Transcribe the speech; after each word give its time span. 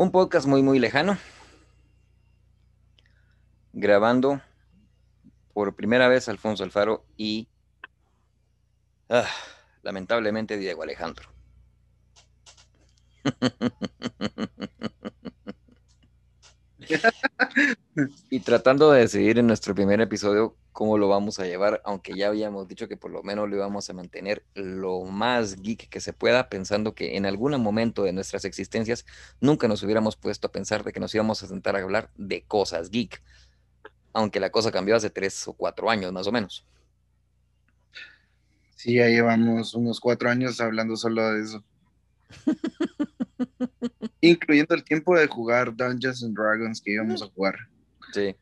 Un 0.00 0.10
podcast 0.12 0.46
muy, 0.46 0.62
muy 0.62 0.78
lejano. 0.78 1.18
Grabando 3.74 4.40
por 5.52 5.76
primera 5.76 6.08
vez 6.08 6.26
Alfonso 6.30 6.64
Alfaro 6.64 7.04
y 7.18 7.50
ah, 9.10 9.28
lamentablemente 9.82 10.56
Diego 10.56 10.84
Alejandro. 10.84 11.28
y 18.30 18.40
tratando 18.40 18.90
de 18.90 19.00
decidir 19.00 19.38
en 19.38 19.46
nuestro 19.46 19.74
primer 19.74 20.00
episodio 20.00 20.56
cómo 20.72 20.98
lo 20.98 21.08
vamos 21.08 21.38
a 21.38 21.46
llevar, 21.46 21.82
aunque 21.84 22.14
ya 22.16 22.28
habíamos 22.28 22.68
dicho 22.68 22.88
que 22.88 22.96
por 22.96 23.10
lo 23.10 23.22
menos 23.22 23.48
lo 23.48 23.56
íbamos 23.56 23.90
a 23.90 23.92
mantener 23.92 24.44
lo 24.54 25.04
más 25.04 25.60
geek 25.60 25.88
que 25.88 26.00
se 26.00 26.12
pueda, 26.12 26.48
pensando 26.48 26.94
que 26.94 27.16
en 27.16 27.26
algún 27.26 27.60
momento 27.60 28.04
de 28.04 28.12
nuestras 28.12 28.44
existencias 28.44 29.04
nunca 29.40 29.68
nos 29.68 29.82
hubiéramos 29.82 30.16
puesto 30.16 30.46
a 30.46 30.52
pensar 30.52 30.84
de 30.84 30.92
que 30.92 31.00
nos 31.00 31.14
íbamos 31.14 31.42
a 31.42 31.46
sentar 31.46 31.76
a 31.76 31.82
hablar 31.82 32.10
de 32.16 32.42
cosas 32.42 32.90
geek, 32.90 33.22
aunque 34.12 34.40
la 34.40 34.50
cosa 34.50 34.72
cambió 34.72 34.96
hace 34.96 35.10
tres 35.10 35.46
o 35.48 35.52
cuatro 35.52 35.90
años 35.90 36.12
más 36.12 36.26
o 36.26 36.32
menos. 36.32 36.64
Sí, 38.76 38.94
ya 38.94 39.08
llevamos 39.08 39.74
unos 39.74 40.00
cuatro 40.00 40.30
años 40.30 40.60
hablando 40.60 40.96
solo 40.96 41.32
de 41.32 41.42
eso. 41.42 41.64
Incluyendo 44.22 44.74
el 44.74 44.84
tiempo 44.84 45.18
de 45.18 45.26
jugar 45.26 45.76
Dungeons 45.76 46.22
and 46.24 46.34
Dragons 46.34 46.80
que 46.80 46.92
íbamos 46.92 47.22
a 47.22 47.26
jugar. 47.26 47.56
Sí. 48.12 48.36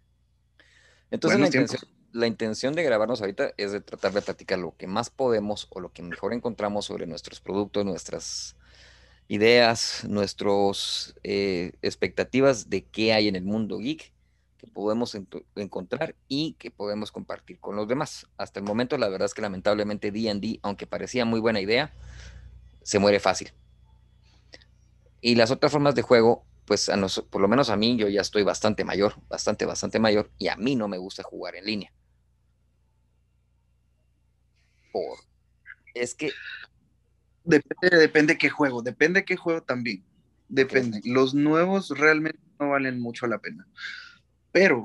Entonces 1.11 1.41
la 1.41 1.47
intención, 1.47 1.83
la 2.13 2.27
intención, 2.27 2.75
de 2.75 2.83
grabarnos 2.83 3.21
ahorita 3.21 3.53
es 3.57 3.73
de 3.73 3.81
tratar 3.81 4.13
de 4.13 4.23
platicar 4.23 4.59
lo 4.59 4.77
que 4.77 4.87
más 4.87 5.11
podemos 5.11 5.67
o 5.71 5.81
lo 5.81 5.93
que 5.93 6.03
mejor 6.03 6.33
encontramos 6.33 6.87
sobre 6.87 7.07
nuestros 7.07 7.41
productos, 7.41 7.85
nuestras 7.85 8.57
ideas, 9.29 10.05
nuestras 10.09 11.15
eh, 11.23 11.73
expectativas 11.83 12.71
de 12.71 12.85
qué 12.85 13.13
hay 13.13 13.29
en 13.29 13.37
el 13.37 13.45
mundo 13.45 13.79
geek 13.79 14.13
que 14.59 14.67
podemos 14.67 15.17
encontrar 15.55 16.17
y 16.27 16.55
que 16.55 16.71
podemos 16.71 17.13
compartir 17.13 17.61
con 17.61 17.77
los 17.77 17.87
demás. 17.87 18.27
Hasta 18.37 18.59
el 18.59 18.67
momento, 18.67 18.99
la 18.99 19.09
verdad 19.09 19.27
es 19.27 19.35
que 19.35 19.41
lamentablemente 19.41 20.11
D&D, 20.11 20.59
aunque 20.63 20.87
parecía 20.87 21.25
muy 21.25 21.39
buena 21.39 21.61
idea, 21.61 21.93
se 22.83 22.99
muere 22.99 23.21
fácil. 23.21 23.53
Y 25.21 25.37
las 25.37 25.53
otras 25.53 25.71
formas 25.71 25.95
de 25.95 26.03
juego, 26.03 26.45
pues 26.69 26.91
por 27.31 27.41
lo 27.41 27.49
menos 27.49 27.71
a 27.71 27.77
mí, 27.77 27.97
yo 27.97 28.09
ya 28.09 28.21
estoy 28.21 28.43
bastante 28.43 28.85
mayor, 28.85 29.15
bastante, 29.27 29.65
bastante 29.65 29.99
mayor, 29.99 30.31
y 30.37 30.49
a 30.49 30.57
mí 30.57 30.77
no 30.77 30.87
me 30.87 30.99
gusta 30.99 31.23
jugar 31.23 31.57
en 31.57 31.65
línea. 31.65 31.93
Por, 34.93 35.19
es 35.95 36.15
que... 36.15 36.31
Depende, 37.43 37.97
depende 37.97 38.37
qué 38.37 38.51
juego, 38.51 38.83
depende 38.83 39.25
qué 39.25 39.37
juego 39.37 39.63
también. 39.63 40.05
Depende. 40.51 41.01
Los 41.05 41.33
nuevos 41.33 41.89
realmente 41.89 42.39
no 42.61 42.69
valen 42.69 43.01
mucho 43.01 43.27
la 43.27 43.39
pena. 43.39 43.67
Pero 44.53 44.85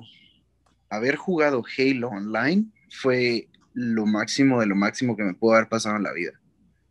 haber 0.89 1.17
jugado 1.17 1.63
Halo 1.77 2.07
Online 2.07 2.65
fue 2.89 3.49
lo 3.73 4.05
máximo 4.05 4.61
de 4.61 4.67
lo 4.67 4.75
máximo 4.75 5.17
que 5.17 5.23
me 5.23 5.33
pudo 5.33 5.55
haber 5.55 5.67
pasado 5.67 5.97
en 5.97 6.03
la 6.03 6.13
vida. 6.13 6.39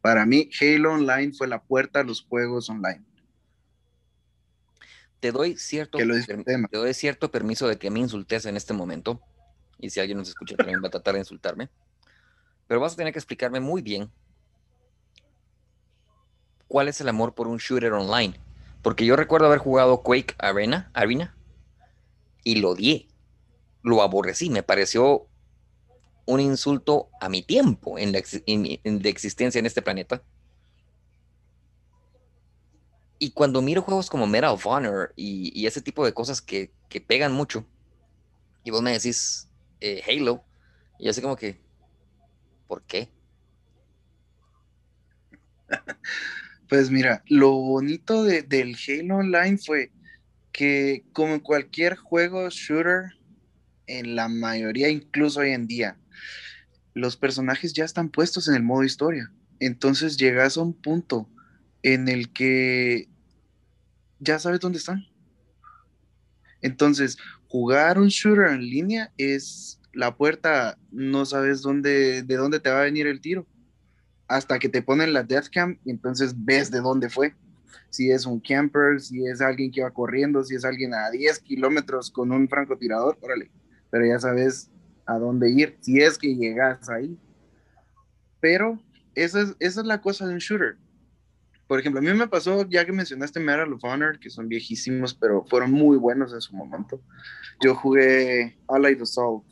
Para 0.03 0.27
mí, 0.27 0.51
Halo 0.61 0.93
Online 0.93 1.33
fue 1.33 1.49
la 1.49 1.63
puerta 1.63 2.01
a 2.01 2.05
los 2.05 2.21
juegos 2.23 2.69
online 2.69 3.03
te 5.23 5.31
doy 5.31 5.57
cierto, 5.57 5.99
te 5.99 6.77
doy 6.79 6.95
cierto 6.95 7.31
permiso 7.31 7.69
de 7.69 7.79
que 7.79 7.91
me 7.91 8.01
insultes 8.01 8.45
en 8.45 8.57
este 8.57 8.75
momento. 8.75 9.21
Y 9.79 9.91
si 9.91 10.01
alguien 10.01 10.19
nos 10.19 10.29
escucha 10.29 10.57
también 10.57 10.83
va 10.83 10.89
a 10.89 10.91
tratar 10.91 11.15
de 11.15 11.21
insultarme. 11.21 11.71
Pero 12.67 12.81
vas 12.81 12.95
a 12.95 12.97
tener 12.97 13.13
que 13.13 13.21
explicarme 13.21 13.61
muy 13.61 13.83
bien 13.83 14.11
cuál 16.67 16.89
es 16.89 17.01
el 17.01 17.09
amor 17.09 17.35
por 17.35 17.47
un 17.47 17.59
shooter 17.59 17.93
online. 17.93 18.35
Porque 18.83 19.07
yo 19.07 19.15
recuerdo 19.15 19.47
haber 19.47 19.61
jugado 19.61 20.03
Quake 20.03 20.35
Arena, 20.39 20.91
Arena 20.93 21.37
y 22.43 22.57
lo 22.57 22.71
odié. 22.71 23.07
Lo 23.85 24.03
aborrecí. 24.03 24.51
Me 24.51 24.65
pareció 24.65 25.29
un 26.27 26.41
insulto 26.41 27.11
a 27.21 27.29
mi 27.29 27.45
tiempo 27.45 27.97
en 27.97 28.11
de 28.11 29.09
existencia 29.09 29.61
en 29.61 29.67
este 29.67 29.83
planeta. 29.83 30.21
Y 33.23 33.31
cuando 33.31 33.63
miro 33.63 33.83
juegos 33.83 34.11
como 34.11 34.27
Medal 34.27 34.51
of 34.51 34.67
Honor 34.67 35.13
y, 35.15 35.65
ese 35.65 35.81
tipo 35.81 36.05
de 36.05 36.13
cosas 36.13 36.43
que, 36.43 36.73
pegan 37.07 37.33
mucho, 37.33 37.65
y 38.65 38.73
vos 38.73 38.83
me 38.83 38.91
decís 38.91 39.49
eh, 39.81 40.03
Halo, 40.05 40.45
y 40.99 41.05
yo 41.05 41.13
así 41.13 41.23
como 41.23 41.37
que, 41.37 41.61
¿por 42.67 42.83
qué? 42.83 43.09
Pues 46.69 46.91
mira, 46.91 47.23
lo 47.29 47.53
bonito 47.53 48.25
del 48.25 48.77
Halo 48.89 49.19
Online 49.19 49.57
fue 49.57 49.93
que 50.51 51.05
como 51.13 51.45
cualquier 51.45 51.95
juego 51.95 52.51
shooter, 52.51 53.13
en 53.87 54.17
la 54.17 54.27
mayoría, 54.27 54.89
incluso 54.89 55.39
hoy 55.39 55.53
en 55.53 55.69
día, 55.69 55.97
los 56.93 57.17
personajes 57.17 57.73
ya 57.73 57.85
están 57.85 58.09
puestos 58.09 58.49
en 58.49 58.57
el 58.57 58.65
modo 58.65 58.83
historia. 58.83 59.31
Entonces 59.61 60.17
llegas 60.17 60.57
a 60.57 60.63
un 60.63 60.73
punto 60.73 61.29
en 61.85 62.09
el 62.09 62.33
que 62.33 63.12
ya 64.23 64.39
sabes 64.39 64.61
dónde 64.61 64.79
están. 64.79 65.05
Entonces, 66.61 67.19
jugar 67.49 67.99
un 67.99 68.09
shooter 68.09 68.53
en 68.53 68.61
línea 68.61 69.13
es 69.19 69.81
la 69.93 70.17
puerta, 70.17 70.79
no 70.91 71.27
sabes 71.27 71.61
dónde, 71.61 72.23
de 72.23 72.37
dónde 72.37 72.61
te 72.61 72.71
va 72.71 72.81
a 72.81 72.85
venir 72.85 73.07
el 73.07 73.21
tiro. 73.21 73.47
Hasta 74.29 74.59
que 74.59 74.69
te 74.69 74.81
ponen 74.81 75.13
la 75.13 75.25
death 75.25 75.49
cam, 75.53 75.79
entonces 75.85 76.35
ves 76.37 76.71
de 76.71 76.81
dónde 76.81 77.11
fue. 77.11 77.35
Si 77.91 78.11
es 78.11 78.25
un 78.25 78.41
camper, 78.41 79.01
si 79.01 79.27
es 79.27 79.41
alguien 79.41 79.71
que 79.71 79.83
va 79.83 79.91
corriendo, 79.91 80.43
si 80.45 80.55
es 80.55 80.65
alguien 80.65 80.95
a 80.95 81.11
10 81.11 81.41
kilómetros 81.41 82.11
con 82.11 82.31
un 82.31 82.49
francotirador, 82.49 83.19
órale. 83.21 83.51
Pero 83.91 84.07
ya 84.07 84.19
sabes 84.19 84.71
a 85.05 85.19
dónde 85.19 85.51
ir, 85.51 85.77
si 85.81 86.01
es 86.01 86.17
que 86.17 86.35
llegas 86.35 86.89
ahí. 86.89 87.19
Pero 88.41 88.81
esa 89.15 89.43
es, 89.43 89.57
esa 89.59 89.81
es 89.81 89.87
la 89.87 90.01
cosa 90.01 90.27
de 90.27 90.35
un 90.35 90.39
shooter 90.39 90.79
por 91.73 91.81
ejemplo, 91.81 92.01
a 92.01 92.03
mí 92.03 92.13
me 92.13 92.29
pasó, 92.29 92.69
ya 92.69 92.85
que 92.85 92.93
mencionaste 92.93 93.41
Medal 93.41 93.73
of 93.73 93.83
Honor, 93.83 94.19
que 94.19 94.29
son 94.29 94.47
viejísimos, 94.47 95.15
pero 95.15 95.47
fueron 95.47 95.73
muy 95.73 95.97
buenos 95.97 96.35
en 96.35 96.43
su 96.43 96.55
momento. 96.55 97.01
Yo 97.63 97.75
jugué 97.75 98.59
Allied 98.69 99.01
Assault 99.01 99.43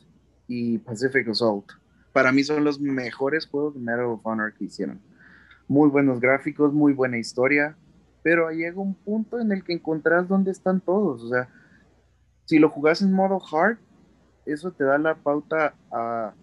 y 0.47 0.77
Pacific 0.77 1.27
Assault. 1.29 1.71
Para 2.13 2.31
mí 2.31 2.43
son 2.43 2.63
los 2.63 2.79
mejores 2.79 3.47
juegos 3.47 3.73
de 3.73 3.79
Medal 3.79 4.05
of 4.05 4.21
Honor 4.23 4.53
que 4.53 4.65
hicieron. 4.65 5.01
Muy 5.67 5.89
buenos 5.89 6.19
gráficos, 6.19 6.71
muy 6.71 6.93
buena 6.93 7.17
historia, 7.17 7.75
pero 8.21 8.51
llega 8.51 8.79
un 8.79 8.93
punto 8.93 9.39
en 9.39 9.51
el 9.51 9.63
que 9.63 9.73
encontrás 9.73 10.27
dónde 10.27 10.51
están 10.51 10.79
todos. 10.79 11.23
O 11.23 11.29
sea, 11.29 11.49
si 12.45 12.59
lo 12.59 12.69
jugás 12.69 13.01
en 13.01 13.13
modo 13.13 13.41
hard, 13.51 13.79
eso 14.45 14.71
te 14.71 14.83
da 14.83 14.99
la 14.99 15.15
pauta 15.15 15.73
a 15.91 16.35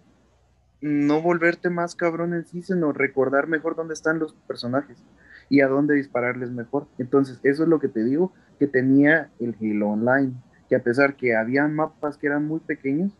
no 0.81 1.23
volverte 1.23 1.71
más 1.71 1.95
cabrón 1.95 2.35
en 2.35 2.45
sí, 2.47 2.63
sino 2.63 2.93
recordar 2.93 3.47
mejor 3.47 3.77
dónde 3.77 3.95
están 3.95 4.19
los 4.19 4.35
personajes 4.49 4.99
y 5.49 5.61
a 5.61 5.69
dónde 5.69 5.95
dispararles 5.95 6.51
mejor. 6.51 6.87
Entonces, 6.99 7.41
eso 7.43 7.63
es 7.63 7.69
lo 7.69 7.81
que 7.81 7.89
te 7.89 8.05
digo 8.05 8.33
que 8.59 8.67
tenía 8.67 9.31
el 9.39 9.57
Halo 9.61 9.91
Online, 9.91 10.33
que 10.69 10.77
a 10.77 10.83
pesar 10.83 11.17
que 11.17 11.37
había 11.37 11.67
mapas 11.69 12.17
que 12.17 12.27
eran 12.27 12.47
muy 12.47 12.61
pequeños, 12.61 13.13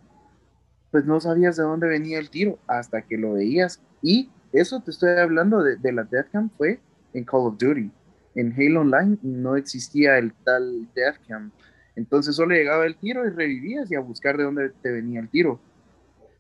pues 0.91 1.05
no 1.05 1.21
sabías 1.21 1.57
de 1.57 1.63
dónde 1.63 1.89
venía 1.89 2.19
el 2.19 2.31
tiro 2.31 2.59
hasta 2.67 3.03
que 3.03 3.17
lo 3.17 3.35
veías. 3.35 3.83
Y 4.03 4.31
eso 4.53 4.81
te 4.81 4.91
estoy 4.91 5.11
hablando 5.19 5.63
de, 5.63 5.77
de 5.77 5.93
la 5.93 6.05
Deathcam 6.05 6.51
fue 6.57 6.81
en 7.13 7.25
Call 7.25 7.41
of 7.41 7.59
Duty. 7.59 7.91
En 8.35 8.53
Halo 8.53 8.83
Online 8.83 9.19
no 9.23 9.57
existía 9.57 10.19
el 10.19 10.33
tal 10.45 10.89
Deathcam. 10.95 11.51
Entonces 11.97 12.37
solo 12.37 12.55
llegaba 12.55 12.87
el 12.87 12.97
tiro 12.97 13.27
y 13.27 13.31
revivías 13.31 13.91
y 13.91 13.97
a 13.97 14.01
buscar 14.01 14.37
de 14.37 14.45
dónde 14.45 14.71
te 14.83 14.93
venía 14.93 15.21
el 15.21 15.29
tiro. 15.29 15.61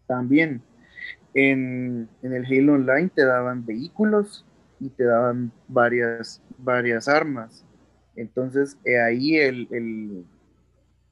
También 0.06 0.62
en, 1.34 2.09
en 2.22 2.32
el 2.32 2.47
Halo 2.47 2.75
Online 2.75 3.10
te 3.15 3.25
daban 3.25 3.66
vehículos 3.66 4.46
y 4.80 4.90
te 4.90 5.04
daban 5.04 5.52
varias, 5.66 6.42
varias 6.58 7.08
armas. 7.08 7.64
Entonces, 8.16 8.76
ahí 9.06 9.36
el, 9.36 10.25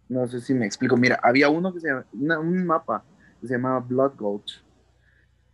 no 0.09 0.27
sé 0.27 0.41
si 0.41 0.55
me 0.55 0.67
explico, 0.67 0.97
mira, 0.97 1.19
había 1.23 1.49
uno 1.49 1.73
que 1.73 1.81
se 1.81 1.89
llama, 1.89 2.39
un 2.39 2.67
mapa 2.67 3.05
que 3.41 3.47
se 3.47 3.55
llamaba 3.55 3.81
Blood 3.81 4.17
Gulch. 4.17 4.65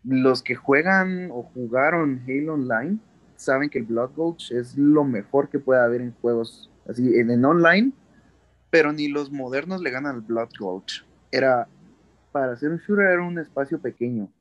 Los 0.04 0.42
que 0.42 0.54
juegan 0.54 1.30
o 1.30 1.42
jugaron 1.42 2.22
Halo 2.26 2.54
Online 2.54 2.98
saben 3.36 3.70
que 3.70 3.78
el 3.78 3.84
Blood 3.84 4.12
Gulch 4.14 4.52
es 4.52 4.76
lo 4.76 5.04
mejor 5.04 5.48
que 5.48 5.58
puede 5.58 5.80
haber 5.80 6.00
en 6.00 6.12
juegos 6.20 6.70
así, 6.88 7.18
en, 7.18 7.30
en 7.30 7.44
online, 7.44 7.92
pero 8.70 8.92
ni 8.92 9.08
los 9.08 9.30
modernos 9.30 9.82
le 9.82 9.90
ganan 9.90 10.16
al 10.16 10.20
Blood 10.22 10.50
Gulch. 10.58 11.04
Era, 11.30 11.68
para 12.30 12.52
hacer 12.52 12.70
un 12.70 12.78
shooter 12.78 13.06
era 13.06 13.22
un 13.22 13.38
espacio 13.38 13.80
pequeño. 13.80 14.32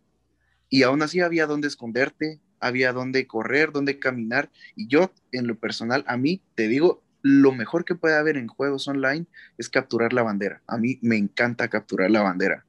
Y 0.70 0.84
aún 0.84 1.02
así 1.02 1.20
había 1.20 1.48
donde 1.48 1.68
esconderte, 1.68 2.40
había 2.62 2.94
dónde 2.94 3.28
correr, 3.28 3.72
dónde 3.72 4.00
caminar. 4.00 4.50
Y 4.76 4.88
yo, 4.88 5.12
en 5.32 5.48
lo 5.48 5.56
personal, 5.60 6.06
a 6.08 6.16
mí, 6.16 6.42
te 6.56 6.68
digo, 6.68 7.04
lo 7.22 7.52
mejor 7.52 7.86
que 7.86 7.96
puede 7.96 8.16
haber 8.16 8.38
en 8.38 8.48
juegos 8.48 8.88
online 8.88 9.26
es 9.58 9.70
capturar 9.70 10.14
la 10.14 10.24
bandera. 10.24 10.62
A 10.68 10.78
mí 10.78 11.00
me 11.02 11.18
encanta 11.18 11.70
capturar 11.70 12.10
la 12.10 12.22
bandera. 12.22 12.66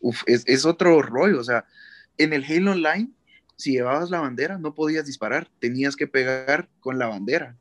Uf, 0.00 0.22
es, 0.26 0.64
otro 0.64 1.02
rollo. 1.02 1.40
O 1.40 1.44
sea, 1.44 1.64
en 2.16 2.32
el 2.32 2.44
Halo 2.44 2.72
Online, 2.72 3.10
si 3.56 3.72
llevabas 3.72 4.10
la 4.10 4.20
bandera, 4.20 4.58
no 4.58 4.74
podías 4.74 5.06
disparar, 5.06 5.48
tenías 5.58 5.96
que 5.96 6.06
pegar 6.06 6.68
con 6.80 6.98
la 6.98 7.06
bandera. 7.06 7.56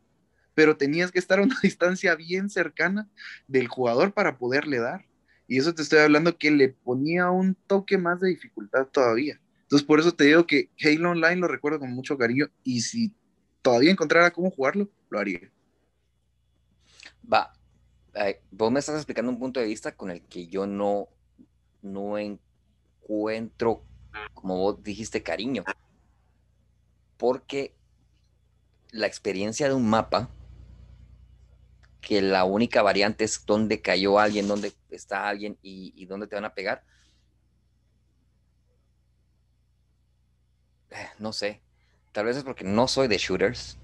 pero 0.53 0.75
tenías 0.75 1.12
que 1.12 1.19
estar 1.19 1.38
a 1.38 1.44
una 1.44 1.57
distancia 1.63 2.15
bien 2.15 2.50
cercana 2.50 3.07
del 3.47 3.68
jugador 3.68 4.13
para 4.13 4.38
poderle 4.38 4.80
dar. 4.80 5.06
Y 5.47 5.59
eso 5.59 5.73
te 5.73 5.83
estoy 5.83 6.00
hablando 6.00 6.38
que 6.38 6.51
le 6.51 6.69
ponía 6.69 7.30
un 7.30 7.56
toque 7.68 7.97
más 7.97 8.19
de 8.19 8.30
dificultad 8.30 8.88
todavía. 8.88 9.39
Entonces, 9.67 9.85
por 9.85 9.99
eso 9.99 10.13
te 10.13 10.23
digo 10.23 10.47
que 10.47 10.69
Halo 10.81 11.11
Online 11.11 11.35
lo 11.35 11.49
recuerdo 11.49 11.79
con 11.79 11.91
mucho 11.91 12.17
cariño 12.17 12.47
y 12.63 12.79
si 12.81 13.13
todavía 13.61 13.91
encontrara 13.91 14.31
cómo 14.31 14.49
jugarlo, 14.49 14.89
lo 15.09 15.19
haría. 15.19 15.51
Va, 17.31 17.53
vos 18.49 18.71
me 18.71 18.79
estás 18.79 18.95
explicando 18.95 19.29
un 19.29 19.39
punto 19.39 19.59
de 19.59 19.65
vista 19.65 19.95
con 19.95 20.09
el 20.09 20.21
que 20.21 20.47
yo 20.47 20.65
no, 20.65 21.09
no 21.81 22.17
encuentro, 22.17 23.83
como 24.33 24.57
vos 24.57 24.81
dijiste, 24.81 25.21
cariño. 25.21 25.65
Porque 27.17 27.75
la 28.91 29.07
experiencia 29.07 29.67
de 29.67 29.73
un 29.73 29.89
mapa, 29.89 30.29
que 31.99 32.21
la 32.21 32.45
única 32.45 32.81
variante 32.81 33.25
es 33.25 33.45
dónde 33.45 33.81
cayó 33.81 34.17
alguien, 34.17 34.47
dónde 34.47 34.71
está 34.89 35.27
alguien 35.27 35.57
y, 35.61 36.05
dónde 36.05 36.27
te 36.27 36.35
van 36.35 36.45
a 36.45 36.53
pegar. 36.53 36.85
No 41.19 41.33
sé. 41.33 41.61
Tal 42.11 42.25
vez 42.25 42.37
es 42.37 42.43
porque 42.43 42.63
no 42.63 42.87
soy 42.87 43.07
de 43.07 43.17
shooters. 43.17 43.77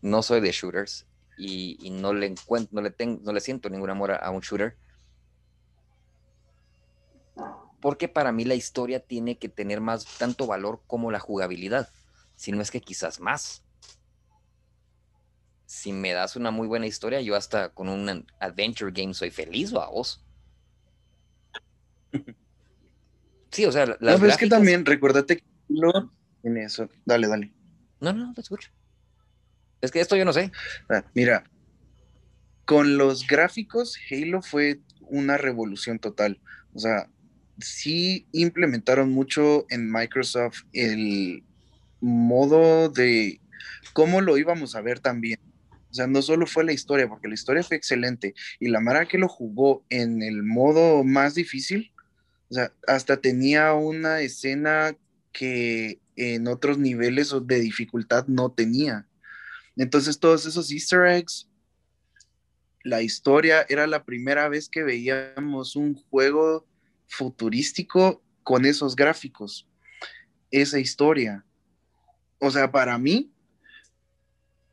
No 0.00 0.22
soy 0.22 0.40
de 0.40 0.50
shooters 0.50 1.06
y, 1.38 1.90
no 1.90 2.12
le 2.12 2.26
encuentro, 2.26 2.74
no 2.74 2.82
le 2.82 2.90
tengo, 2.90 3.20
no 3.22 3.32
le 3.32 3.40
siento 3.40 3.70
ningún 3.70 3.90
amor 3.90 4.12
a, 4.12 4.30
un 4.30 4.40
shooter. 4.40 4.76
Porque 7.80 8.08
para 8.08 8.32
mí 8.32 8.44
la 8.44 8.54
historia 8.54 9.00
tiene 9.00 9.38
que 9.38 9.48
tener 9.48 9.80
más 9.80 10.04
tanto 10.18 10.46
valor 10.46 10.82
como 10.86 11.10
la 11.10 11.18
jugabilidad, 11.18 11.88
si 12.36 12.52
no 12.52 12.62
es 12.62 12.70
que 12.70 12.80
quizás 12.80 13.18
más. 13.20 13.64
Si 15.66 15.92
me 15.92 16.12
das 16.12 16.36
una 16.36 16.50
muy 16.50 16.68
buena 16.68 16.86
historia, 16.86 17.20
yo 17.22 17.34
hasta 17.34 17.70
con 17.70 17.88
un 17.88 18.26
adventure 18.38 18.92
game 18.92 19.14
soy 19.14 19.30
feliz. 19.30 19.72
Sí, 23.52 23.64
o 23.66 23.72
sea, 23.72 23.86
la 24.00 24.16
no, 24.18 24.26
es 24.26 24.36
que 24.36 24.48
también, 24.48 24.84
recuérdate 24.84 25.36
que 25.36 25.44
en 26.42 26.56
eso. 26.56 26.88
Dale, 27.04 27.28
dale. 27.28 27.52
No, 28.00 28.12
no, 28.12 28.34
te 28.34 28.40
escucho. 28.40 28.70
Es 29.80 29.90
que 29.90 30.00
esto 30.00 30.16
yo 30.16 30.24
no 30.24 30.32
sé. 30.32 30.50
Ah, 30.88 31.04
mira, 31.14 31.44
con 32.64 32.96
los 32.96 33.26
gráficos, 33.26 33.98
Halo 34.10 34.42
fue 34.42 34.80
una 35.00 35.36
revolución 35.36 35.98
total. 35.98 36.40
O 36.72 36.78
sea, 36.78 37.08
sí 37.58 38.26
implementaron 38.32 39.10
mucho 39.10 39.66
en 39.68 39.90
Microsoft 39.90 40.62
el 40.72 41.44
modo 42.00 42.88
de 42.88 43.40
cómo 43.92 44.20
lo 44.20 44.38
íbamos 44.38 44.74
a 44.74 44.80
ver 44.80 45.00
también. 45.00 45.38
O 45.90 45.94
sea, 45.94 46.06
no 46.06 46.22
solo 46.22 46.46
fue 46.46 46.64
la 46.64 46.72
historia, 46.72 47.08
porque 47.08 47.28
la 47.28 47.34
historia 47.34 47.62
fue 47.62 47.76
excelente 47.76 48.34
y 48.58 48.68
la 48.68 48.80
Mara 48.80 49.06
que 49.06 49.18
lo 49.18 49.28
jugó 49.28 49.84
en 49.90 50.22
el 50.22 50.42
modo 50.42 51.04
más 51.04 51.34
difícil, 51.34 51.91
o 52.52 52.54
sea, 52.54 52.70
hasta 52.86 53.16
tenía 53.16 53.72
una 53.72 54.20
escena 54.20 54.94
que 55.32 56.02
en 56.16 56.46
otros 56.48 56.76
niveles 56.76 57.32
de 57.44 57.60
dificultad 57.60 58.26
no 58.26 58.52
tenía. 58.52 59.08
Entonces 59.74 60.18
todos 60.18 60.44
esos 60.44 60.70
easter 60.70 61.06
eggs, 61.06 61.48
la 62.84 63.00
historia, 63.00 63.64
era 63.70 63.86
la 63.86 64.04
primera 64.04 64.50
vez 64.50 64.68
que 64.68 64.82
veíamos 64.82 65.76
un 65.76 65.94
juego 65.94 66.66
futurístico 67.08 68.22
con 68.42 68.66
esos 68.66 68.96
gráficos, 68.96 69.66
esa 70.50 70.78
historia. 70.78 71.46
O 72.38 72.50
sea, 72.50 72.70
para 72.70 72.98
mí, 72.98 73.32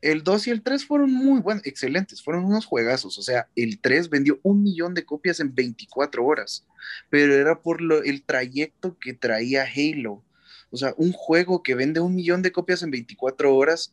el 0.02 0.24
2 0.24 0.46
y 0.46 0.50
el 0.50 0.62
3 0.62 0.86
fueron 0.86 1.12
muy 1.12 1.40
buenos, 1.40 1.66
excelentes, 1.66 2.22
fueron 2.22 2.44
unos 2.44 2.66
juegazos. 2.66 3.18
O 3.18 3.22
sea, 3.22 3.48
el 3.54 3.80
3 3.80 4.08
vendió 4.08 4.38
un 4.42 4.62
millón 4.62 4.94
de 4.94 5.04
copias 5.04 5.40
en 5.40 5.54
24 5.54 6.24
horas, 6.24 6.66
pero 7.10 7.34
era 7.34 7.60
por 7.60 7.80
lo, 7.80 8.02
el 8.02 8.22
trayecto 8.22 8.96
que 8.98 9.12
traía 9.12 9.64
Halo. 9.64 10.22
O 10.70 10.76
sea, 10.76 10.94
un 10.96 11.12
juego 11.12 11.62
que 11.62 11.74
vende 11.74 12.00
un 12.00 12.14
millón 12.14 12.42
de 12.42 12.52
copias 12.52 12.82
en 12.82 12.90
24 12.90 13.54
horas 13.54 13.92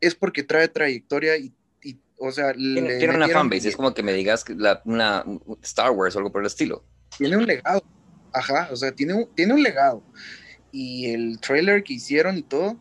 es 0.00 0.14
porque 0.14 0.42
trae 0.42 0.68
trayectoria 0.68 1.36
y, 1.36 1.52
o 2.18 2.30
sea, 2.30 2.52
tiene, 2.52 3.08
una 3.08 3.28
fanbase, 3.28 3.68
es 3.68 3.76
como 3.76 3.92
que 3.92 4.02
me 4.02 4.12
digas 4.12 4.44
una 4.84 5.24
Star 5.62 5.90
Wars 5.90 6.14
o 6.14 6.18
algo 6.18 6.30
por 6.30 6.42
el 6.42 6.46
estilo. 6.46 6.84
Tiene 7.18 7.36
un 7.36 7.46
legado, 7.46 7.82
ajá, 8.32 8.68
o 8.70 8.76
sea, 8.76 8.92
tiene 8.92 9.14
un, 9.14 9.34
tiene 9.34 9.54
un 9.54 9.62
legado. 9.62 10.04
Y 10.70 11.10
el 11.10 11.40
trailer 11.40 11.82
que 11.82 11.94
hicieron 11.94 12.38
y 12.38 12.42
todo, 12.42 12.78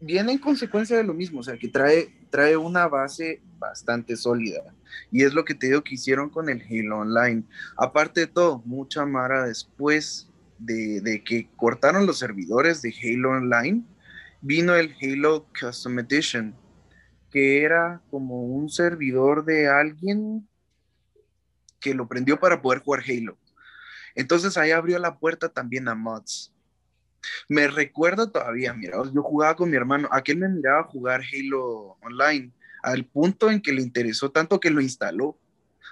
viene 0.00 0.32
en 0.32 0.38
consecuencia 0.38 0.96
de 0.96 1.04
lo 1.04 1.14
mismo, 1.14 1.40
o 1.40 1.42
sea, 1.42 1.58
que 1.58 1.68
trae, 1.68 2.14
trae 2.30 2.56
una 2.56 2.86
base 2.86 3.42
bastante 3.58 4.16
sólida. 4.16 4.74
Y 5.10 5.22
es 5.22 5.34
lo 5.34 5.44
que 5.44 5.54
te 5.54 5.68
digo 5.68 5.82
que 5.82 5.94
hicieron 5.94 6.30
con 6.30 6.48
el 6.48 6.62
Halo 6.62 6.98
Online. 6.98 7.44
Aparte 7.76 8.20
de 8.20 8.26
todo, 8.26 8.62
mucha 8.64 9.04
mara 9.06 9.46
después 9.46 10.28
de, 10.58 11.00
de 11.00 11.22
que 11.22 11.48
cortaron 11.56 12.06
los 12.06 12.18
servidores 12.18 12.82
de 12.82 12.94
Halo 13.02 13.30
Online, 13.30 13.84
vino 14.40 14.74
el 14.74 14.94
Halo 15.02 15.46
Custom 15.58 15.98
Edition, 15.98 16.54
que 17.30 17.62
era 17.62 18.00
como 18.10 18.44
un 18.44 18.68
servidor 18.68 19.44
de 19.44 19.68
alguien 19.68 20.48
que 21.80 21.94
lo 21.94 22.08
prendió 22.08 22.38
para 22.40 22.62
poder 22.62 22.80
jugar 22.80 23.02
Halo. 23.06 23.38
Entonces 24.14 24.56
ahí 24.56 24.70
abrió 24.70 24.98
la 24.98 25.18
puerta 25.18 25.48
también 25.48 25.88
a 25.88 25.94
mods. 25.94 26.52
Me 27.48 27.68
recuerdo 27.68 28.30
todavía, 28.30 28.74
mira, 28.74 28.98
yo 29.12 29.22
jugaba 29.22 29.56
con 29.56 29.70
mi 29.70 29.76
hermano, 29.76 30.08
aquel 30.12 30.38
me 30.38 30.48
miraba 30.48 30.84
jugar 30.84 31.22
Halo 31.22 31.96
Online, 32.02 32.52
al 32.82 33.04
punto 33.04 33.50
en 33.50 33.60
que 33.60 33.72
le 33.72 33.82
interesó 33.82 34.30
tanto 34.30 34.60
que 34.60 34.70
lo 34.70 34.80
instaló. 34.80 35.38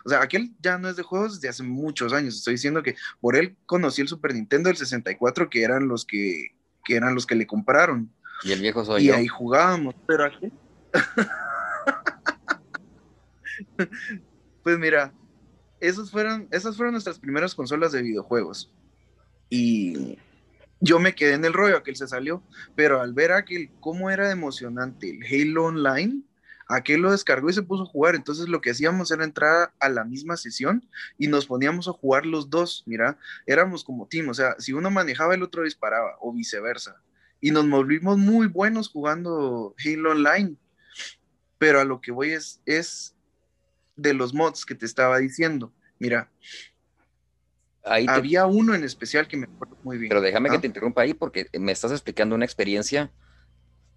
O 0.04 0.08
sea, 0.08 0.22
aquel 0.22 0.52
ya 0.60 0.78
no 0.78 0.88
es 0.88 0.96
de 0.96 1.02
juegos 1.02 1.40
desde 1.40 1.48
hace 1.48 1.62
muchos 1.62 2.12
años. 2.12 2.36
Estoy 2.36 2.54
diciendo 2.54 2.82
que 2.82 2.96
por 3.20 3.36
él 3.36 3.56
conocí 3.66 4.02
el 4.02 4.08
Super 4.08 4.34
Nintendo 4.34 4.68
del 4.68 4.76
64, 4.76 5.50
que 5.50 5.62
eran 5.62 5.88
los 5.88 6.04
que, 6.04 6.54
que 6.84 6.96
eran 6.96 7.14
los 7.14 7.26
que 7.26 7.34
le 7.34 7.46
compraron. 7.46 8.12
Y 8.44 8.52
el 8.52 8.60
viejo 8.60 8.84
soy 8.84 9.06
y 9.06 9.10
ahí 9.10 9.26
jugábamos, 9.26 9.94
pero 10.06 10.24
aquí. 10.24 10.52
pues 14.62 14.78
mira, 14.78 15.12
esos 15.80 16.10
fueron, 16.10 16.48
esas 16.50 16.76
fueron 16.76 16.92
nuestras 16.92 17.18
primeras 17.18 17.54
consolas 17.54 17.92
de 17.92 18.02
videojuegos. 18.02 18.70
Y 19.48 20.18
yo 20.80 20.98
me 20.98 21.14
quedé 21.14 21.34
en 21.34 21.44
el 21.44 21.52
rollo, 21.52 21.76
aquel 21.76 21.96
se 21.96 22.08
salió, 22.08 22.42
pero 22.74 23.00
al 23.00 23.12
ver 23.12 23.32
aquel 23.32 23.70
cómo 23.80 24.10
era 24.10 24.30
emocionante 24.30 25.10
el 25.10 25.24
Halo 25.24 25.66
Online, 25.66 26.22
aquel 26.68 27.00
lo 27.00 27.12
descargó 27.12 27.48
y 27.48 27.54
se 27.54 27.62
puso 27.62 27.84
a 27.84 27.86
jugar. 27.86 28.14
Entonces 28.14 28.48
lo 28.48 28.60
que 28.60 28.70
hacíamos 28.70 29.10
era 29.10 29.24
entrar 29.24 29.72
a 29.80 29.88
la 29.88 30.04
misma 30.04 30.36
sesión 30.36 30.88
y 31.18 31.28
nos 31.28 31.46
poníamos 31.46 31.88
a 31.88 31.92
jugar 31.92 32.26
los 32.26 32.50
dos. 32.50 32.82
Mira, 32.86 33.18
éramos 33.46 33.84
como 33.84 34.06
team, 34.06 34.28
o 34.28 34.34
sea, 34.34 34.54
si 34.58 34.72
uno 34.72 34.90
manejaba, 34.90 35.34
el 35.34 35.42
otro 35.42 35.62
disparaba, 35.62 36.16
o 36.20 36.32
viceversa 36.32 37.00
y 37.40 37.50
nos 37.50 37.68
volvimos 37.68 38.18
muy 38.18 38.46
buenos 38.46 38.88
jugando 38.88 39.74
Halo 39.84 40.10
Online. 40.12 40.56
Pero 41.58 41.80
a 41.80 41.84
lo 41.84 42.00
que 42.00 42.12
voy 42.12 42.32
es, 42.32 42.60
es 42.66 43.14
de 43.96 44.14
los 44.14 44.34
mods 44.34 44.66
que 44.66 44.74
te 44.74 44.86
estaba 44.86 45.18
diciendo. 45.18 45.72
Mira, 45.98 46.30
ahí 47.86 48.06
había 48.08 48.46
uno 48.46 48.74
en 48.74 48.84
especial 48.84 49.26
que 49.26 49.36
me 49.36 49.46
acuerdo 49.46 49.76
muy 49.82 49.98
bien. 49.98 50.08
Pero 50.08 50.20
déjame 50.20 50.50
que 50.50 50.58
te 50.58 50.66
interrumpa 50.66 51.02
ahí 51.02 51.14
porque 51.14 51.48
me 51.58 51.72
estás 51.72 51.92
explicando 51.92 52.34
una 52.34 52.44
experiencia 52.44 53.10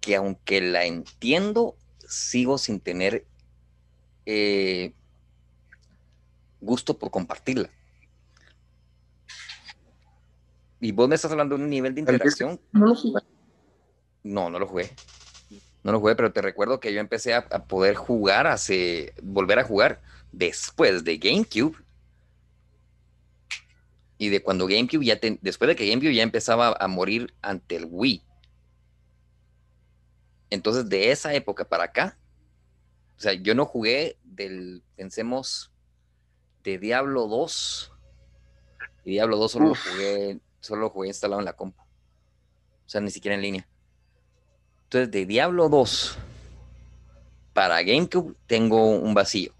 que 0.00 0.16
aunque 0.16 0.60
la 0.60 0.84
entiendo, 0.84 1.76
sigo 2.08 2.58
sin 2.58 2.80
tener 2.80 3.26
eh, 4.26 4.92
gusto 6.60 6.98
por 6.98 7.10
compartirla. 7.10 7.70
Y 10.80 10.92
vos 10.92 11.08
me 11.08 11.14
estás 11.14 11.30
hablando 11.30 11.58
de 11.58 11.64
un 11.64 11.70
nivel 11.70 11.94
de 11.94 12.00
interacción. 12.00 12.58
No 12.72 12.86
lo 12.86 12.94
jugué. 12.94 13.22
No, 14.22 14.48
no 14.48 14.58
lo 14.58 14.66
jugué. 14.66 14.90
No 15.82 15.92
lo 15.92 16.00
jugué, 16.00 16.14
pero 16.14 16.32
te 16.32 16.42
recuerdo 16.42 16.80
que 16.80 16.92
yo 16.92 17.00
empecé 17.00 17.34
a, 17.34 17.46
poder 17.46 17.94
jugar 17.94 18.46
hace. 18.46 19.14
volver 19.22 19.58
a 19.58 19.64
jugar 19.64 20.00
después 20.32 21.04
de 21.04 21.18
GameCube. 21.18 21.76
Y 24.20 24.28
de 24.28 24.42
cuando 24.42 24.66
GameCube 24.66 25.02
ya. 25.02 25.18
después 25.40 25.66
de 25.66 25.76
que 25.76 25.88
GameCube 25.88 26.14
ya 26.14 26.22
empezaba 26.22 26.76
a 26.78 26.88
morir 26.88 27.32
ante 27.40 27.76
el 27.76 27.86
Wii. 27.90 28.22
Entonces, 30.50 30.90
de 30.90 31.10
esa 31.10 31.32
época 31.32 31.66
para 31.66 31.84
acá. 31.84 32.18
O 33.16 33.20
sea, 33.20 33.32
yo 33.32 33.54
no 33.54 33.64
jugué 33.64 34.18
del. 34.22 34.82
Pensemos. 34.94 35.72
De 36.62 36.76
Diablo 36.76 37.28
2. 37.28 37.92
Y 39.06 39.12
Diablo 39.12 39.38
2 39.38 39.52
solo 39.52 39.68
lo 39.68 39.74
jugué 39.74 40.40
solo 40.60 40.82
lo 40.82 40.90
jugué 40.90 41.08
instalado 41.08 41.40
en 41.40 41.46
la 41.46 41.54
compu. 41.54 41.80
O 41.80 42.88
sea, 42.88 43.00
ni 43.00 43.10
siquiera 43.10 43.34
en 43.34 43.40
línea. 43.40 43.66
Entonces, 44.84 45.10
de 45.10 45.24
Diablo 45.24 45.70
2 45.70 46.18
para 47.54 47.82
GameCube 47.82 48.34
tengo 48.46 48.84
un 48.98 49.14
vacío. 49.14 49.54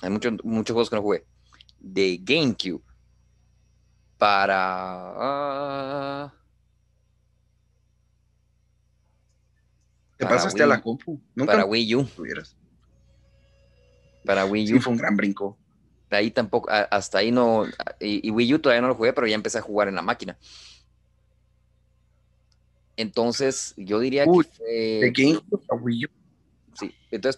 Hay 0.00 0.08
muchos, 0.08 0.32
muchos 0.44 0.72
juegos 0.72 0.88
que 0.88 0.96
no 0.96 1.02
jugué. 1.02 1.26
De 1.78 2.18
GameCube 2.22 2.87
para... 4.18 5.14
Te 10.16 10.26
pasaste 10.26 10.62
a 10.64 10.66
la 10.66 10.82
compu. 10.82 11.20
¿Nunca 11.34 11.52
para 11.52 11.64
Wii 11.64 11.94
U. 11.94 12.08
Para 14.24 14.44
Wii 14.44 14.64
U. 14.64 14.66
Sí, 14.66 14.80
fue 14.80 14.92
un 14.92 14.98
gran 14.98 15.16
brinco. 15.16 15.56
Ahí 16.10 16.32
tampoco, 16.32 16.68
hasta 16.70 17.18
ahí 17.18 17.30
no. 17.30 17.66
Y, 18.00 18.30
Wii 18.30 18.54
U 18.54 18.58
todavía 18.58 18.80
no 18.82 18.88
lo 18.88 18.96
jugué, 18.96 19.12
pero 19.12 19.28
ya 19.28 19.36
empecé 19.36 19.58
a 19.58 19.62
jugar 19.62 19.88
en 19.88 19.94
la 19.94 20.02
máquina. 20.02 20.36
Entonces, 22.96 23.74
yo 23.76 24.00
diría 24.00 24.24
que 24.24 24.30
fue. 24.32 24.46
A 25.70 25.74
Wii 25.74 26.06
U. 26.06 26.08
Sí, 26.74 26.94
entonces 27.10 27.36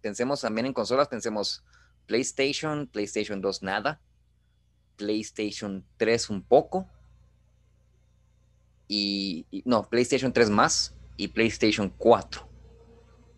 pensemos 0.00 0.40
también 0.40 0.66
en 0.66 0.72
consolas, 0.72 1.08
pensemos 1.08 1.62
PlayStation, 2.06 2.88
PlayStation 2.88 3.40
2 3.40 3.62
nada, 3.62 4.00
PlayStation 5.00 5.82
3 5.96 6.28
un 6.28 6.42
poco, 6.42 6.86
y, 8.86 9.46
no, 9.64 9.88
PlayStation 9.88 10.32
3 10.32 10.50
más 10.50 10.94
y 11.16 11.28
PlayStation 11.28 11.88
4. 11.96 12.46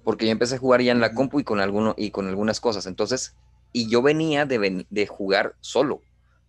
Porque 0.03 0.27
yo 0.27 0.33
empecé 0.33 0.57
a 0.57 0.59
jugar 0.59 0.83
ya 0.83 0.91
en 0.91 1.01
la 1.01 1.15
compu 1.15 1.39
y 1.39 1.45
con, 1.45 1.61
alguno, 1.61 1.95
y 1.97 2.11
con 2.11 2.27
algunas 2.27 2.59
cosas. 2.59 2.87
Entonces, 2.87 3.37
y 3.73 3.89
yo 3.89 4.03
venía 4.03 4.45
de, 4.45 4.87
de 4.89 5.07
jugar 5.07 5.55
solo. 5.61 6.03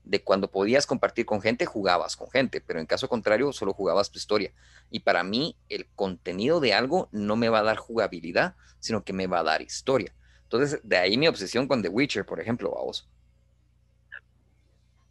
De 0.04 0.24
cuando 0.24 0.50
podías 0.50 0.88
compartir 0.88 1.26
con 1.28 1.42
gente, 1.42 1.66
jugabas 1.66 2.16
con 2.16 2.30
gente, 2.32 2.60
pero 2.60 2.80
en 2.80 2.88
caso 2.88 3.08
contrario, 3.08 3.54
solo 3.54 3.74
jugabas 3.74 4.10
tu 4.10 4.18
historia. 4.18 4.52
Y 4.90 5.02
para 5.02 5.24
mí, 5.24 5.56
el 5.70 5.86
contenido 5.96 6.60
de 6.60 6.74
algo 6.74 7.08
no 7.12 7.36
me 7.36 7.50
va 7.50 7.60
a 7.60 7.64
dar 7.64 7.78
jugabilidad, 7.78 8.56
sino 8.80 9.04
que 9.04 9.14
me 9.14 9.28
va 9.28 9.40
a 9.40 9.44
dar 9.44 9.62
historia. 9.62 10.14
Entonces, 10.44 10.80
de 10.84 10.98
ahí 10.98 11.18
mi 11.18 11.28
obsesión 11.28 11.68
con 11.68 11.82
The 11.82 11.90
Witcher, 11.90 12.26
por 12.26 12.40
ejemplo, 12.40 12.72
vamos. 12.74 13.08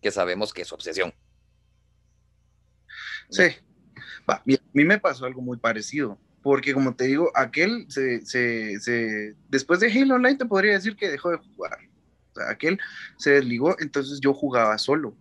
Que 0.02 0.10
sabemos 0.10 0.52
que 0.52 0.62
es 0.62 0.72
obsesión. 0.72 1.14
Sí, 3.30 3.44
a 4.28 4.42
mí 4.44 4.84
me 4.84 4.98
pasó 4.98 5.24
algo 5.24 5.40
muy 5.40 5.56
parecido, 5.56 6.18
porque 6.42 6.74
como 6.74 6.94
te 6.94 7.04
digo, 7.04 7.30
aquel 7.34 7.86
se, 7.88 8.24
se, 8.24 9.34
después 9.48 9.80
de 9.80 9.90
Halo 9.90 10.16
Online 10.16 10.36
te 10.36 10.46
podría 10.46 10.72
decir 10.72 10.96
que 10.96 11.10
dejó 11.10 11.30
de 11.30 11.38
jugar. 11.38 11.78
O 12.32 12.34
sea, 12.34 12.50
aquel 12.50 12.78
se 13.18 13.32
desligó, 13.32 13.76
entonces 13.80 14.20
yo 14.20 14.34
jugaba 14.34 14.78
solo. 14.78 15.16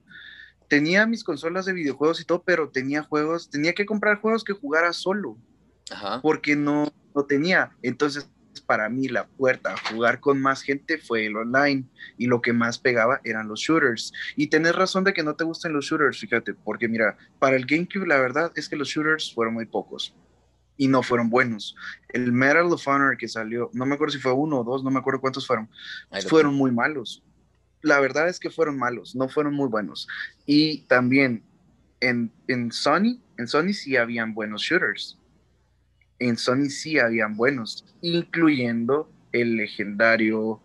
Tenía 0.68 1.06
mis 1.06 1.24
consolas 1.24 1.66
de 1.66 1.74
videojuegos 1.74 2.22
y 2.22 2.26
todo, 2.26 2.44
pero 2.44 2.70
tenía 2.70 3.04
juegos, 3.04 3.50
tenía 3.50 3.74
que 3.74 3.86
comprar 3.86 4.22
juegos 4.22 4.44
que 4.44 4.54
jugara 4.54 4.94
solo, 4.94 5.38
porque 6.22 6.56
no, 6.56 6.92
no 7.14 7.26
tenía. 7.26 7.72
Entonces 7.82 8.30
para 8.72 8.88
mí 8.88 9.10
la 9.10 9.28
puerta 9.28 9.74
a 9.74 9.90
jugar 9.90 10.22
con 10.22 10.42
más 10.42 10.62
gente 10.62 10.98
fue 10.98 11.26
el 11.26 11.36
online 11.36 11.84
y 12.18 12.28
lo 12.28 12.42
que 12.42 12.54
más 12.54 12.80
pegaba 12.80 13.20
eran 13.26 13.50
los 13.50 13.60
shooters. 13.60 14.14
Y 14.38 14.48
tenés 14.48 14.74
razón 14.74 15.04
de 15.04 15.12
que 15.12 15.24
no 15.24 15.36
te 15.36 15.44
gusten 15.44 15.74
los 15.74 15.88
shooters, 15.88 16.22
fíjate, 16.22 16.54
porque 16.54 16.88
mira, 16.88 17.18
para 17.38 17.58
el 17.58 17.66
GameCube 17.66 18.08
la 18.08 18.18
verdad 18.18 18.54
es 18.56 18.70
que 18.70 18.78
los 18.78 18.88
shooters 18.88 19.34
fueron 19.34 19.56
muy 19.56 19.66
pocos 19.66 20.16
y 20.78 20.88
no 20.88 21.04
fueron 21.04 21.30
buenos. 21.30 21.76
El 22.08 22.32
Medal 22.32 22.72
of 22.72 22.88
Honor 22.88 23.18
que 23.18 23.28
salió, 23.28 23.70
no 23.74 23.86
me 23.86 23.96
acuerdo 23.96 24.14
si 24.14 24.20
fue 24.20 24.32
uno 24.32 24.62
o 24.62 24.64
dos, 24.64 24.86
no 24.86 24.90
me 24.90 25.00
acuerdo 25.00 25.20
cuántos 25.20 25.46
fueron, 25.46 25.70
fueron 26.30 26.56
muy 26.56 26.72
malos. 26.72 27.26
La 27.82 28.00
verdad 28.00 28.30
es 28.30 28.40
que 28.40 28.50
fueron 28.50 28.80
malos, 28.80 29.18
no 29.18 29.28
fueron 29.28 29.54
muy 29.54 29.68
buenos. 29.68 30.08
Y 30.46 30.84
también 30.84 31.44
en, 32.00 32.32
en 32.48 32.72
Sony, 32.72 33.20
en 33.38 33.50
Sony 33.50 33.74
sí 33.74 33.98
habían 33.98 34.34
buenos 34.34 34.62
shooters 34.62 35.18
en 36.22 36.38
Sony 36.38 36.70
sí 36.70 37.00
habían 37.00 37.36
buenos, 37.36 37.84
incluyendo 38.02 39.12
el 39.32 39.58
legendario 39.58 40.62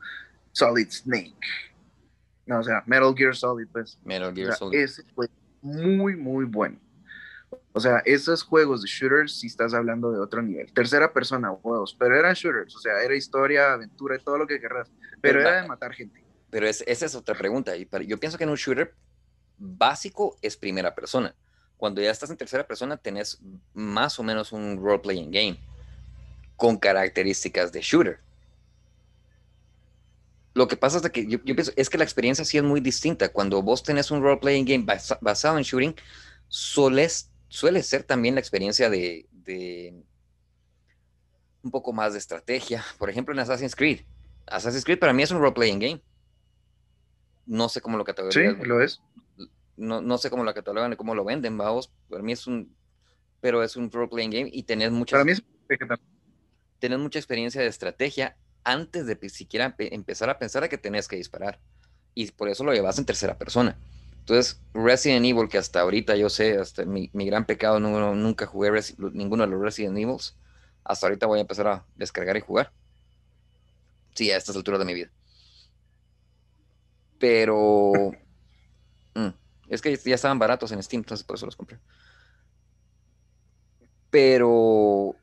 Solid 0.53 0.89
Snake. 0.91 1.35
No, 2.45 2.61
o 2.61 2.63
sea, 2.63 2.83
Metal 2.87 3.15
Gear 3.17 3.35
Solid, 3.35 3.67
pues. 3.73 3.99
Metal 4.05 4.35
Gear 4.35 4.55
Solid. 4.55 4.79
Ese 4.79 5.03
fue 5.15 5.29
muy, 5.63 6.15
muy 6.15 6.45
bueno. 6.45 6.79
O 7.73 7.81
sea, 7.81 8.03
esos 8.05 8.43
juegos 8.43 8.83
de 8.83 8.89
shooters, 8.89 9.41
si 9.41 9.47
estás 9.47 9.73
hablando 9.73 10.13
de 10.13 10.21
otro 10.21 10.43
nivel. 10.43 10.73
Tercera 10.73 11.13
persona, 11.13 11.49
juegos, 11.49 11.97
pero 11.99 12.19
eran 12.19 12.35
shooters, 12.35 12.77
o 12.77 12.79
sea, 12.79 13.03
era 13.03 13.15
historia, 13.15 13.73
aventura 13.73 14.17
y 14.17 14.19
todo 14.21 14.37
lo 14.37 14.47
que 14.47 14.61
querrás. 14.61 14.91
Pero, 15.23 15.41
era 15.41 15.63
de 15.63 15.69
matar 15.69 15.93
gente. 15.95 16.23
Pero 16.51 16.67
esa 16.67 16.85
es 16.87 17.15
otra 17.15 17.35
pregunta. 17.35 17.77
Y 17.77 17.89
yo 18.07 18.19
pienso 18.19 18.37
que 18.37 18.45
en 18.45 18.51
un 18.51 18.57
shooter 18.57 18.95
básico 19.59 20.37
es 20.43 20.57
primera 20.57 20.95
persona 20.95 21.35
cuando 21.77 22.01
ya 22.01 22.11
estás 22.11 22.31
en 22.31 22.37
tercera 22.37 22.67
persona, 22.67 22.97
tenés 22.97 23.39
más 23.75 24.19
o 24.19 24.23
menos 24.23 24.53
un 24.53 24.83
role-playing 24.83 25.31
game 25.31 25.59
con 26.57 26.77
características 26.79 27.71
de 27.73 27.81
shooter. 27.83 28.19
Lo 30.55 30.67
que 30.69 30.77
pasa 30.77 30.99
es 30.99 31.11
que 31.11 31.27
yo, 31.27 31.39
es 31.77 31.91
que 31.91 31.99
la 31.99 32.05
experiencia 32.05 32.45
sí 32.45 32.57
es 32.57 32.63
muy 32.63 32.81
distinta. 32.81 33.29
Cuando 33.29 33.63
vos 33.63 33.83
tenés 33.83 34.11
un 34.11 34.23
role-playing 34.23 34.65
game 34.65 34.87
basado 35.21 35.59
en 35.59 35.65
shooting, 35.65 35.95
suele 36.49 37.83
ser 37.83 38.05
también 38.05 38.35
la 38.37 38.41
experiencia 38.41 38.89
de, 38.89 39.27
un 41.63 41.71
poco 41.71 41.93
más 41.93 42.15
de 42.15 42.19
estrategia. 42.19 42.83
Por 42.97 43.11
ejemplo, 43.11 43.35
en 43.35 43.41
Assassin's 43.41 43.77
Creed. 43.77 44.01
Assassin's 44.47 44.85
Creed 44.85 44.99
para 44.99 45.13
mí 45.13 45.23
es 45.23 45.31
un 45.31 45.41
role-playing 45.41 45.79
game. 45.79 46.03
No 47.45 47.69
sé 47.69 47.83
cómo 47.83 47.99
lo 47.99 48.05
categorizas. 48.05 48.57
Sí, 48.59 48.65
lo 48.65 48.83
es 48.83 49.03
no, 49.77 50.01
no 50.01 50.19
sé 50.19 50.31
cómo 50.31 50.45
lo 50.45 50.55
catalogan 50.55 50.93
y 50.93 50.97
cómo 50.97 51.15
lo 51.15 51.25
venden, 51.25 51.57
vamos. 51.59 51.93
Para 52.09 52.23
mí 52.23 52.33
es 52.33 52.47
un, 52.47 52.75
pero 53.41 53.63
es 53.63 53.77
un 53.77 53.91
role 53.91 54.09
playing 54.09 54.31
game 54.31 54.51
y 54.53 54.63
tenés 54.65 54.91
mucha, 54.91 55.23
tenés 56.79 56.99
mucha 56.99 57.19
experiencia 57.19 57.61
de 57.61 57.69
estrategia 57.69 58.37
antes 58.65 59.07
de 59.07 59.29
siquiera 59.29 59.75
empezar 59.79 60.29
a 60.29 60.39
pensar 60.39 60.65
a 60.65 60.69
que 60.69 60.79
tenés 60.79 61.07
que 61.09 61.17
disparar. 61.17 61.61
Y 62.15 62.31
por 62.33 62.49
eso 62.49 62.65
lo 62.65 62.73
llevas 62.73 62.99
en 62.99 63.05
tercera 63.05 63.39
persona. 63.39 63.79
Entonces, 64.19 64.61
Resident 64.75 65.25
Evil, 65.25 65.49
que 65.49 65.59
hasta 65.59 65.81
ahorita 65.81 66.17
yo 66.17 66.29
sé, 66.29 66.59
hasta 66.59 66.85
mi, 66.85 67.09
gran 67.13 67.47
pecado, 67.47 67.79
no, 67.79 68.15
nunca 68.15 68.47
jugué 68.47 68.73
ninguno 69.13 69.45
de 69.45 69.51
los 69.51 69.61
Resident 69.61 69.97
Evils. 69.99 70.37
Hasta 70.83 71.07
ahorita 71.07 71.27
voy 71.27 71.39
a 71.39 71.43
empezar 71.43 71.69
a 71.69 71.87
descargar 71.95 72.37
y 72.37 72.41
jugar. 72.41 72.73
Sí, 74.15 74.33
a 74.33 74.37
estas 74.37 74.57
alturas 74.57 74.81
de 74.81 74.87
mi 74.87 74.95
vida. 74.95 75.11
Pero... 77.19 77.93
Mm, 79.17 79.33
es 79.69 79.83
que 79.83 79.97
ya 79.97 80.15
estaban 80.15 80.39
baratos 80.39 80.73
en 80.73 80.83
Steam, 80.83 81.01
entonces 81.01 81.25
por 81.25 81.37
eso 81.37 81.47
los 81.47 81.57
compré. 81.57 81.79
Pero, 84.11 85.17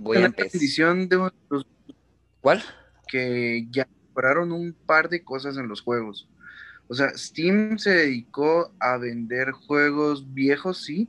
voy 0.00 0.16
a 0.16 0.26
empezar. 0.26 0.96
De 0.96 1.30
¿Cuál? 2.40 2.62
Que 3.06 3.66
ya 3.70 3.84
compraron 3.84 4.52
un 4.52 4.72
par 4.72 5.08
de 5.08 5.22
cosas 5.22 5.56
en 5.58 5.68
los 5.68 5.82
juegos. 5.82 6.28
O 6.88 6.94
sea, 6.94 7.16
Steam 7.16 7.78
se 7.78 7.90
dedicó 7.90 8.74
a 8.80 8.96
vender 8.96 9.52
juegos 9.52 10.32
viejos, 10.34 10.82
sí, 10.82 11.08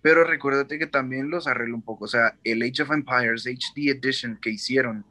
pero 0.00 0.24
recuérdate 0.24 0.78
que 0.78 0.86
también 0.86 1.28
los 1.28 1.46
arregló 1.46 1.74
un 1.74 1.82
poco. 1.82 2.04
O 2.04 2.08
sea, 2.08 2.38
el 2.44 2.62
Age 2.62 2.82
of 2.82 2.92
Empires 2.92 3.46
HD 3.46 3.90
Edition 3.90 4.38
que 4.40 4.50
hicieron. 4.50 5.04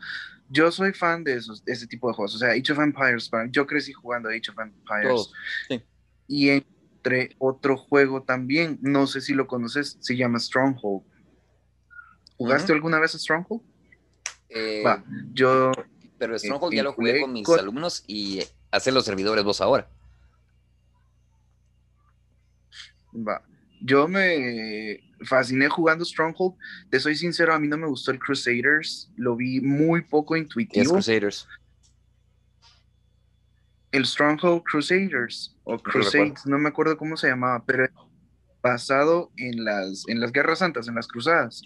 Yo 0.49 0.71
soy 0.71 0.93
fan 0.93 1.23
de 1.23 1.35
esos, 1.35 1.61
ese 1.67 1.85
tipo 1.85 2.07
de 2.07 2.15
juegos. 2.15 2.33
O 2.35 2.37
sea, 2.39 2.51
Age 2.51 2.71
of 2.71 2.79
Empires, 2.79 3.29
yo 3.51 3.67
crecí 3.67 3.93
jugando 3.93 4.29
Age 4.29 4.49
of 4.49 4.59
Empires. 4.59 5.29
Sí 5.67 5.83
y 6.29 6.49
entre 6.49 7.35
otro 7.39 7.75
juego 7.75 8.21
también, 8.21 8.77
no 8.81 9.07
sé 9.07 9.19
si 9.19 9.33
lo 9.33 9.47
conoces, 9.47 9.97
se 9.99 10.15
llama 10.15 10.39
Stronghold. 10.39 11.03
¿Jugaste 12.37 12.71
alguna 12.71 12.99
vez 12.99 13.15
a 13.15 13.19
Stronghold? 13.19 13.63
Eh, 14.47 14.83
yo... 15.33 15.71
Pero 16.19 16.37
Stronghold 16.37 16.75
ya 16.75 16.83
lo 16.83 16.93
jugué 16.93 17.21
con 17.21 17.33
mis 17.33 17.49
alumnos 17.49 18.03
y 18.05 18.43
hace 18.71 18.91
los 18.91 19.05
servidores 19.05 19.43
vos 19.43 19.59
ahora. 19.59 19.89
Va. 23.15 23.41
Yo 23.81 24.07
me 24.07 24.99
fasciné 25.25 25.69
jugando 25.69 26.05
Stronghold. 26.05 26.55
Te 26.89 26.99
soy 26.99 27.15
sincero, 27.15 27.53
a 27.53 27.59
mí 27.59 27.67
no 27.67 27.77
me 27.77 27.87
gustó 27.87 28.11
el 28.11 28.19
Crusaders. 28.19 29.09
Lo 29.15 29.35
vi 29.35 29.61
muy 29.61 30.01
poco 30.01 30.35
intuitivo. 30.35 30.93
Crusaders? 30.93 31.47
El 33.91 34.05
Stronghold 34.05 34.63
Crusaders 34.63 35.55
o 35.63 35.77
Crusades, 35.79 36.45
no, 36.45 36.57
me 36.57 36.69
acuerdo 36.69 36.97
cómo 36.97 37.17
se 37.17 37.27
llamaba, 37.27 37.63
pero 37.65 37.87
basado 38.61 39.31
en 39.37 39.63
las, 39.63 40.03
en 40.07 40.19
las 40.19 40.31
guerras 40.31 40.59
santas, 40.59 40.87
en 40.87 40.95
las 40.95 41.07
cruzadas. 41.07 41.61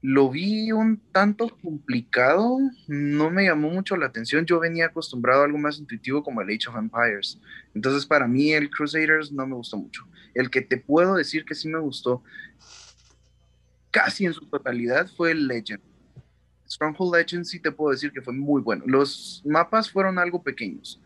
Lo 0.00 0.30
vi 0.30 0.72
un 0.72 1.00
tanto 1.12 1.56
complicado, 1.62 2.58
no 2.88 3.30
me 3.30 3.44
llamó 3.44 3.70
mucho 3.70 3.96
la 3.96 4.06
atención. 4.06 4.44
Yo 4.46 4.58
venía 4.58 4.86
acostumbrado 4.86 5.42
a 5.42 5.44
algo 5.44 5.58
más 5.58 5.78
intuitivo 5.78 6.24
como 6.24 6.40
el 6.40 6.48
Age 6.48 6.68
of 6.68 6.76
Empires. 6.76 7.38
Entonces, 7.72 8.04
para 8.04 8.26
mí, 8.26 8.52
el 8.52 8.68
Crusaders 8.68 9.30
no 9.30 9.46
me 9.46 9.54
gustó 9.54 9.76
mucho. 9.76 10.02
El 10.34 10.50
que 10.50 10.60
te 10.60 10.76
puedo 10.76 11.14
decir 11.14 11.44
que 11.44 11.54
sí 11.54 11.68
me 11.68 11.78
gustó 11.78 12.24
casi 13.92 14.26
en 14.26 14.32
su 14.32 14.44
totalidad 14.46 15.06
fue 15.06 15.30
el 15.30 15.46
Legend. 15.46 15.82
Stronghold 16.68 17.14
Legend 17.14 17.44
sí 17.44 17.60
te 17.60 17.70
puedo 17.70 17.92
decir 17.92 18.10
que 18.10 18.22
fue 18.22 18.32
muy 18.32 18.62
bueno. 18.62 18.84
Los 18.86 19.42
mapas 19.44 19.90
fueron 19.90 20.18
algo 20.18 20.42
pequeños, 20.42 21.00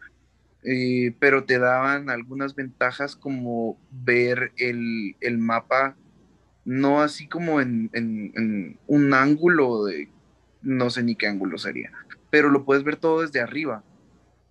eh, 0.68 1.14
pero 1.20 1.44
te 1.44 1.61
daban 1.61 2.11
algunas 2.11 2.56
ventajas 2.56 3.14
como 3.14 3.78
ver 3.92 4.52
el, 4.56 5.14
mapa 5.38 5.96
no 6.64 7.02
así 7.02 7.28
como 7.28 7.61
en, 7.61 7.88
un 8.88 9.14
ángulo 9.14 9.85
de, 9.85 10.08
no 10.62 10.90
sé 10.90 11.04
ni 11.04 11.14
qué 11.14 11.28
ángulo 11.28 11.56
sería, 11.56 11.92
pero 12.30 12.50
lo 12.50 12.64
puedes 12.64 12.82
ver 12.82 12.96
todo 12.96 13.20
desde 13.23 13.40
arriba. 13.40 13.85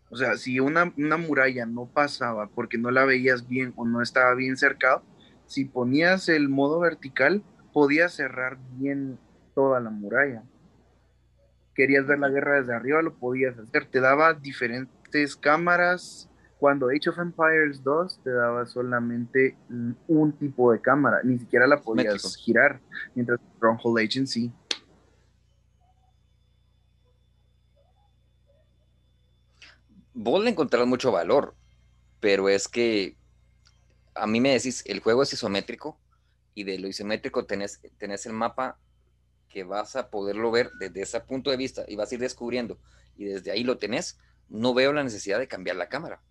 O 0.09 0.15
sea, 0.15 0.37
si 0.37 0.61
una, 0.61 0.93
una 0.97 1.17
muralla 1.17 1.65
no 1.65 1.87
pasaba 1.87 2.47
porque 2.47 2.77
no 2.77 2.91
la 2.91 3.03
veías 3.03 3.49
bien 3.49 3.73
o 3.75 3.85
no 3.85 4.01
estaba 4.01 4.33
bien 4.35 4.55
cercado, 4.55 5.03
si 5.47 5.65
ponías 5.65 6.29
el 6.29 6.47
modo 6.47 6.79
vertical, 6.79 7.43
podías 7.73 8.13
cerrar 8.13 8.57
bien 8.77 9.19
toda 9.53 9.81
la 9.81 9.89
muralla. 9.89 10.43
Querías 11.73 12.07
ver 12.07 12.19
la 12.19 12.29
guerra 12.29 12.61
desde 12.61 12.73
arriba, 12.73 13.01
lo 13.01 13.15
podías 13.15 13.57
hacer. 13.57 13.85
Te 13.87 13.99
daba 13.99 14.33
diferentes 14.33 14.94
cámaras. 15.39 16.29
Cuando 16.59 16.87
Age 16.89 17.09
of 17.09 17.19
Empires 17.19 17.83
2 17.83 18.21
te 18.23 18.31
daba 18.31 18.65
solamente 18.65 19.57
un 20.07 20.31
tipo 20.37 20.71
de 20.71 20.81
cámara, 20.81 21.19
ni 21.23 21.37
siquiera 21.37 21.67
la 21.67 21.81
podías 21.81 22.35
girar, 22.37 22.79
mientras 23.13 23.39
Stronghold 23.57 23.99
Agency 23.99 24.51
vos 30.15 30.41
le 30.43 30.49
encontrarás 30.49 30.87
mucho 30.87 31.11
valor, 31.11 31.55
pero 32.19 32.49
es 32.49 32.67
que 32.67 33.17
a 34.15 34.25
mí 34.25 34.39
me 34.39 34.53
decís, 34.53 34.81
el 34.87 35.01
juego 35.01 35.23
es 35.23 35.33
isométrico 35.33 35.99
y 36.55 36.63
de 36.63 36.79
lo 36.79 36.87
isométrico 36.87 37.45
tenés, 37.45 37.81
tenés 37.97 38.25
el 38.25 38.33
mapa 38.33 38.79
que 39.49 39.65
vas 39.65 39.95
a 39.97 40.09
poderlo 40.09 40.51
ver 40.51 40.71
desde 40.79 41.01
ese 41.01 41.19
punto 41.19 41.51
de 41.51 41.57
vista 41.57 41.83
y 41.87 41.97
vas 41.97 42.11
a 42.11 42.15
ir 42.15 42.21
descubriendo 42.21 42.79
y 43.17 43.25
desde 43.25 43.51
ahí 43.51 43.63
lo 43.63 43.77
tenés, 43.77 44.17
no 44.49 44.73
veo 44.73 44.93
la 44.93 45.03
necesidad 45.03 45.39
de 45.39 45.47
cambiar 45.47 45.75
la 45.75 45.89
cámara. 45.89 46.21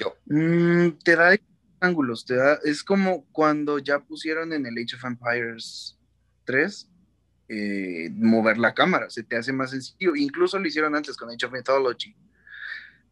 Yo. 0.00 0.16
Mm, 0.26 0.98
te 1.04 1.16
da 1.16 1.36
ángulos, 1.80 2.24
te 2.24 2.36
da, 2.36 2.58
es 2.64 2.82
como 2.82 3.26
cuando 3.32 3.78
ya 3.78 4.00
pusieron 4.00 4.52
en 4.52 4.66
el 4.66 4.74
Age 4.78 4.96
of 4.96 5.04
Empires 5.04 5.98
3 6.44 6.88
eh, 7.48 8.08
mover 8.14 8.56
la 8.56 8.72
cámara, 8.72 9.10
se 9.10 9.22
te 9.22 9.36
hace 9.36 9.52
más 9.52 9.70
sencillo. 9.70 10.16
Incluso 10.16 10.58
lo 10.58 10.66
hicieron 10.66 10.94
antes 10.94 11.16
con 11.16 11.28
Age 11.28 11.46
of 11.46 11.52
Mythology. 11.52 12.16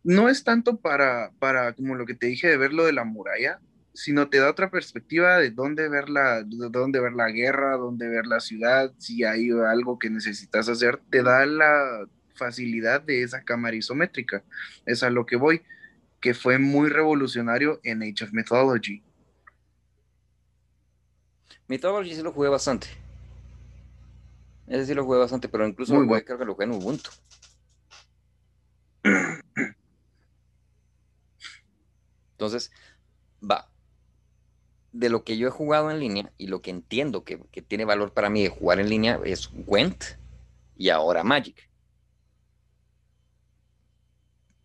No 0.02 0.30
es 0.30 0.44
tanto 0.44 0.80
para, 0.80 1.30
para, 1.38 1.74
como 1.74 1.94
lo 1.94 2.06
que 2.06 2.14
te 2.14 2.26
dije 2.26 2.48
de 2.48 2.56
ver 2.56 2.72
lo 2.72 2.86
de 2.86 2.92
la 2.94 3.04
muralla, 3.04 3.60
sino 3.92 4.28
te 4.28 4.38
da 4.38 4.50
otra 4.50 4.70
perspectiva 4.70 5.38
de 5.38 5.50
dónde 5.50 5.88
ver 5.88 6.08
la, 6.08 6.42
de 6.42 6.68
dónde 6.70 7.00
ver 7.00 7.12
la 7.12 7.30
guerra, 7.30 7.76
dónde 7.76 8.08
ver 8.08 8.26
la 8.26 8.40
ciudad, 8.40 8.92
si 8.98 9.24
hay 9.24 9.50
algo 9.50 9.98
que 9.98 10.10
necesitas 10.10 10.68
hacer, 10.68 11.00
te 11.10 11.22
da 11.22 11.44
la 11.46 12.06
facilidad 12.34 13.02
de 13.02 13.22
esa 13.22 13.42
cámara 13.42 13.76
isométrica. 13.76 14.42
Es 14.86 15.02
a 15.02 15.10
lo 15.10 15.26
que 15.26 15.36
voy, 15.36 15.62
que 16.20 16.34
fue 16.34 16.58
muy 16.58 16.88
revolucionario 16.88 17.80
en 17.82 18.02
Age 18.02 18.24
of 18.24 18.32
Mythology. 18.32 19.02
Mythology 21.68 22.14
sí 22.14 22.22
lo 22.22 22.32
jugué 22.32 22.48
bastante. 22.48 22.88
Ese 24.66 24.86
sí 24.86 24.94
lo 24.94 25.04
jugué 25.04 25.18
bastante, 25.18 25.48
pero 25.48 25.66
incluso 25.66 25.94
creo 26.24 26.38
que 26.38 26.44
lo 26.44 26.54
jugué 26.54 26.64
en 26.64 26.72
Ubuntu. 26.72 27.10
Entonces, 32.32 32.70
va. 33.42 33.69
De 34.92 35.08
lo 35.08 35.24
que 35.24 35.36
yo 35.36 35.48
he 35.48 35.50
jugado 35.50 35.90
en 35.90 36.00
línea 36.00 36.32
y 36.36 36.48
lo 36.48 36.62
que 36.62 36.70
entiendo 36.70 37.24
que, 37.24 37.38
tiene 37.62 37.84
valor 37.84 38.12
para 38.12 38.30
mí 38.30 38.42
de 38.42 38.48
jugar 38.48 38.80
en 38.80 38.88
línea 38.88 39.20
es 39.24 39.50
Went 39.66 40.04
y 40.76 40.88
ahora 40.88 41.22
Magic. 41.22 41.68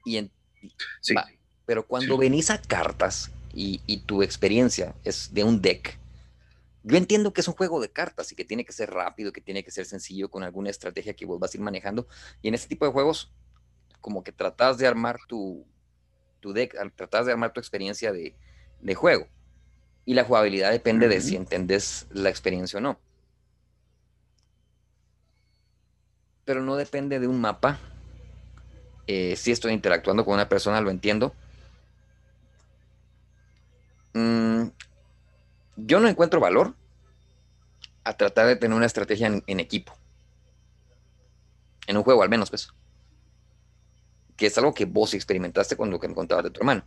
Y 0.06 0.32
sí. 1.02 1.16
Pero 1.66 1.86
cuando 1.88 2.18
venís 2.18 2.50
a 2.52 2.62
cartas 2.62 3.32
y, 3.54 3.82
y 3.88 3.98
tu 3.98 4.22
experiencia 4.22 4.96
es 5.04 5.34
de 5.34 5.44
un 5.44 5.62
deck, 5.62 5.98
yo 6.88 6.98
entiendo 6.98 7.34
que 7.34 7.42
es 7.42 7.48
un 7.48 7.56
juego 7.56 7.82
de 7.82 7.90
cartas 7.90 8.32
y 8.32 8.36
que 8.36 8.46
tiene 8.46 8.64
que 8.64 8.72
ser 8.72 8.92
rápido, 8.92 9.34
que 9.34 9.42
tiene 9.42 9.64
que 9.64 9.72
ser 9.72 9.88
sencillo 9.88 10.30
con 10.30 10.44
alguna 10.44 10.70
estrategia 10.70 11.16
que 11.16 11.26
vos 11.26 11.40
vas 11.40 11.52
a 11.52 11.58
ir 11.58 11.64
manejando. 11.64 12.08
Y 12.44 12.48
en 12.48 12.54
este 12.54 12.68
tipo 12.68 12.86
de 12.86 12.92
juegos, 12.92 13.34
como 14.02 14.24
que 14.24 14.32
tratás 14.32 14.78
de 14.78 14.86
armar 14.86 15.18
tu, 15.28 15.66
tu 16.42 16.54
deck, 16.54 16.76
tratás 16.96 17.26
de 17.26 17.32
armar 17.32 17.54
tu 17.54 17.60
experiencia 17.60 18.14
de, 18.14 18.36
juego. 18.94 19.28
Y 20.06 20.14
la 20.14 20.24
jugabilidad 20.24 20.72
depende 20.72 21.08
de 21.08 21.20
si 21.20 21.36
entendés 21.36 22.08
la 22.12 22.30
experiencia 22.30 22.78
o 22.78 22.82
no. 22.82 23.00
Pero 26.46 26.62
no 26.62 26.76
depende 26.76 27.20
de 27.20 27.28
un 27.28 27.42
mapa. 27.42 27.80
Eh, 29.08 29.36
si 29.36 29.52
estoy 29.52 29.74
interactuando 29.74 30.24
con 30.24 30.36
una 30.36 30.48
persona, 30.48 30.80
lo 30.80 30.92
entiendo. 30.92 31.34
Mm, 34.14 34.68
yo 35.76 36.00
no 36.00 36.08
encuentro 36.08 36.40
valor 36.40 36.76
a 38.04 38.16
tratar 38.16 38.48
de 38.48 38.56
tener 38.56 38.78
una 38.78 38.86
estrategia 38.86 39.28
en, 39.28 39.60
equipo. 39.60 39.94
En 41.88 41.98
un 41.98 42.04
juego, 42.04 42.24
al 42.24 42.30
menos, 42.30 42.50
pues. 42.50 42.70
Que 44.38 44.46
es 44.46 44.58
algo 44.58 44.74
que 44.74 44.86
vos 44.86 45.14
experimentaste 45.14 45.76
cuando 45.76 46.00
que 46.00 46.08
me 46.08 46.14
contabas 46.14 46.46
de 46.46 46.52
tu 46.52 46.60
hermano. 46.60 46.84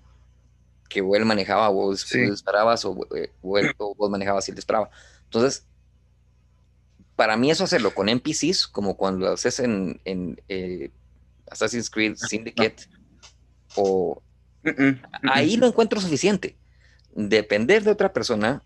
Que 0.89 1.01
él 1.01 1.25
manejaba, 1.25 1.69
vos, 1.69 2.09
disparabas, 2.11 2.85
eh, 2.85 3.33
o, 3.43 3.95
vos 3.95 4.11
manejabas 4.11 4.49
y 4.49 4.53
él 4.53 4.57
disparaba. 4.57 4.91
Entonces, 5.25 5.67
para 7.17 7.37
mí 7.37 7.51
eso 7.51 7.65
hacerlo 7.65 7.95
con 7.95 8.09
NPCs, 8.09 8.67
como 8.69 8.97
cuando 8.97 9.27
lo 9.27 9.33
haces 9.33 9.61
en, 9.61 10.01
eh, 10.49 10.91
Assassin's 11.51 11.91
Creed 11.91 12.17
Syndicate, 12.17 12.85
o 13.75 14.23
ahí 15.31 15.57
lo 15.57 15.67
encuentro 15.67 16.01
suficiente. 16.01 16.57
Depender 17.15 17.83
de 17.83 17.91
otra 17.91 18.13
persona 18.13 18.63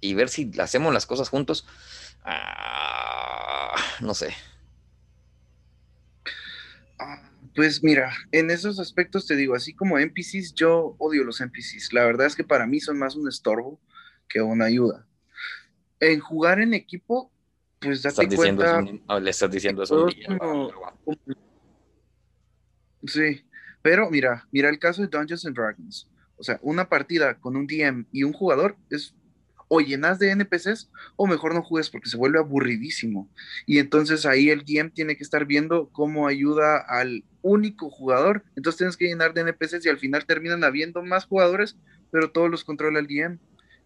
y 0.00 0.14
ver 0.14 0.28
si 0.28 0.50
hacemos 0.58 0.92
las 0.92 1.06
cosas 1.06 1.28
juntos, 1.28 1.66
ah, 2.24 3.74
no 4.00 4.14
sé. 4.14 4.34
Pues 7.54 7.82
mira, 7.82 8.12
en 8.30 8.50
esos 8.50 8.78
aspectos 8.78 9.26
te 9.26 9.36
digo, 9.36 9.54
así 9.54 9.74
como 9.74 9.98
NPCs, 9.98 10.54
yo 10.54 10.96
odio 10.98 11.24
los 11.24 11.40
NPCs. 11.40 11.92
La 11.92 12.04
verdad 12.04 12.26
es 12.26 12.34
que 12.34 12.44
para 12.44 12.66
mí 12.66 12.80
son 12.80 12.98
más 12.98 13.14
un 13.14 13.28
estorbo 13.28 13.80
que 14.28 14.40
una 14.40 14.66
ayuda. 14.66 15.06
En 16.00 16.20
jugar 16.20 16.60
en 16.60 16.72
equipo, 16.72 17.30
pues 17.78 18.02
date 18.02 18.34
cuenta. 18.34 18.80
le 18.82 19.30
estás 19.30 19.50
diciendo 19.50 19.82
eso. 19.82 20.06
sí, 23.06 23.44
pero 23.82 24.10
mira, 24.10 24.48
mira 24.50 24.70
el 24.70 24.78
caso 24.78 25.02
de 25.02 25.08
Dungeons 25.08 25.44
and 25.44 25.56
Dragons. 25.56 26.08
O 26.36 26.42
sea, 26.42 26.58
una 26.62 26.88
partida 26.88 27.38
con 27.38 27.56
un 27.56 27.66
DM 27.66 28.06
y 28.10 28.24
un 28.24 28.32
jugador 28.32 28.76
es 28.90 29.14
o 29.74 29.80
llenas 29.80 30.18
de 30.18 30.28
NPCs 30.28 30.90
o 31.16 31.26
mejor 31.26 31.54
no 31.54 31.62
juegues 31.62 31.88
porque 31.88 32.10
se 32.10 32.18
vuelve 32.18 32.38
aburridísimo. 32.38 33.30
Y 33.64 33.78
entonces 33.78 34.26
ahí 34.26 34.50
el 34.50 34.66
DM 34.66 34.90
tiene 34.90 35.16
que 35.16 35.24
estar 35.24 35.46
viendo 35.46 35.88
cómo 35.92 36.26
ayuda 36.26 36.76
al 36.76 37.24
único 37.40 37.88
jugador. 37.88 38.44
Entonces 38.54 38.76
tienes 38.76 38.98
que 38.98 39.06
llenar 39.06 39.32
de 39.32 39.40
NPCs 39.40 39.86
y 39.86 39.88
al 39.88 39.98
final 39.98 40.26
terminan 40.26 40.62
habiendo 40.62 41.02
más 41.02 41.24
jugadores, 41.24 41.78
pero 42.10 42.30
todos 42.30 42.50
los 42.50 42.64
controla 42.64 42.98
el 42.98 43.06
DM. 43.06 43.38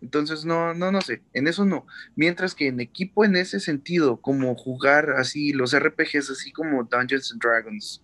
Entonces, 0.03 0.45
no, 0.45 0.75
no, 0.75 0.91
no 0.91 1.01
sé, 1.03 1.23
en 1.33 1.47
eso 1.47 1.65
no. 1.65 1.87
Mientras 2.17 2.57
que 2.57 2.67
en 2.67 2.81
equipo, 2.81 3.25
en 3.25 3.37
ese 3.37 3.61
sentido, 3.61 4.21
como 4.21 4.57
jugar 4.57 5.11
así, 5.11 5.53
los 5.53 5.73
RPGs, 5.73 6.31
así 6.31 6.51
como 6.51 6.83
Dungeons 6.83 7.31
and 7.31 7.41
Dragons, 7.41 8.03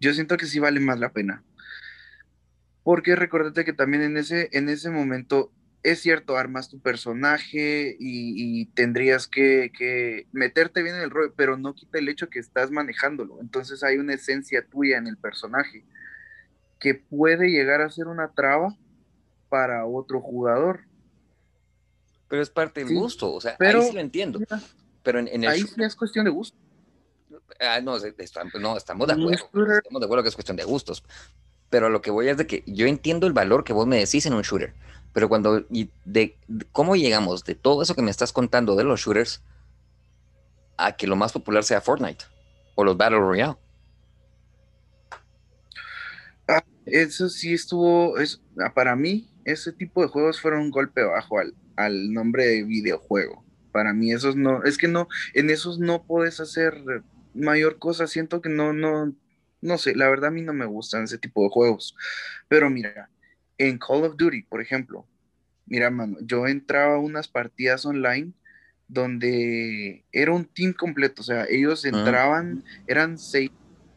yo 0.00 0.14
siento 0.14 0.38
que 0.38 0.46
sí 0.46 0.60
vale 0.60 0.80
más 0.80 0.98
la 0.98 1.12
pena. 1.12 1.44
Porque 2.82 3.16
recordate 3.16 3.66
que 3.66 3.74
también 3.74 4.02
en 4.02 4.16
ese, 4.16 4.48
en 4.52 4.70
ese 4.70 4.88
momento 4.88 5.52
es 5.84 6.00
cierto, 6.00 6.38
armas 6.38 6.70
tu 6.70 6.80
personaje 6.80 7.94
y, 8.00 8.64
tendrías 8.74 9.28
que, 9.28 10.26
meterte 10.32 10.82
bien 10.82 10.96
en 10.96 11.02
el 11.02 11.10
rol, 11.10 11.34
pero 11.36 11.58
no 11.58 11.74
quita 11.74 11.98
el 11.98 12.08
hecho 12.08 12.30
que 12.30 12.38
estás 12.38 12.70
manejándolo. 12.70 13.38
Entonces 13.40 13.84
hay 13.84 13.98
una 13.98 14.14
esencia 14.14 14.66
tuya 14.66 14.96
en 14.96 15.06
el 15.06 15.18
personaje 15.18 15.84
que 16.80 16.94
puede 16.94 17.50
llegar 17.50 17.82
a 17.82 17.90
ser 17.90 18.06
una 18.06 18.32
traba 18.32 18.74
para 19.50 19.84
otro 19.84 20.22
jugador. 20.22 20.80
Pero 22.28 22.40
es 22.40 22.48
parte 22.48 22.82
del 22.82 22.94
gusto, 22.94 23.34
o 23.34 23.40
sea, 23.42 23.56
ahí 23.60 23.82
sí 23.82 23.92
lo 23.92 24.00
entiendo. 24.00 24.40
pero 25.02 25.18
en, 25.18 25.46
ahí 25.46 25.60
sí 25.60 25.74
es 25.82 25.94
cuestión 25.94 26.24
de 26.24 26.30
gusto. 26.30 26.56
Ah, 27.60 27.80
no, 27.82 27.98
no, 28.58 28.76
estamos 28.78 29.06
de 29.06 29.12
acuerdo. 29.12 29.76
Estamos 29.76 30.00
de 30.00 30.04
acuerdo 30.06 30.22
que 30.22 30.28
es 30.30 30.34
cuestión 30.34 30.56
de 30.56 30.64
gustos. 30.64 31.04
Pero 31.68 31.90
lo 31.90 32.00
que 32.00 32.10
voy 32.10 32.28
es 32.28 32.38
de 32.38 32.46
que 32.46 32.62
yo 32.66 32.86
entiendo 32.86 33.26
el 33.26 33.34
valor 33.34 33.64
que 33.64 33.72
vos 33.74 33.86
me 33.86 33.98
decís 33.98 34.24
en 34.24 34.32
un 34.32 34.42
shooter 34.42 34.72
pero 35.14 35.28
cuando, 35.28 35.64
y 35.70 35.90
de, 36.04 36.36
¿cómo 36.72 36.96
llegamos 36.96 37.44
de 37.44 37.54
todo 37.54 37.82
eso 37.82 37.94
que 37.94 38.02
me 38.02 38.10
estás 38.10 38.32
contando 38.32 38.74
de 38.74 38.82
los 38.82 39.00
shooters 39.00 39.42
a 40.76 40.96
que 40.96 41.06
lo 41.06 41.14
más 41.14 41.32
popular 41.32 41.62
sea 41.62 41.80
Fortnite 41.80 42.24
o 42.74 42.84
los 42.84 42.96
Battle 42.96 43.20
Royale? 43.20 43.56
Ah, 46.48 46.64
eso 46.84 47.28
sí 47.28 47.54
estuvo, 47.54 48.18
es, 48.18 48.42
ah, 48.58 48.74
para 48.74 48.96
mí, 48.96 49.30
ese 49.44 49.72
tipo 49.72 50.02
de 50.02 50.08
juegos 50.08 50.40
fueron 50.40 50.62
un 50.62 50.70
golpe 50.72 51.04
bajo 51.04 51.38
al, 51.38 51.54
al 51.76 52.12
nombre 52.12 52.46
de 52.46 52.64
videojuego. 52.64 53.44
Para 53.70 53.94
mí 53.94 54.12
esos 54.12 54.34
no, 54.34 54.64
es 54.64 54.76
que 54.76 54.88
no, 54.88 55.06
en 55.32 55.48
esos 55.48 55.78
no 55.78 56.02
puedes 56.02 56.40
hacer 56.40 56.82
mayor 57.34 57.78
cosa, 57.78 58.08
siento 58.08 58.40
que 58.42 58.48
no, 58.48 58.72
no, 58.72 59.14
no 59.60 59.78
sé, 59.78 59.94
la 59.94 60.08
verdad 60.08 60.28
a 60.28 60.32
mí 60.32 60.42
no 60.42 60.52
me 60.52 60.66
gustan 60.66 61.04
ese 61.04 61.18
tipo 61.18 61.44
de 61.44 61.50
juegos. 61.50 61.96
Pero 62.48 62.68
mira, 62.68 63.10
en 63.58 63.78
Call 63.78 64.04
of 64.04 64.16
Duty, 64.16 64.42
por 64.42 64.60
ejemplo, 64.60 65.06
mira, 65.66 65.90
mano, 65.90 66.16
yo 66.20 66.46
entraba 66.46 66.96
a 66.96 66.98
unas 66.98 67.28
partidas 67.28 67.86
online 67.86 68.32
donde 68.88 70.04
era 70.12 70.32
un 70.32 70.44
team 70.44 70.72
completo, 70.72 71.22
o 71.22 71.24
sea, 71.24 71.46
ellos 71.48 71.84
ah. 71.84 71.88
entraban, 71.88 72.64
eran 72.86 73.18
seis, 73.18 73.50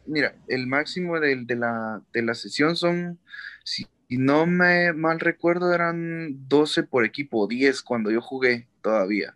mira, 0.06 0.34
el 0.48 0.66
máximo 0.66 1.20
de, 1.20 1.44
la, 1.54 2.02
de 2.12 2.22
la 2.22 2.34
sesión 2.34 2.76
son, 2.76 3.18
si 3.64 3.86
no 4.08 4.46
me 4.46 4.92
mal 4.94 5.20
recuerdo, 5.20 5.74
eran 5.74 6.48
12 6.48 6.84
por 6.84 7.04
equipo, 7.04 7.46
10 7.46 7.82
cuando 7.82 8.10
yo 8.10 8.20
jugué 8.20 8.66
todavía. 8.80 9.34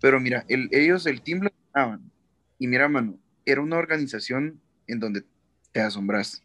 Pero 0.00 0.20
mira, 0.20 0.44
ellos, 0.48 1.06
el 1.06 1.22
team 1.22 1.40
lo 1.40 1.50
ganaban. 1.72 2.10
Y 2.58 2.68
mira, 2.68 2.88
mano, 2.88 3.18
era 3.44 3.60
una 3.60 3.76
organización 3.78 4.60
en 4.86 5.00
donde 5.00 5.24
te 5.72 5.80
asombras. 5.80 6.42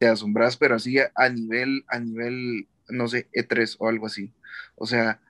Te 0.00 0.08
asombras, 0.08 0.56
pero 0.56 0.76
así 0.76 0.96
a 0.98 1.28
nivel, 1.28 1.84
a 1.86 2.00
nivel, 2.00 2.68
no 2.88 3.06
sé, 3.06 3.28
E3 3.34 3.76
o 3.78 3.88
algo 3.88 4.06
así. 4.06 4.32
O 4.76 4.86
sea, 4.86 5.20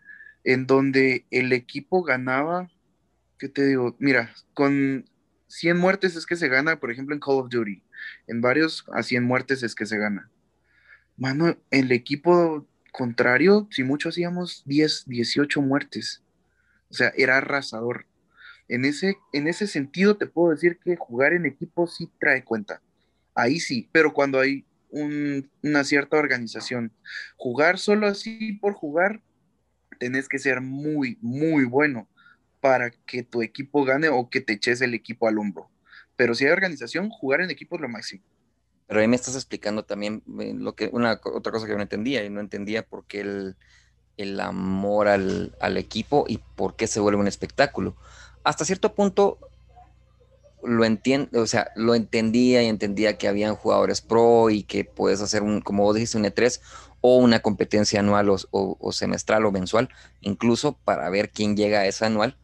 en 0.45 0.69
donde 0.69 1.27
el 1.33 1.53
equipo 1.53 2.05
ganaba, 2.05 2.71
¿qué 3.37 3.49
te 3.49 3.67
digo? 3.67 3.97
Mira, 3.99 4.33
con 4.55 5.11
100 5.49 5.77
muertes 5.77 6.15
es 6.15 6.25
que 6.25 6.37
se 6.37 6.47
gana, 6.47 6.79
por 6.79 6.93
ejemplo, 6.93 7.17
en 7.17 7.21
Call 7.21 7.41
of 7.41 7.51
Duty. 7.51 7.83
En 8.29 8.41
varios 8.41 8.87
a 8.95 9.03
100 9.03 9.25
muertes 9.25 9.65
es 9.65 9.75
que 9.75 9.87
se 9.87 9.99
gana. 9.99 10.31
Mano, 11.17 11.59
el 11.73 11.91
equipo 11.91 12.65
contrario, 12.93 13.67
si 13.73 13.83
mucho 13.83 14.11
hacíamos 14.11 14.63
10, 14.67 15.07
18 15.07 15.63
muertes. 15.63 16.23
O 16.91 16.95
sea, 16.95 17.13
era 17.17 17.39
arrasador. 17.39 18.07
En 18.69 18.85
ese, 18.85 19.17
en 19.33 19.49
ese 19.49 19.67
sentido 19.67 20.17
te 20.17 20.29
puedo 20.29 20.51
decir 20.53 20.79
que 20.79 20.95
jugar 20.95 21.33
en 21.33 21.45
equipo 21.45 21.89
sí 21.89 22.09
trae 22.21 22.45
cuenta. 22.45 22.81
Ahí 23.35 23.61
sí, 23.61 23.89
pero 23.93 24.13
cuando 24.13 24.41
hay 24.41 24.65
una 24.91 25.85
cierta 25.85 26.17
organización, 26.17 26.93
jugar 27.37 27.79
solo 27.79 28.07
así 28.07 28.55
por 28.55 28.75
jugar, 28.75 29.23
tenés 29.99 30.29
que 30.29 30.39
ser 30.39 30.61
muy, 30.61 31.19
muy 31.21 31.65
bueno 31.65 32.09
para 32.61 32.91
que 32.91 33.23
tu 33.23 33.43
equipo 33.43 33.85
gane 33.85 34.09
o 34.09 34.29
que 34.29 34.41
te 34.41 34.55
eches 34.55 34.81
el 34.81 34.95
equipo 34.95 35.29
al 35.29 35.39
hombro. 35.39 35.71
Pero 36.17 36.35
si 36.35 36.45
hay 36.45 36.51
organización, 36.51 37.09
jugar 37.09 37.41
en 37.41 37.51
equipo 37.51 37.77
es 37.77 37.83
lo 37.83 37.89
máximo. 37.89 38.23
Pero 38.87 39.01
ahí 39.01 39.09
me 39.09 39.17
estás 39.17 39.37
explicando 39.37 39.85
también 39.85 40.23
eh, 40.41 40.53
lo 40.55 40.75
que, 40.75 40.91
una, 40.93 41.21
otra 41.23 41.53
cosa 41.53 41.67
que 41.67 41.77
no 41.77 41.83
entendía, 41.83 42.25
y 42.25 42.31
no 42.31 42.41
entendía 42.41 42.83
por 42.83 43.07
qué 43.07 43.21
el, 43.21 43.57
el 44.17 44.41
amor 44.41 45.09
al, 45.09 45.57
al, 45.61 45.77
equipo 45.77 46.25
y 46.29 46.39
por 46.57 46.77
qué 46.77 46.87
se 46.87 47.01
vuelve 47.01 47.21
un 47.21 47.29
espectáculo. 47.29 47.97
Hasta 48.43 48.65
cierto 48.65 48.95
punto 48.95 49.39
lo 50.63 50.85
entiendo, 50.85 51.41
o 51.41 51.47
sea, 51.47 51.71
lo 51.77 51.95
entendía 51.95 52.63
y 52.63 52.67
entendía 52.67 53.19
que 53.19 53.29
habían 53.29 53.55
jugadores 53.55 54.01
pro 54.01 54.51
y 54.51 54.63
que 54.63 54.85
puedes 54.85 55.21
hacer 55.21 55.43
un, 55.43 55.61
como 55.61 55.85
vos 55.85 55.95
dijiste, 55.95 56.19
un 56.19 56.25
E3 56.25 56.61
o 57.01 57.17
una 57.17 57.41
competencia 57.41 58.01
anual 58.01 58.29
o, 58.31 58.39
o, 58.51 58.93
semestral 58.93 59.47
o 59.47 59.53
mensual, 59.53 59.89
incluso 60.21 60.79
para 60.85 61.09
ver 61.11 61.31
quién 61.31 61.57
llega 61.57 61.81
a 61.81 61.87
esa 61.87 62.07
anual 62.07 62.37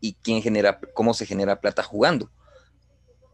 y 0.00 0.14
quién 0.22 0.42
genera, 0.42 0.80
cómo 0.94 1.14
se 1.14 1.26
genera 1.26 1.60
plata 1.60 1.82
jugando 1.82 2.30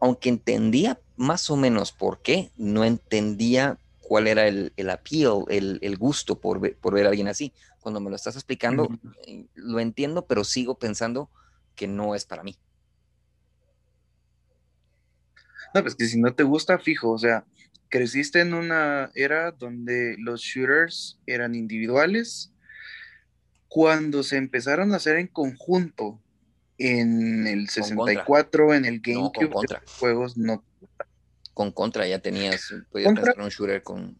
aunque 0.01 0.29
entendía 0.29 0.99
más 1.15 1.49
o 1.49 1.55
menos 1.55 1.91
por 1.91 2.21
qué, 2.21 2.51
no 2.57 2.83
entendía 2.83 3.77
cuál 3.99 4.27
era 4.27 4.47
el, 4.47 4.73
el 4.75 4.89
appeal, 4.89 5.45
el, 5.47 5.97
gusto 5.97 6.39
por 6.39 6.59
ver, 6.59 6.75
por 6.75 6.95
ver 6.95 7.05
a 7.05 7.09
alguien 7.09 7.27
así. 7.27 7.53
Cuando 7.79 8.01
me 8.01 8.09
lo 8.09 8.15
estás 8.15 8.35
explicando, 8.35 8.89
eh, 9.27 9.45
lo 9.53 9.79
entiendo, 9.79 10.25
pero 10.25 10.43
sigo 10.43 10.75
pensando 10.75 11.29
que 11.75 11.87
no 11.87 12.15
es 12.15 12.25
para 12.25 12.43
mí. 12.43 12.57
No, 15.73 15.81
pues 15.81 15.95
que 15.95 16.05
si 16.05 16.19
no 16.19 16.33
te 16.33 16.43
gusta, 16.43 16.77
fijo, 16.79 17.11
o 17.11 17.17
sea, 17.17 17.45
creciste 17.89 18.39
en 18.39 18.53
una 18.53 19.11
era 19.15 19.51
donde 19.51 20.15
los 20.19 20.41
shooters 20.41 21.19
eran 21.25 21.55
individuales. 21.55 22.51
Cuando 23.67 24.23
se 24.23 24.37
empezaron 24.37 24.93
a 24.93 24.97
hacer 24.97 25.17
en 25.17 25.27
conjunto 25.27 26.19
en 26.77 27.47
el 27.47 27.69
64, 27.69 28.73
en 28.73 28.85
el 28.85 28.99
GameCube, 28.99 29.49
no, 29.49 29.79
juegos 29.99 30.37
no. 30.37 30.63
Con 31.53 31.71
contra 31.71 32.07
ya 32.07 32.19
tenías, 32.19 32.73
podías 32.91 33.17
hacer 33.17 33.39
un 33.39 33.49
shooter 33.49 33.83
con, 33.83 34.17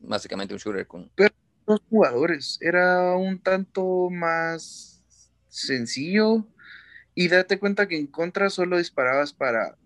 básicamente 0.00 0.54
un 0.54 0.60
shooter 0.60 0.86
con. 0.86 1.10
Pero 1.14 1.34
dos 1.66 1.80
jugadores, 1.88 2.58
era 2.60 3.12
un 3.12 3.38
tanto 3.38 4.10
más 4.10 4.92
sencillo 5.48 6.46
y 7.14 7.28
date 7.28 7.58
cuenta 7.58 7.86
que 7.86 7.98
en 7.98 8.06
contra 8.06 8.50
solo 8.50 8.78
disparabas 8.78 9.32
para, 9.32 9.76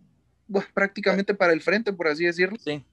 bueno, 0.46 0.68
prácticamente 0.74 1.34
para 1.34 1.52
el 1.52 1.60
frente, 1.60 1.92
por 1.92 2.08
así 2.08 2.24
decirlo. 2.24 2.56
Sí. 2.58 2.84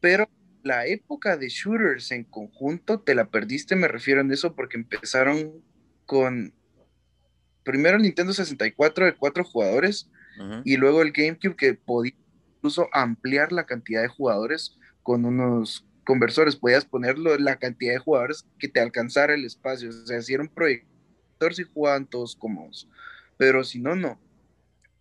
Pero 0.00 0.28
la 0.62 0.86
época 0.86 1.36
de 1.36 1.48
shooters 1.48 2.10
en 2.10 2.24
conjunto 2.24 3.00
te 3.00 3.14
la 3.14 3.30
perdiste, 3.30 3.76
me 3.76 3.88
refiero 3.88 4.20
en 4.20 4.32
eso, 4.32 4.54
porque 4.54 4.76
empezaron 4.76 5.62
con 6.04 6.52
primero 7.64 7.98
Nintendo 7.98 8.32
64 8.32 9.06
de 9.06 9.16
cuatro 9.16 9.44
jugadores 9.44 10.10
y 10.64 10.76
luego 10.76 11.00
el 11.00 11.12
GameCube 11.12 11.56
que 11.56 11.74
podía 11.74 12.12
incluso 12.56 12.88
ampliar 12.92 13.52
la 13.52 13.64
cantidad 13.64 14.02
de 14.02 14.08
jugadores 14.08 14.76
con 15.02 15.24
unos 15.24 15.86
conversores. 16.04 16.56
Podías 16.56 16.84
ponerlo 16.84 17.36
la 17.38 17.56
cantidad 17.56 17.94
de 17.94 17.98
jugadores 17.98 18.46
que 18.58 18.68
te 18.68 18.80
alcanzara 18.80 19.34
el 19.34 19.44
espacio. 19.44 19.88
O 19.88 19.92
sea, 19.92 20.20
si 20.20 20.34
era 20.34 20.42
un 20.42 20.48
proyector, 20.48 21.54
si 21.54 21.62
jugaban 21.62 22.06
todos 22.06 22.36
cómodos. 22.36 22.88
Pero 23.38 23.64
si 23.64 23.80
no, 23.80 23.96
no. 23.96 24.20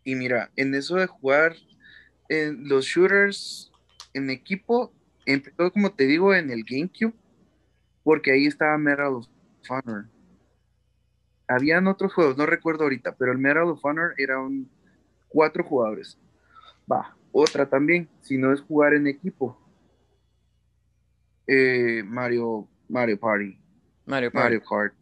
Y 0.06 0.16
mira, 0.16 0.52
en 0.56 0.74
eso 0.74 0.96
de 0.96 1.08
jugar 1.08 1.58
en 2.30 2.70
los 2.70 2.86
shooters 2.86 3.70
en 4.14 4.30
equipo, 4.30 4.94
empezó, 5.26 5.70
como 5.74 5.92
te 5.92 6.06
digo, 6.06 6.34
en 6.34 6.50
el 6.50 6.64
GameCube, 6.64 7.14
porque 8.04 8.32
ahí 8.32 8.46
estaba 8.46 8.78
Medal 8.78 9.16
of 9.16 9.28
Honor 9.68 10.06
habían 11.48 11.88
otros 11.88 12.14
juegos, 12.14 12.38
no 12.38 12.46
recuerdo 12.46 12.84
ahorita, 12.84 13.16
pero 13.16 13.32
el 13.32 13.38
Medal 13.38 13.70
of 13.70 13.84
Honor 13.84 14.14
era 14.18 14.40
un 14.40 14.70
cuatro 15.28 15.64
jugadores. 15.64 16.18
Va, 16.92 17.16
otra 17.32 17.68
también, 17.70 18.10
si 18.22 18.38
no 18.38 18.54
es 18.54 18.62
jugar 18.62 18.94
en 18.94 19.08
equipo. 19.08 19.60
Eh, 21.48 22.04
Mario, 22.06 22.68
Mario 22.88 23.20
Party. 23.20 23.60
Mario, 24.06 24.32
Mario 24.34 24.62
Kart. 24.64 24.94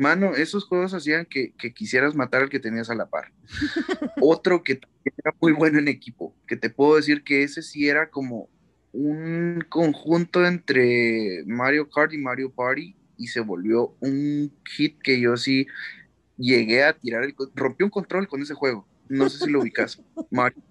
Mano, 0.00 0.34
esos 0.34 0.64
juegos 0.64 0.94
hacían 0.94 1.26
que, 1.26 1.52
quisieras 1.74 2.14
matar 2.14 2.40
al 2.40 2.48
que 2.48 2.58
tenías 2.58 2.88
a 2.88 2.94
la 2.94 3.10
par. 3.10 3.34
Otro 4.22 4.62
que 4.62 4.80
era 5.04 5.34
muy 5.38 5.52
bueno 5.52 5.78
en 5.78 5.88
equipo, 5.88 6.34
que 6.46 6.56
te 6.56 6.70
puedo 6.70 6.96
decir 6.96 7.22
que 7.22 7.42
ese 7.42 7.60
sí 7.60 7.86
era 7.86 8.08
como 8.08 8.48
un 8.92 9.62
conjunto 9.68 10.46
entre 10.46 11.44
Mario 11.44 11.90
Kart 11.90 12.14
y 12.14 12.16
Mario 12.16 12.50
Party 12.50 12.96
y 13.18 13.26
se 13.26 13.40
volvió 13.40 13.94
un 14.00 14.50
hit 14.74 14.98
que 15.02 15.20
yo 15.20 15.36
sí 15.36 15.66
llegué 16.38 16.82
a 16.82 16.94
tirar, 16.94 17.22
el, 17.24 17.34
rompí 17.54 17.84
un 17.84 17.90
control 17.90 18.26
con 18.26 18.40
ese 18.40 18.54
juego. 18.54 18.88
No 19.06 19.28
sé 19.28 19.44
si 19.44 19.50
lo 19.50 19.60
ubicas. 19.60 20.00
Mario. 20.30 20.62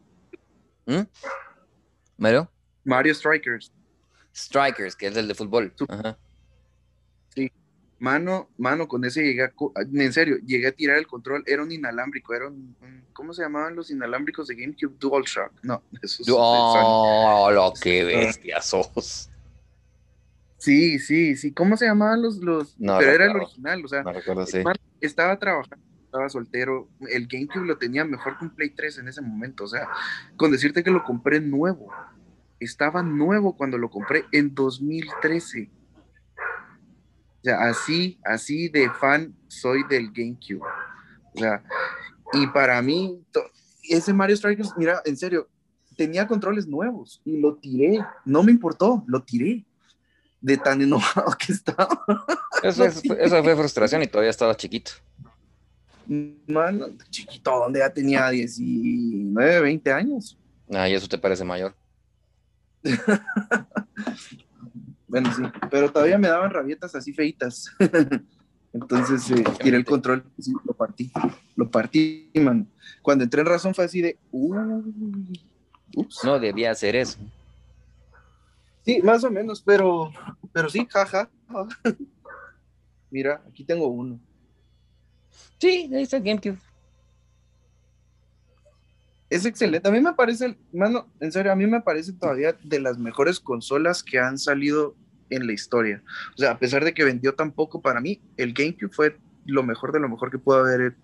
¿Mm? 0.88 1.02
¿Mario? 2.18 2.52
Mario 2.84 3.14
Strikers. 3.14 3.72
Strikers, 4.36 4.96
que 4.96 5.06
es 5.06 5.16
el 5.16 5.28
de 5.28 5.36
fútbol. 5.36 5.72
Sí. 5.78 5.86
Mano, 8.00 8.50
mano, 8.58 8.88
con 8.88 9.04
ese 9.04 9.22
llegué 9.24 9.44
a, 9.44 9.54
en 9.94 10.14
serio, 10.14 10.38
llegué 10.46 10.68
a 10.68 10.72
tirar 10.72 10.98
el 10.98 11.06
control, 11.06 11.44
era 11.46 11.62
un 11.62 11.72
inalámbrico, 11.72 12.34
era 12.34 12.48
un, 12.48 12.76
¿cómo 13.12 13.34
se 13.34 13.42
llamaban 13.42 13.76
los 13.76 13.92
inalámbricos 13.92 14.48
de 14.48 14.56
GameCube? 14.56 14.96
DualShock, 14.98 15.52
no, 15.64 15.84
eso 16.02 16.24
es 16.24 16.30
Oh, 16.32 17.52
lo 17.52 17.74
que 17.82 18.06
bestia 18.06 18.62
sos. 18.62 19.30
Sí, 20.60 21.00
sí, 21.00 21.36
sí. 21.36 21.54
¿Cómo 21.54 21.78
se 21.78 21.86
llamaban 21.86 22.22
los, 22.22 22.38
los? 22.38 22.76
Pero 22.78 23.12
era 23.12 23.26
el 23.26 23.32
original, 23.32 23.84
o 23.84 23.88
sea, 23.88 24.04
no 24.04 24.14
recuerdo, 24.14 24.46
sí. 24.46 24.60
estaba 25.02 25.40
trabajando, 25.40 25.86
estaba 26.04 26.30
soltero. 26.30 26.90
El 27.10 27.28
GameCube 27.28 27.66
lo 27.66 27.78
tenía 27.78 28.04
mejor 28.06 28.38
que 28.38 28.46
un 28.46 28.52
Play 28.52 28.70
3 28.72 29.00
en 29.00 29.08
ese 29.08 29.22
momento. 29.22 29.64
O 29.64 29.68
sea, 29.68 29.88
con 30.36 30.52
decirte 30.52 30.84
que 30.84 30.92
lo 30.92 31.04
compré 31.04 31.40
nuevo. 31.40 31.92
Estaba 32.60 33.02
nuevo 33.04 33.56
cuando 33.56 33.78
lo 33.78 33.90
compré 33.90 34.26
en 34.34 34.54
2013. 34.54 35.70
O 37.40 37.44
sea, 37.44 37.62
así, 37.70 38.20
así 38.26 38.68
de 38.68 38.90
fan 38.90 39.34
soy 39.48 39.84
del 39.90 40.12
GameCube. 40.12 40.62
O 41.34 41.40
sea, 41.40 41.64
y 42.34 42.48
para 42.48 42.82
mí, 42.82 43.22
ese 43.84 44.14
Mario 44.14 44.36
Strikers, 44.36 44.74
mira, 44.76 45.02
en 45.06 45.16
serio, 45.16 45.48
tenía 45.96 46.28
controles 46.28 46.68
nuevos 46.68 47.22
y 47.24 47.40
lo 47.40 47.56
tiré. 47.56 48.06
No 48.26 48.44
me 48.44 48.52
importó, 48.52 49.04
lo 49.08 49.24
tiré 49.24 49.66
de 50.42 50.58
tan 50.58 50.82
enojado 50.82 51.32
que 51.38 51.54
estaba. 51.54 51.88
Eso, 52.64 52.92
fue 52.92 53.56
frustración 53.56 54.04
y 54.04 54.08
todavía 54.08 54.32
estaba 54.32 54.56
chiquito. 54.56 54.92
Chiquito, 57.10 57.52
donde 57.52 57.80
ya 57.80 57.94
tenía 57.94 58.30
19, 58.30 59.62
20 59.62 59.94
años. 59.94 60.38
Ah, 60.72 60.90
y 60.90 60.94
eso 60.94 61.08
te 61.08 61.18
parece 61.18 61.44
mayor. 61.44 61.76
bueno, 65.10 65.34
sí, 65.34 65.42
pero 65.70 65.92
todavía 65.92 66.18
me 66.18 66.28
daban 66.28 66.52
rabietas 66.52 66.96
así 66.96 67.14
feitas. 67.14 67.76
Entonces 68.74 69.30
eh, 69.32 69.44
tiré 69.62 69.78
el 69.78 69.86
control, 69.86 70.24
sí, 70.38 70.54
lo 70.64 70.74
partí, 70.74 71.12
lo 71.56 71.70
partí, 71.70 72.32
man. 72.36 72.68
Cuando 73.02 73.24
entré 73.24 73.42
en 73.42 73.48
razón 73.48 73.74
fue 73.74 73.86
así 73.86 74.02
de, 74.02 74.18
uy, 74.32 75.42
ups. 75.96 76.20
No 76.24 76.40
debía 76.40 76.72
hacer 76.72 76.96
eso. 76.96 77.18
Sí, 78.86 79.02
más 79.02 79.24
o 79.24 79.32
menos, 79.32 79.62
pero, 79.62 80.12
pero 80.54 80.70
sí, 80.70 80.88
jaja. 80.88 81.30
Mira, 83.10 83.42
aquí 83.50 83.64
tengo 83.64 83.88
uno. 83.88 84.20
Sí, 85.60 85.90
ahí 85.94 86.04
está 86.04 86.20
GameCube. 86.20 86.60
Es 89.30 89.46
excelente. 89.46 89.88
A 89.88 89.92
mí 89.92 90.00
me 90.00 90.14
parece, 90.14 90.58
mano, 90.74 91.08
en 91.20 91.32
serio, 91.32 91.52
a 91.52 91.56
mí 91.56 91.68
me 91.68 91.82
parece 91.82 92.14
todavía 92.14 92.56
de 92.64 92.80
las 92.80 92.98
mejores 92.98 93.40
consolas 93.40 94.02
que 94.04 94.20
han 94.20 94.38
salido 94.38 94.96
en 95.30 95.46
la 95.46 95.54
historia. 95.54 96.02
O 96.36 96.38
sea, 96.38 96.52
a 96.52 96.60
pesar 96.60 96.84
de 96.84 96.94
que 96.94 97.04
vendió 97.04 97.36
tan 97.36 97.52
poco 97.52 97.82
para 97.82 98.02
mí, 98.02 98.22
el 98.38 98.54
GameCube 98.54 98.92
fue 98.92 99.18
lo 99.46 99.64
mejor 99.64 99.92
de 99.92 100.00
lo 100.00 100.10
mejor 100.10 100.32
que 100.32 100.40
pudo 100.40 100.58
haber 100.58 100.96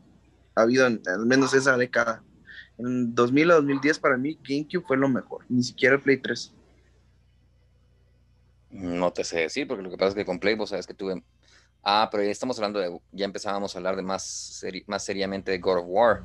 habido 0.56 0.88
en 0.88 1.02
al 1.08 1.26
menos 1.26 1.54
esa 1.54 1.78
década. 1.78 2.24
En 2.78 3.14
2000 3.14 3.52
a 3.52 3.56
2010 3.56 4.00
para 4.00 4.18
mí 4.18 4.40
GameCube 4.44 4.86
fue 4.86 4.98
lo 4.98 5.08
mejor, 5.08 5.46
ni 5.48 5.64
siquiera 5.64 5.96
el 5.96 6.02
Play 6.02 6.18
3. 6.18 6.54
No 8.72 9.14
te 9.14 9.24
sé 9.24 9.40
decir, 9.40 9.68
porque 9.68 9.84
lo 9.84 9.90
que 9.90 9.98
pasa 9.98 10.10
es 10.10 10.16
que 10.16 10.26
con 10.26 10.40
Play 10.40 10.56
vos 10.56 10.72
sabes 10.72 10.88
que 10.88 10.94
tuve... 10.94 11.24
Ah, 11.84 12.10
pero 12.12 12.24
ya 12.24 12.32
estamos 12.32 12.58
hablando 12.58 12.80
de... 12.80 13.00
Ya 13.12 13.26
empezábamos 13.26 13.74
a 13.74 13.78
hablar 13.78 13.96
de 13.96 14.02
más, 14.02 14.66
más 14.88 15.06
seriamente 15.06 15.52
de 15.52 15.60
God 15.60 15.78
of 15.78 15.86
War. 15.88 16.24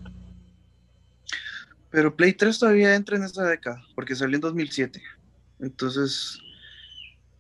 Pero 1.90 2.14
Play 2.14 2.32
3 2.32 2.58
todavía 2.58 2.94
entra 2.94 3.16
en 3.16 3.24
esa 3.24 3.44
década, 3.44 3.82
porque 3.94 4.14
salió 4.14 4.36
en 4.36 4.40
2007. 4.40 5.02
Entonces, 5.58 6.38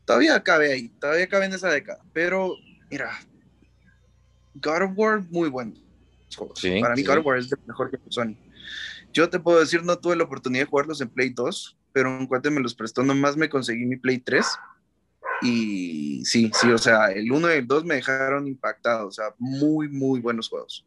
todavía 0.04 0.42
cabe 0.42 0.72
ahí, 0.72 0.88
todavía 1.00 1.28
cabe 1.28 1.46
en 1.46 1.54
esa 1.54 1.70
década. 1.70 2.02
Pero, 2.12 2.56
mira, 2.90 3.10
God 4.54 4.82
of 4.82 4.92
War, 4.96 5.22
muy 5.30 5.48
bueno. 5.48 5.74
Para 6.80 6.94
mí, 6.94 7.04
God 7.04 7.18
of 7.18 7.26
War 7.26 7.38
es 7.38 7.50
el 7.52 7.58
mejor 7.66 7.90
que 7.90 7.98
Sony. 8.08 8.36
Yo 9.12 9.28
te 9.28 9.40
puedo 9.40 9.60
decir, 9.60 9.82
no 9.82 9.98
tuve 9.98 10.16
la 10.16 10.24
oportunidad 10.24 10.64
de 10.64 10.70
jugarlos 10.70 11.00
en 11.00 11.08
Play 11.08 11.30
2, 11.30 11.78
pero 11.92 12.10
un 12.10 12.26
cuate 12.26 12.50
me 12.50 12.60
los 12.60 12.74
prestó, 12.74 13.02
nomás 13.02 13.36
me 13.36 13.48
conseguí 13.48 13.84
mi 13.86 13.96
Play 13.96 14.18
3. 14.18 14.46
Y 15.42 16.24
sí, 16.24 16.50
sí, 16.54 16.70
o 16.70 16.78
sea, 16.78 17.06
el 17.06 17.30
1 17.30 17.50
y 17.50 17.58
el 17.58 17.66
2 17.66 17.84
me 17.84 17.96
dejaron 17.96 18.46
impactado, 18.46 19.08
o 19.08 19.10
sea, 19.10 19.34
muy, 19.38 19.88
muy 19.88 20.20
buenos 20.20 20.48
juegos. 20.48 20.86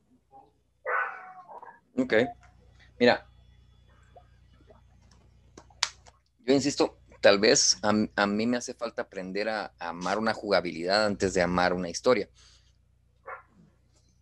Ok. 1.97 2.13
Mira, 2.99 3.28
yo 6.46 6.54
insisto, 6.54 7.00
tal 7.22 7.40
vez 7.40 7.78
a, 7.82 8.26
mí 8.28 8.48
me 8.48 8.58
hace 8.58 8.74
falta 8.74 9.04
aprender 9.04 9.50
a, 9.50 9.74
amar 9.80 10.18
una 10.18 10.34
jugabilidad 10.34 11.06
antes 11.06 11.34
de 11.34 11.42
amar 11.42 11.74
una 11.74 11.90
historia. 11.90 12.30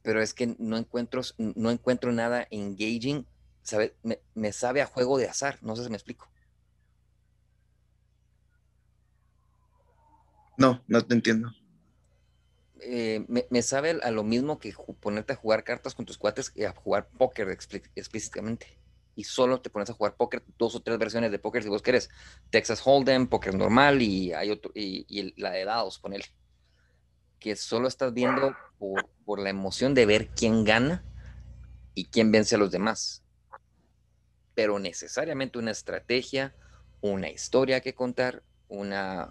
Pero 0.04 0.22
es 0.22 0.34
que 0.34 0.56
no 0.58 0.78
encuentro, 0.78 1.22
no 1.38 1.72
encuentro 1.72 2.12
nada 2.12 2.48
engaging 2.50 3.26
sabe, 3.64 3.96
me, 4.34 4.52
sabe 4.52 4.82
a 4.82 4.86
juego 4.86 5.18
de 5.18 5.28
azar, 5.28 5.60
no 5.62 5.76
sé 5.76 5.84
si 5.84 5.90
me 5.90 5.96
explico. 5.96 6.30
No, 10.58 10.84
no 10.88 11.06
te 11.06 11.14
entiendo. 11.16 11.52
Eh, 12.82 13.26
me, 13.28 13.62
sabe 13.62 14.00
a 14.02 14.12
lo 14.12 14.24
mismo 14.24 14.60
que 14.60 14.74
ponerte 15.00 15.34
a 15.34 15.36
jugar 15.36 15.64
cartas 15.64 15.94
con 15.94 16.06
tus 16.06 16.18
cuates 16.18 16.52
y 16.56 16.64
a 16.64 16.74
jugar 16.74 17.10
póker 17.10 17.50
explícitamente. 17.50 18.81
Y 19.16 19.24
solo 19.26 19.62
te 19.62 19.70
pones 19.70 19.90
a 19.90 19.94
jugar 19.94 20.16
póker, 20.16 20.44
dos 20.58 20.76
o 20.76 20.82
tres 20.82 20.98
versiones 20.98 21.32
de 21.32 21.40
póker 21.40 21.64
si 21.64 21.70
vos 21.70 21.82
querés. 21.82 22.10
Texas 22.50 22.82
Hold'em, 22.86 23.28
póker 23.28 23.54
normal 23.54 24.02
y 24.02 24.34
hay 24.34 24.52
otro, 24.52 24.72
y, 24.74 25.34
la 25.40 25.52
de 25.52 25.66
dados, 25.66 26.00
ponele. 26.00 26.26
Que 27.40 27.56
solo 27.56 27.88
estás 27.88 28.14
viendo 28.14 28.56
por, 28.78 29.10
por 29.26 29.40
la 29.40 29.50
emoción 29.50 29.94
de 29.94 30.06
ver 30.06 30.30
quién 30.30 30.64
gana 30.64 31.04
y 31.94 32.06
quién 32.06 32.32
vence 32.32 32.56
a 32.56 32.58
los 32.58 32.72
demás 32.72 33.22
pero 34.54 34.80
necesariamente 34.80 35.58
una 35.58 35.72
estrategia, 35.72 36.54
una 37.02 37.30
historia 37.30 37.82
que 37.82 37.94
contar, 37.96 38.44
una, 38.68 39.30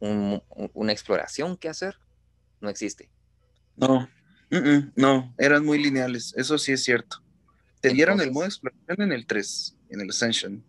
una 0.00 0.92
exploración 0.92 1.56
que 1.56 1.68
hacer, 1.68 1.98
no 2.60 2.70
existe. 2.70 3.10
No, 3.76 4.08
no, 4.96 5.34
eran 5.38 5.64
muy 5.64 5.82
lineales, 5.82 6.32
eso 6.36 6.58
sí 6.58 6.72
es 6.72 6.84
cierto. 6.84 7.23
Te 7.84 7.92
dieron 7.92 8.18
el 8.22 8.32
modo 8.32 8.44
de 8.44 8.48
exploración 8.48 9.02
en 9.02 9.12
el 9.12 9.26
3, 9.26 9.76
en 9.90 10.00
el 10.00 10.08
Ascension, 10.08 10.64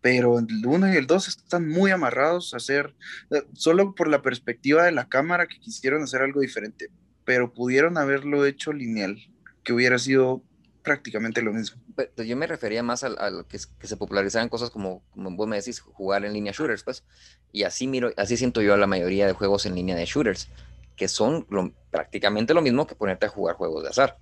pero 0.00 0.38
el 0.38 0.64
1 0.64 0.94
y 0.94 0.96
el 0.96 1.06
2 1.06 1.28
están 1.28 1.68
muy 1.68 1.90
amarrados 1.90 2.54
a 2.54 2.56
hacer, 2.56 2.94
eh, 3.30 3.42
solo 3.52 3.94
por 3.94 4.08
la 4.08 4.22
perspectiva 4.22 4.84
de 4.84 4.92
la 4.92 5.10
cámara 5.10 5.46
que 5.46 5.60
quisieron 5.60 6.02
hacer 6.02 6.22
algo 6.22 6.40
diferente, 6.40 6.88
pero 7.26 7.52
pudieron 7.52 7.98
haberlo 7.98 8.46
hecho 8.46 8.72
lineal, 8.72 9.18
que 9.62 9.74
hubiera 9.74 9.98
sido 9.98 10.42
prácticamente 10.82 11.42
lo 11.42 11.52
mismo. 11.52 11.82
Pues, 11.94 12.08
yo 12.26 12.34
me 12.34 12.46
refería 12.46 12.82
más 12.82 13.04
a, 13.04 13.10
que, 13.46 13.58
se 13.58 13.96
popularizaran 13.98 14.48
cosas 14.48 14.70
como, 14.70 15.02
como 15.10 15.36
vos 15.36 15.46
me 15.46 15.56
decís, 15.56 15.80
jugar 15.80 16.24
en 16.24 16.32
línea 16.32 16.54
shooters, 16.56 16.82
pues. 16.82 17.04
Y 17.52 17.64
así 17.64 17.86
miro, 17.86 18.10
así 18.16 18.38
siento 18.38 18.62
yo 18.62 18.72
a 18.72 18.78
la 18.78 18.86
mayoría 18.86 19.26
de 19.26 19.34
juegos 19.34 19.66
en 19.66 19.74
línea 19.74 19.96
de 19.96 20.06
shooters, 20.06 20.48
que 20.96 21.08
son 21.08 21.46
prácticamente 21.90 22.54
lo 22.54 22.62
mismo 22.62 22.86
que 22.86 22.94
ponerte 22.94 23.26
a 23.26 23.28
jugar 23.28 23.56
juegos 23.56 23.82
de 23.82 23.90
azar 23.90 24.16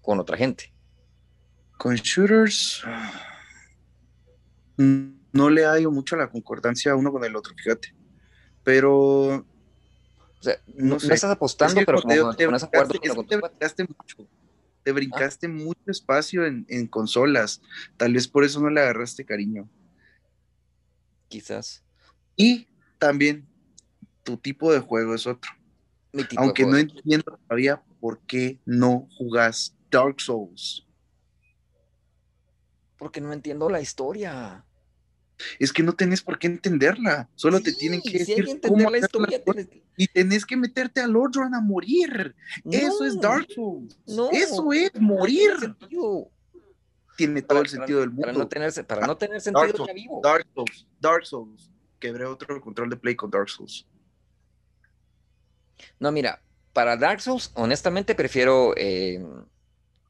con 0.00 0.20
otra 0.20 0.36
gente. 0.36 0.73
Con 1.78 1.96
shooters 1.96 2.84
no 4.76 5.50
le 5.50 5.64
hallo 5.64 5.90
mucho 5.90 6.16
la 6.16 6.30
concordancia 6.30 6.94
uno 6.94 7.12
con 7.12 7.24
el 7.24 7.36
otro, 7.36 7.54
fíjate. 7.56 7.94
Pero 8.62 9.34
o 9.34 9.46
sea, 10.40 10.58
no, 10.74 10.96
estás 10.96 11.24
apostando, 11.24 11.80
pero 11.84 12.00
como 12.00 12.34
te, 12.34 12.46
pones 12.46 12.62
a 12.62 12.66
jugar 12.66 12.86
mucho 12.86 14.28
te 14.84 14.92
brincaste 14.92 15.48
mucho 15.48 15.80
espacio 15.86 16.44
en, 16.44 16.86
consolas. 16.86 17.62
Tal 17.96 18.12
vez 18.12 18.28
por 18.28 18.44
eso 18.44 18.60
no 18.60 18.68
le 18.68 18.80
agarraste 18.80 19.24
cariño. 19.24 19.68
Quizás. 21.28 21.82
Y 22.36 22.68
también 22.98 23.48
tu 24.22 24.36
tipo 24.36 24.72
de 24.72 24.80
juego 24.80 25.14
es 25.14 25.26
otro. 25.26 25.50
Aunque 26.36 26.66
no 26.66 26.76
entiendo 26.76 27.38
todavía 27.48 27.82
por 27.98 28.20
qué 28.20 28.60
no 28.66 29.08
jugás 29.16 29.74
Dark 29.90 30.20
Souls. 30.20 30.83
Porque 33.04 33.20
no 33.20 33.34
entiendo 33.34 33.68
la 33.68 33.82
historia. 33.82 34.64
Es 35.58 35.74
que 35.74 35.82
no 35.82 35.92
tenés 35.92 36.22
por 36.22 36.38
qué 36.38 36.46
entenderla, 36.46 37.28
solo 37.34 37.60
te 37.60 37.74
tienen 37.74 38.00
que 38.00 38.16
decir 38.20 38.46
cómo 38.66 38.88
la 38.88 38.96
historia. 38.96 39.42
Y 39.98 40.06
tenés 40.06 40.46
que 40.46 40.56
meterte 40.56 41.02
al 41.02 41.12
Lordran 41.12 41.54
a 41.54 41.60
morir. 41.60 42.34
Eso 42.64 43.04
es 43.04 43.20
Dark 43.20 43.46
Souls. 43.54 43.94
Eso 44.32 44.72
es 44.72 44.98
morir. 44.98 45.52
Tiene 47.18 47.42
todo 47.42 47.60
el 47.60 47.68
sentido 47.68 48.00
del 48.00 48.08
mundo. 48.08 48.22
Para 48.24 48.38
no 48.38 48.48
tener, 48.48 48.86
para 48.86 49.06
no 49.06 49.18
tener 49.18 49.40
sentido 49.42 49.66
Dark 49.66 49.76
Souls, 49.76 49.94
vivo. 49.94 50.20
Dark 50.24 50.46
Souls, 50.54 50.86
Dark 50.98 51.26
Souls. 51.26 51.70
Quebré 51.98 52.24
otro 52.24 52.58
control 52.58 52.88
de 52.88 52.96
play 52.96 53.14
con 53.14 53.30
Dark 53.30 53.50
Souls. 53.50 53.86
No, 55.98 56.10
mira, 56.10 56.42
para 56.72 56.96
Dark 56.96 57.20
Souls, 57.20 57.50
honestamente 57.52 58.14
prefiero. 58.14 58.72
Eh, 58.78 59.22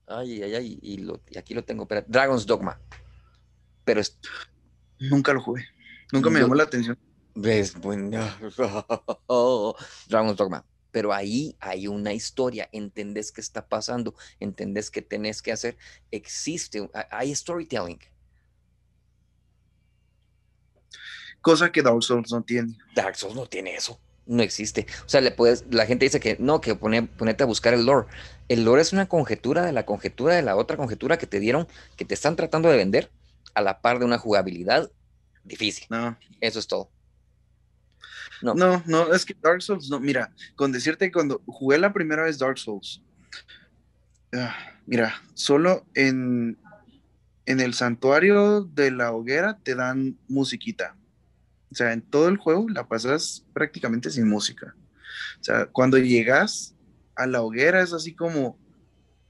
ay, 0.06 0.42
ay, 0.42 0.54
ay, 0.54 0.78
y, 0.82 1.02
y, 1.02 1.38
aquí 1.38 1.54
lo 1.54 1.64
tengo. 1.64 1.86
Pero, 1.86 2.04
Dragon's 2.06 2.46
Dogma. 2.46 2.80
Pero 3.84 4.00
es, 4.00 4.18
Nunca 4.98 5.32
lo 5.32 5.40
jugué. 5.40 5.66
Nunca 6.12 6.30
me 6.30 6.40
llamó 6.40 6.54
la 6.54 6.64
atención. 6.64 6.98
Ves, 7.34 7.74
bueno. 7.74 8.10
Dragon's 10.08 10.36
Dogma. 10.36 10.64
Pero 10.90 11.12
ahí 11.12 11.56
hay 11.58 11.88
una 11.88 12.12
historia, 12.12 12.68
entendés 12.70 13.32
qué 13.32 13.40
está 13.40 13.66
pasando, 13.66 14.14
entendés 14.38 14.92
qué 14.92 15.02
tenés 15.02 15.42
que 15.42 15.50
hacer. 15.50 15.76
Existe, 16.12 16.88
hay 17.10 17.34
storytelling. 17.34 17.98
Cosa 21.40 21.72
que 21.72 21.82
Dark 21.82 22.02
Souls 22.02 22.30
no 22.30 22.42
tiene. 22.42 22.78
Dark 22.94 23.16
Souls 23.16 23.34
no 23.34 23.46
tiene 23.46 23.74
eso. 23.74 23.98
No 24.26 24.42
existe. 24.42 24.86
O 25.04 25.08
sea, 25.08 25.20
le 25.20 25.32
puedes, 25.32 25.64
la 25.70 25.84
gente 25.84 26.06
dice 26.06 26.20
que 26.20 26.36
no, 26.38 26.60
que 26.60 26.74
pone, 26.76 27.02
ponete 27.02 27.42
a 27.42 27.46
buscar 27.46 27.74
el 27.74 27.84
lore. 27.84 28.06
El 28.48 28.64
lore 28.64 28.82
es 28.82 28.92
una 28.92 29.06
conjetura 29.06 29.64
de 29.64 29.72
la 29.72 29.86
conjetura 29.86 30.34
de 30.34 30.42
la 30.42 30.56
otra 30.56 30.76
conjetura 30.76 31.16
que 31.16 31.26
te 31.26 31.40
dieron, 31.40 31.66
que 31.96 32.04
te 32.04 32.14
están 32.14 32.36
tratando 32.36 32.68
de 32.68 32.76
vender 32.76 33.10
a 33.54 33.62
la 33.62 33.80
par 33.80 33.98
de 33.98 34.04
una 34.04 34.18
jugabilidad 34.18 34.90
difícil. 35.44 35.86
No. 35.88 36.16
Eso 36.40 36.58
es 36.58 36.66
todo. 36.66 36.90
No. 38.42 38.54
no, 38.54 38.82
no, 38.86 39.14
es 39.14 39.24
que 39.24 39.34
Dark 39.40 39.62
Souls, 39.62 39.88
no, 39.88 40.00
mira, 40.00 40.30
con 40.56 40.72
decirte 40.72 41.06
que 41.06 41.12
cuando 41.12 41.40
jugué 41.46 41.78
la 41.78 41.92
primera 41.92 42.24
vez 42.24 42.38
Dark 42.38 42.58
Souls, 42.58 43.00
ah, 44.34 44.54
mira, 44.84 45.14
solo 45.32 45.86
en, 45.94 46.58
en 47.46 47.60
el 47.60 47.72
santuario 47.72 48.62
de 48.62 48.90
la 48.90 49.12
hoguera 49.12 49.58
te 49.62 49.74
dan 49.74 50.18
musiquita. 50.28 50.96
O 51.70 51.74
sea, 51.74 51.92
en 51.92 52.02
todo 52.02 52.28
el 52.28 52.36
juego 52.36 52.68
la 52.68 52.86
pasas 52.86 53.44
prácticamente 53.54 54.10
sin 54.10 54.28
música. 54.28 54.74
O 55.40 55.44
sea, 55.44 55.66
cuando 55.66 55.96
llegas 55.96 56.73
a 57.16 57.26
la 57.26 57.42
hoguera 57.42 57.82
es 57.82 57.92
así 57.92 58.14
como 58.14 58.58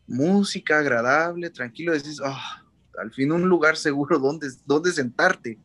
música 0.06 0.78
agradable, 0.78 1.50
tranquilo, 1.50 1.92
decís, 1.92 2.20
ah, 2.24 2.62
al 2.98 3.12
fin 3.12 3.32
un 3.32 3.48
lugar 3.48 3.76
seguro 3.76 4.18
donde, 4.18 4.48
donde 4.66 4.92
sentarte. 4.92 5.58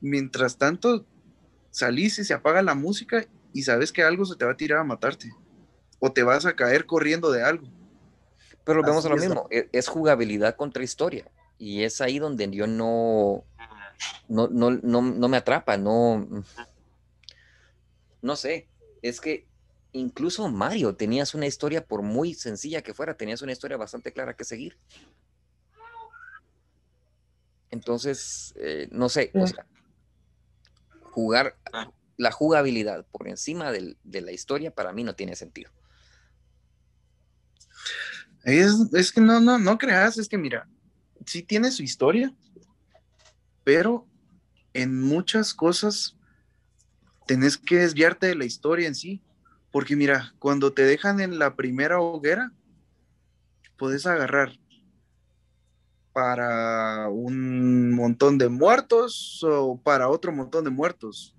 Mientras 0.00 0.56
tanto, 0.56 1.06
salís 1.70 2.18
y 2.18 2.24
se 2.24 2.34
apaga 2.34 2.62
la 2.62 2.74
música 2.74 3.26
y 3.52 3.62
sabes 3.62 3.92
que 3.92 4.02
algo 4.02 4.24
se 4.24 4.36
te 4.36 4.44
va 4.44 4.52
a 4.52 4.56
tirar 4.56 4.80
a 4.80 4.84
matarte. 4.84 5.32
O 5.98 6.12
te 6.12 6.22
vas 6.22 6.44
a 6.46 6.54
caer 6.54 6.86
corriendo 6.86 7.30
de 7.30 7.42
algo. 7.42 7.66
Pero 8.64 8.82
vemos 8.82 9.06
a 9.06 9.08
lo 9.08 9.16
mismo, 9.16 9.46
e, 9.50 9.68
es, 9.72 9.88
jugabilidad 9.88 10.56
contra 10.56 10.82
historia. 10.82 11.30
Y 11.58 11.84
es 11.84 12.00
ahí 12.00 12.18
donde 12.18 12.50
yo 12.50 12.66
no, 12.66 13.44
no, 14.28 14.48
no, 14.48 14.70
no 14.70 15.28
me 15.28 15.36
atrapa, 15.36 15.76
no, 15.76 16.44
no 18.20 18.36
sé. 18.36 18.68
Es 19.02 19.20
que 19.20 19.46
incluso 19.98 20.48
Mario 20.48 20.94
tenías 20.94 21.34
una 21.34 21.46
historia, 21.46 21.84
por 21.84 22.02
muy 22.02 22.34
sencilla 22.34 22.82
que 22.82 22.94
fuera, 22.94 23.16
tenías 23.16 23.42
una 23.42 23.52
historia 23.52 23.76
bastante 23.76 24.12
clara 24.12 24.34
que 24.34 24.44
seguir. 24.44 24.78
Entonces, 27.70 28.54
eh, 28.56 28.88
no 28.90 29.08
sé, 29.08 29.32
jugar, 31.02 31.56
la 32.16 32.30
jugabilidad 32.30 33.06
por 33.10 33.28
encima 33.28 33.72
de 33.72 34.20
la 34.20 34.32
historia 34.32 34.70
para 34.70 34.92
mí 34.92 35.04
no 35.04 35.14
tiene 35.14 35.36
sentido. 35.36 35.70
Es, 38.46 39.10
que 39.10 39.20
no, 39.20 39.40
no, 39.40 39.58
no 39.58 39.76
creas, 39.76 40.18
es 40.18 40.28
que 40.28 40.38
mira, 40.38 40.68
sí 41.26 41.42
tiene 41.42 41.72
su 41.72 41.82
historia, 41.82 42.32
pero 43.64 44.06
en 44.72 45.02
muchas 45.02 45.52
cosas 45.52 46.16
tenés 47.26 47.58
que 47.58 47.78
desviarte 47.78 48.28
de 48.28 48.36
la 48.36 48.44
historia 48.44 48.86
en 48.86 48.94
sí, 48.94 49.20
porque 49.76 49.94
mira, 49.94 50.32
cuando 50.38 50.72
te 50.72 50.86
dejan 50.86 51.20
en 51.20 51.38
la 51.38 51.54
primera 51.54 52.00
hoguera, 52.00 52.50
puedes 53.76 54.06
agarrar 54.06 54.58
para 56.14 57.10
un 57.10 57.92
montón 57.92 58.38
de 58.38 58.48
muertos 58.48 59.44
o 59.44 59.78
para 59.78 60.08
otro 60.08 60.32
montón 60.32 60.64
de 60.64 60.70
muertos, 60.70 61.36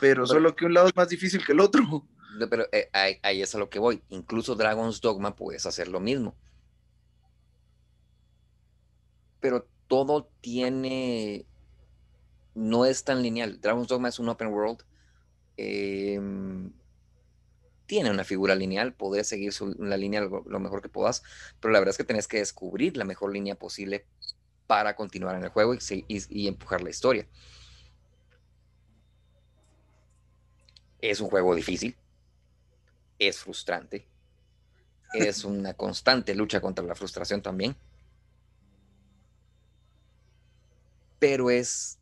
pero 0.00 0.26
solo 0.26 0.56
que 0.56 0.64
un 0.64 0.72
lado 0.72 0.88
es 0.88 0.96
más 0.96 1.10
difícil 1.10 1.44
que 1.44 1.52
el 1.52 1.60
otro. 1.60 2.06
pero 2.48 2.64
eh, 2.72 2.88
ahí, 3.22 3.42
es 3.42 3.54
a 3.54 3.58
lo 3.58 3.68
que 3.68 3.78
voy. 3.78 4.02
Incluso 4.08 4.54
Dragon's 4.54 5.02
Dogma 5.02 5.36
puedes 5.36 5.66
hacer 5.66 5.88
lo 5.88 6.00
mismo. 6.00 6.34
Pero 9.40 9.68
todo 9.88 10.30
tiene. 10.40 11.44
No 12.54 12.86
es 12.86 13.04
tan 13.04 13.22
lineal. 13.22 13.60
Dragon's 13.60 13.88
Dogma 13.88 14.08
es 14.08 14.18
un 14.18 14.30
open 14.30 14.48
world. 14.48 14.82
Em, 15.58 16.72
tiene 17.88 18.10
una 18.10 18.22
figura 18.22 18.54
lineal, 18.54 18.92
puedes 18.92 19.26
seguir 19.26 19.50
la 19.78 19.96
línea 19.96 20.20
lo, 20.20 20.60
mejor 20.60 20.82
que 20.82 20.90
puedas, 20.90 21.22
pero 21.58 21.72
la 21.72 21.78
verdad 21.78 21.92
es 21.92 21.96
que 21.96 22.04
tenés 22.04 22.28
que 22.28 22.36
descubrir 22.36 22.98
la 22.98 23.06
mejor 23.06 23.32
línea 23.32 23.54
posible 23.54 24.04
para 24.66 24.94
continuar 24.94 25.34
en 25.36 25.44
el 25.44 25.48
juego 25.48 25.74
y 25.74 26.46
empujar 26.46 26.82
la 26.82 26.90
historia. 26.90 27.26
Es 31.00 31.20
un 31.20 31.30
juego 31.30 31.54
difícil, 31.54 31.96
es 33.18 33.38
frustrante. 33.38 34.06
Es 35.14 35.44
una 35.46 35.72
constante 35.72 36.34
lucha 36.34 36.60
contra 36.60 36.84
la 36.84 36.94
frustración 36.94 37.40
también. 37.40 37.74
Pero 41.18 41.50
es 41.50 41.98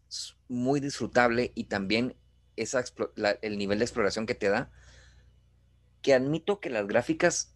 muy 0.48 0.80
disfrutable 0.80 1.52
y 1.54 1.64
también 1.64 2.16
esa 2.56 2.82
el 3.42 3.56
nivel 3.56 3.78
de 3.78 3.84
exploración 3.84 4.26
que 4.26 4.34
te 4.34 4.48
da. 4.48 4.72
Que 6.06 6.14
admito 6.14 6.60
que 6.60 6.70
las 6.70 6.86
gráficas 6.86 7.52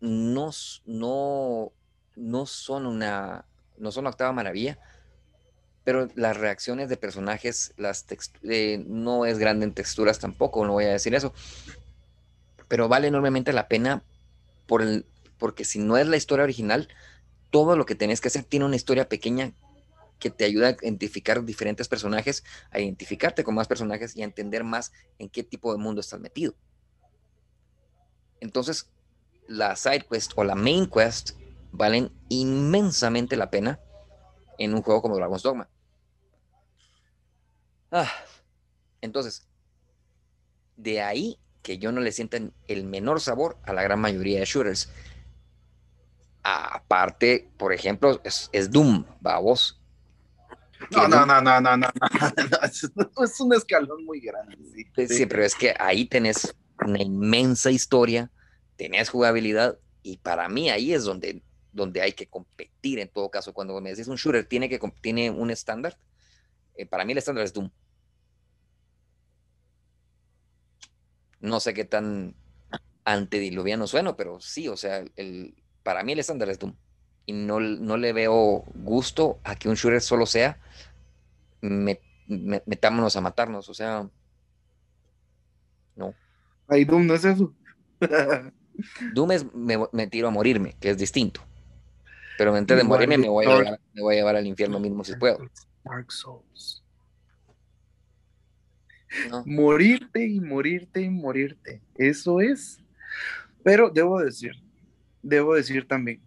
no, 0.00 0.52
no, 0.86 1.70
no 2.16 2.46
son 2.46 2.86
una 2.86 3.44
no 3.76 3.92
son 3.92 4.06
octava 4.06 4.32
maravilla, 4.32 4.78
pero 5.84 6.08
las 6.14 6.38
reacciones 6.38 6.88
de 6.88 6.96
personajes, 6.96 7.74
las 7.76 8.06
eh, 8.42 8.82
no 8.86 9.26
es 9.26 9.36
grande 9.36 9.66
en 9.66 9.74
texturas 9.74 10.18
tampoco, 10.18 10.64
no 10.64 10.72
voy 10.72 10.86
a 10.86 10.92
decir 10.92 11.14
eso, 11.14 11.34
pero 12.68 12.88
vale 12.88 13.08
enormemente 13.08 13.52
la 13.52 13.68
pena 13.68 14.02
por 14.66 14.80
el, 14.80 15.04
porque 15.36 15.66
si 15.66 15.78
no 15.78 15.98
es 15.98 16.06
la 16.06 16.16
historia 16.16 16.44
original, 16.44 16.88
todo 17.50 17.76
lo 17.76 17.84
que 17.84 17.96
tenés 17.96 18.22
que 18.22 18.28
hacer 18.28 18.44
tiene 18.44 18.64
una 18.64 18.76
historia 18.76 19.10
pequeña 19.10 19.52
que 20.18 20.30
te 20.30 20.46
ayuda 20.46 20.68
a 20.68 20.76
identificar 20.80 21.44
diferentes 21.44 21.86
personajes, 21.86 22.44
a 22.70 22.80
identificarte 22.80 23.44
con 23.44 23.54
más 23.54 23.68
personajes 23.68 24.16
y 24.16 24.22
a 24.22 24.24
entender 24.24 24.64
más 24.64 24.90
en 25.18 25.28
qué 25.28 25.44
tipo 25.44 25.70
de 25.70 25.78
mundo 25.78 26.00
estás 26.00 26.20
metido. 26.20 26.54
Entonces, 28.40 28.90
la 29.46 29.76
side 29.76 30.06
quest 30.10 30.32
o 30.36 30.44
la 30.44 30.54
main 30.54 30.86
quest 30.86 31.32
valen 31.72 32.10
inmensamente 32.28 33.36
la 33.36 33.50
pena 33.50 33.80
en 34.58 34.74
un 34.74 34.82
juego 34.82 35.02
como 35.02 35.16
Dragon's 35.16 35.42
Dogma. 35.42 35.68
Ah, 37.90 38.10
entonces, 39.00 39.48
de 40.76 41.02
ahí 41.02 41.38
que 41.62 41.78
yo 41.78 41.92
no 41.92 42.00
le 42.00 42.12
sientan 42.12 42.54
el 42.68 42.84
menor 42.84 43.20
sabor 43.20 43.58
a 43.64 43.72
la 43.72 43.82
gran 43.82 44.00
mayoría 44.00 44.38
de 44.38 44.44
shooters. 44.44 44.90
Aparte, 46.42 47.50
por 47.58 47.72
ejemplo, 47.72 48.20
es, 48.24 48.70
Doom, 48.70 49.04
vos 49.20 49.78
No, 50.90 51.06
no, 51.06 51.26
no, 51.26 51.40
no, 51.42 51.60
no, 51.60 51.76
no, 51.76 51.88
es 53.24 53.40
un 53.40 53.54
escalón 53.54 54.04
muy 54.04 54.20
grande. 54.20 54.56
Sí. 54.96 55.08
sí, 55.08 55.26
pero 55.26 55.44
es 55.44 55.54
que 55.54 55.74
ahí 55.78 56.06
tenés 56.06 56.54
una 56.84 57.02
inmensa 57.02 57.70
historia, 57.70 58.30
tenés 58.76 59.10
jugabilidad 59.10 59.78
y 60.02 60.18
para 60.18 60.48
mí 60.48 60.70
ahí 60.70 60.92
es 60.92 61.04
donde, 61.04 61.42
donde 61.72 62.00
hay 62.02 62.12
que 62.12 62.26
competir 62.26 62.98
en 62.98 63.08
todo 63.08 63.30
caso. 63.30 63.52
Cuando 63.52 63.80
me 63.80 63.90
decís 63.90 64.08
un 64.08 64.16
shooter 64.16 64.46
tiene, 64.46 64.68
que, 64.68 64.80
tiene 65.00 65.30
un 65.30 65.50
estándar, 65.50 65.98
eh, 66.76 66.86
para 66.86 67.04
mí 67.04 67.12
el 67.12 67.18
estándar 67.18 67.44
es 67.44 67.52
Doom. 67.52 67.70
No 71.40 71.60
sé 71.60 71.74
qué 71.74 71.84
tan 71.84 72.34
antediluviano 73.04 73.86
sueno, 73.86 74.16
pero 74.16 74.40
sí, 74.40 74.68
o 74.68 74.76
sea, 74.76 75.04
el, 75.16 75.54
para 75.82 76.02
mí 76.02 76.12
el 76.12 76.18
estándar 76.18 76.50
es 76.50 76.58
Doom. 76.58 76.74
Y 77.26 77.32
no, 77.32 77.60
no 77.60 77.96
le 77.96 78.12
veo 78.12 78.64
gusto 78.74 79.38
a 79.44 79.56
que 79.56 79.68
un 79.68 79.74
shooter 79.74 80.00
solo 80.00 80.26
sea 80.26 80.58
metámonos 82.30 83.16
a 83.16 83.20
matarnos, 83.20 83.68
o 83.68 83.74
sea. 83.74 84.08
Ay, 86.70 86.84
Doom 86.84 87.06
no 87.06 87.14
es 87.14 87.24
eso. 87.24 87.52
Doom 89.12 89.32
es 89.32 89.44
me, 89.52 90.06
tiro 90.06 90.28
a 90.28 90.30
morirme, 90.30 90.76
que 90.80 90.90
es 90.90 90.96
distinto. 90.96 91.42
Pero 92.38 92.54
antes 92.54 92.76
de 92.76 92.84
morirme 92.84 93.18
me 93.18 93.28
voy, 93.28 93.44
a 93.44 93.58
llevar, 93.58 93.80
me 93.92 94.02
voy 94.02 94.14
a 94.14 94.18
llevar 94.18 94.36
al 94.36 94.46
infierno 94.46 94.80
mismo 94.80 95.04
si 95.04 95.14
puedo. 95.16 95.38
Dark 95.84 96.10
Souls. 96.10 96.82
Morirte 99.44 100.26
y 100.26 100.40
morirte 100.40 101.02
y 101.02 101.10
morirte. 101.10 101.82
Eso 101.96 102.40
es. 102.40 102.78
Pero 103.62 103.90
debo 103.90 104.20
decir, 104.20 104.52
debo 105.22 105.54
decir 105.54 105.86
también 105.86 106.20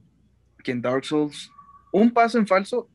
que 0.64 0.72
en 0.72 0.82
Dark 0.82 1.06
Souls, 1.06 1.50
un 1.92 2.12
paso 2.12 2.38
en 2.38 2.46
falso 2.46 2.90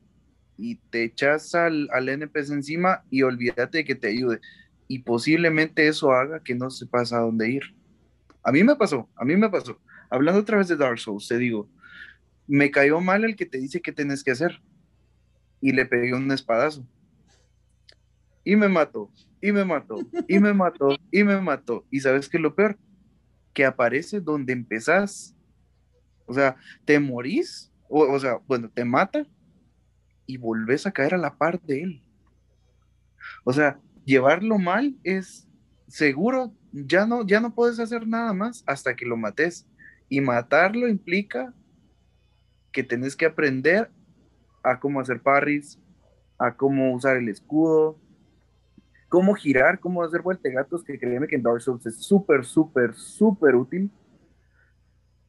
y 0.57 0.75
te 0.75 1.03
echas 1.03 1.55
al, 1.55 1.89
al 1.91 2.09
NPC 2.09 2.51
encima 2.51 3.03
y 3.09 3.23
olvídate 3.23 3.79
de 3.79 3.85
que 3.85 3.95
te 3.95 4.09
ayude. 4.09 4.39
Y 4.89 4.99
posiblemente 4.99 5.87
eso 5.87 6.11
haga 6.11 6.43
que 6.43 6.53
no 6.53 6.69
sepas 6.69 7.13
a 7.13 7.19
dónde 7.19 7.49
ir. 7.49 7.63
A 8.43 8.51
mí 8.51 8.61
me 8.65 8.75
pasó, 8.75 9.07
a 9.15 9.23
mí 9.23 9.37
me 9.37 9.49
pasó. 9.49 9.79
Hablando 10.09 10.41
otra 10.41 10.57
vez 10.57 10.67
de 10.67 10.75
Dark 10.75 10.99
Souls, 10.99 11.29
te 11.29 11.37
digo, 11.37 11.69
me 12.45 12.69
cayó 12.71 12.99
mal 12.99 13.23
el 13.23 13.37
que 13.37 13.45
te 13.45 13.57
dice 13.57 13.81
qué 13.81 13.93
tienes 13.93 14.21
que 14.21 14.31
hacer. 14.31 14.61
Y 15.61 15.71
le 15.71 15.85
pegué 15.85 16.13
un 16.13 16.29
espadazo. 16.31 16.85
Y 18.43 18.57
me 18.57 18.67
mató 18.67 19.09
y 19.41 19.51
me 19.51 19.63
mató, 19.63 19.99
y 20.27 20.39
me 20.39 20.53
mató, 20.53 20.97
y 21.11 21.23
me 21.23 21.39
mató. 21.39 21.85
Y 21.89 21.99
sabes 21.99 22.27
qué 22.27 22.37
es 22.37 22.43
lo 22.43 22.55
peor? 22.55 22.77
Que 23.53 23.65
aparece 23.65 24.19
donde 24.19 24.53
empezás. 24.53 25.35
O 26.25 26.33
sea, 26.33 26.55
te 26.85 26.99
morís, 26.99 27.71
o, 27.87 28.01
o 28.01 28.19
sea, 28.19 28.39
bueno, 28.47 28.69
te 28.69 28.85
mata 28.85 29.25
y 30.25 30.37
volvés 30.37 30.85
a 30.85 30.91
caer 30.91 31.15
a 31.15 31.17
la 31.17 31.35
par 31.37 31.59
de 31.61 31.83
él. 31.83 32.03
O 33.43 33.53
sea, 33.53 33.79
llevarlo 34.05 34.57
mal 34.57 34.95
es 35.03 35.47
seguro, 35.87 36.53
ya 36.71 37.05
no, 37.05 37.25
ya 37.25 37.39
no 37.39 37.53
puedes 37.53 37.79
hacer 37.79 38.07
nada 38.07 38.33
más 38.33 38.63
hasta 38.67 38.95
que 38.95 39.05
lo 39.05 39.17
mates. 39.17 39.67
Y 40.07 40.21
matarlo 40.21 40.87
implica 40.87 41.53
que 42.71 42.83
tenés 42.83 43.15
que 43.15 43.25
aprender 43.25 43.89
a 44.63 44.79
cómo 44.79 44.99
hacer 44.99 45.21
parries, 45.21 45.79
a 46.37 46.55
cómo 46.55 46.93
usar 46.93 47.17
el 47.17 47.29
escudo, 47.29 47.99
cómo 49.09 49.33
girar, 49.33 49.79
cómo 49.79 50.03
hacer 50.03 50.21
gatos, 50.53 50.83
que 50.83 50.99
créeme 50.99 51.27
que 51.27 51.35
en 51.35 51.43
Dark 51.43 51.61
Souls 51.61 51.85
es 51.85 51.97
súper, 51.97 52.45
súper, 52.45 52.93
súper 52.93 53.55
útil, 53.55 53.91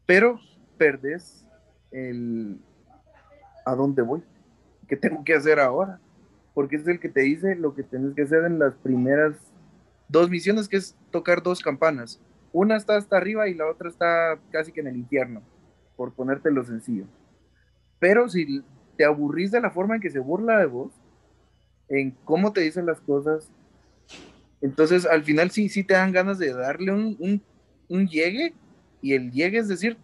pero 0.07 0.39
perdes 0.77 1.47
el 1.91 2.61
a 3.65 3.75
dónde 3.75 4.03
voy, 4.03 4.23
qué 4.89 4.97
tengo 4.97 5.25
que 5.25 5.35
hacer 5.35 5.59
ahora, 5.59 6.01
porque 6.61 6.77
es 6.77 6.87
el 6.87 7.01
que 7.01 7.09
te 7.09 7.23
dice 7.23 7.57
lo 7.57 7.75
que 7.75 7.83
tienes 7.83 8.15
que 8.15 8.21
hacer 8.21 8.45
en 8.45 8.59
las 8.59 8.75
primeras 8.75 9.35
dos 10.09 10.29
misiones, 10.29 10.69
que 10.69 10.77
es 10.77 10.95
tocar 11.11 11.43
dos 11.43 11.61
campanas. 11.61 12.21
Una 12.53 12.77
está 12.77 12.99
hasta 12.99 13.17
arriba 13.17 13.49
y 13.49 13.55
la 13.55 13.67
otra 13.67 13.89
está 13.89 14.39
casi 14.51 14.71
que 14.71 14.81
en 14.81 14.89
el 14.89 14.97
infierno, 14.99 15.41
por 15.97 16.13
ponértelo 16.13 16.63
sencillo. 16.63 17.07
Pero 17.99 18.29
si 18.29 18.63
te 18.99 19.07
aburrís 19.07 19.51
de 19.51 19.63
la 19.63 19.71
forma 19.71 19.95
en 19.95 20.03
que 20.03 20.11
se 20.11 20.19
burla 20.19 20.59
de 20.59 20.67
vos, 20.67 20.93
en 21.89 22.11
cómo 22.27 22.53
te 22.53 22.61
dicen 22.61 22.85
las 22.85 23.01
cosas, 23.01 23.51
entonces, 24.61 25.07
al 25.07 25.25
final 25.25 25.51
sí, 25.51 25.71
sí 25.71 25.83
te 25.83 25.95
dan 25.95 26.13
ganas 26.13 26.39
de 26.39 26.53
darle 26.53 26.93
un, 26.93 27.43
un, 27.89 28.07
llegue 28.07 28.53
y 29.01 29.15
el 29.15 29.33
llegue 29.33 29.57
es 29.57 29.69
decir, 29.69 29.97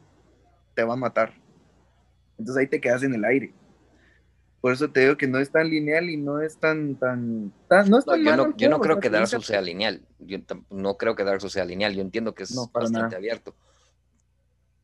te 0.74 0.84
va 0.84 0.94
a 0.94 0.96
matar. 0.96 1.34
Entonces 2.38 2.62
ahí 2.62 2.66
te 2.66 2.80
quedas 2.80 3.02
en 3.02 3.12
el 3.12 3.26
aire. 3.26 3.52
Por 4.66 4.72
eso 4.72 4.90
te 4.90 4.98
digo 4.98 5.16
que 5.16 5.28
no 5.28 5.38
es 5.38 5.52
tan 5.52 5.70
lineal 5.70 6.10
y 6.10 6.16
no 6.16 6.40
es 6.40 6.58
tan, 6.58 6.96
tan, 6.96 7.52
no 7.86 7.98
es 8.00 8.04
tan 8.04 8.24
yo, 8.24 8.36
no, 8.36 8.56
yo 8.56 8.68
no 8.68 8.80
creo 8.80 8.98
que 8.98 9.10
Dark 9.10 9.28
Souls 9.28 9.46
sea 9.46 9.60
lineal. 9.60 10.02
Yo 10.18 10.38
no 10.70 10.96
creo 10.96 11.14
que 11.14 11.22
Dark 11.22 11.40
Souls 11.40 11.52
sea 11.52 11.64
lineal. 11.64 11.94
Yo 11.94 12.02
entiendo 12.02 12.34
que 12.34 12.42
es 12.42 12.58
bastante 12.72 13.14
abierto. 13.14 13.54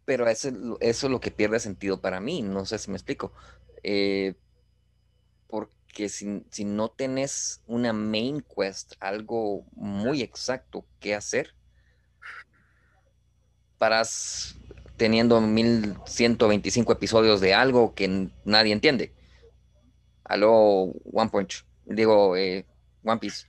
Pero 0.05 0.29
eso, 0.29 0.51
eso 0.79 1.07
es 1.09 1.11
lo 1.11 1.19
que 1.19 1.33
pierde 1.33 1.59
sentido 1.59 2.01
para 2.01 2.21
mí. 2.21 2.43
No 2.43 2.65
sé 2.65 2.79
si 2.79 2.93
me 2.93 2.97
explico. 2.97 3.33
Eh, 3.83 4.37
porque 5.49 5.75
que 5.93 6.09
si, 6.09 6.45
si, 6.53 6.65
no 6.65 6.89
tenés 6.89 7.61
una 7.67 7.93
main 7.93 8.41
quest, 8.41 8.93
algo 9.01 9.65
muy 9.73 10.23
exacto 10.23 10.87
que 11.01 11.17
hacer, 11.17 11.57
paras 13.79 14.55
teniendo 14.97 15.41
1125 15.41 16.93
episodios 16.93 17.41
de 17.41 17.55
algo 17.55 17.97
que 17.97 18.31
nadie 18.45 18.73
entiende. 18.73 19.13
Aló, 20.33 20.93
One 21.13 21.31
Punch, 21.31 21.67
digo, 21.85 22.37
eh, 22.37 22.67
One 23.05 23.21
Piece. 23.21 23.47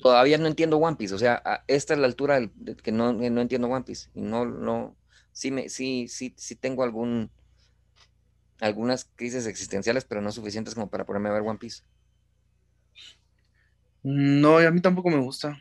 Todavía 0.00 0.38
no 0.38 0.46
entiendo 0.46 0.78
One 0.78 0.96
Piece, 0.96 1.14
o 1.14 1.18
sea, 1.18 1.64
esta 1.66 1.94
es 1.94 2.00
la 2.00 2.06
altura 2.06 2.40
de 2.40 2.76
que 2.76 2.92
no, 2.92 3.12
no 3.12 3.40
entiendo 3.40 3.68
One 3.68 3.84
Piece. 3.84 4.10
Y 4.14 4.20
no, 4.20 4.46
no, 4.46 4.96
sí, 5.32 5.50
me, 5.50 5.68
sí, 5.68 6.06
sí, 6.08 6.32
sí 6.36 6.54
tengo 6.54 6.84
algún, 6.84 7.30
algunas 8.60 9.10
crisis 9.16 9.46
existenciales, 9.46 10.04
pero 10.04 10.22
no 10.22 10.30
suficientes 10.30 10.74
como 10.74 10.88
para 10.88 11.04
ponerme 11.04 11.30
a 11.30 11.32
ver 11.32 11.42
One 11.42 11.58
Piece. 11.58 11.82
No, 14.04 14.58
a 14.58 14.70
mí 14.70 14.80
tampoco 14.80 15.10
me 15.10 15.18
gusta. 15.18 15.60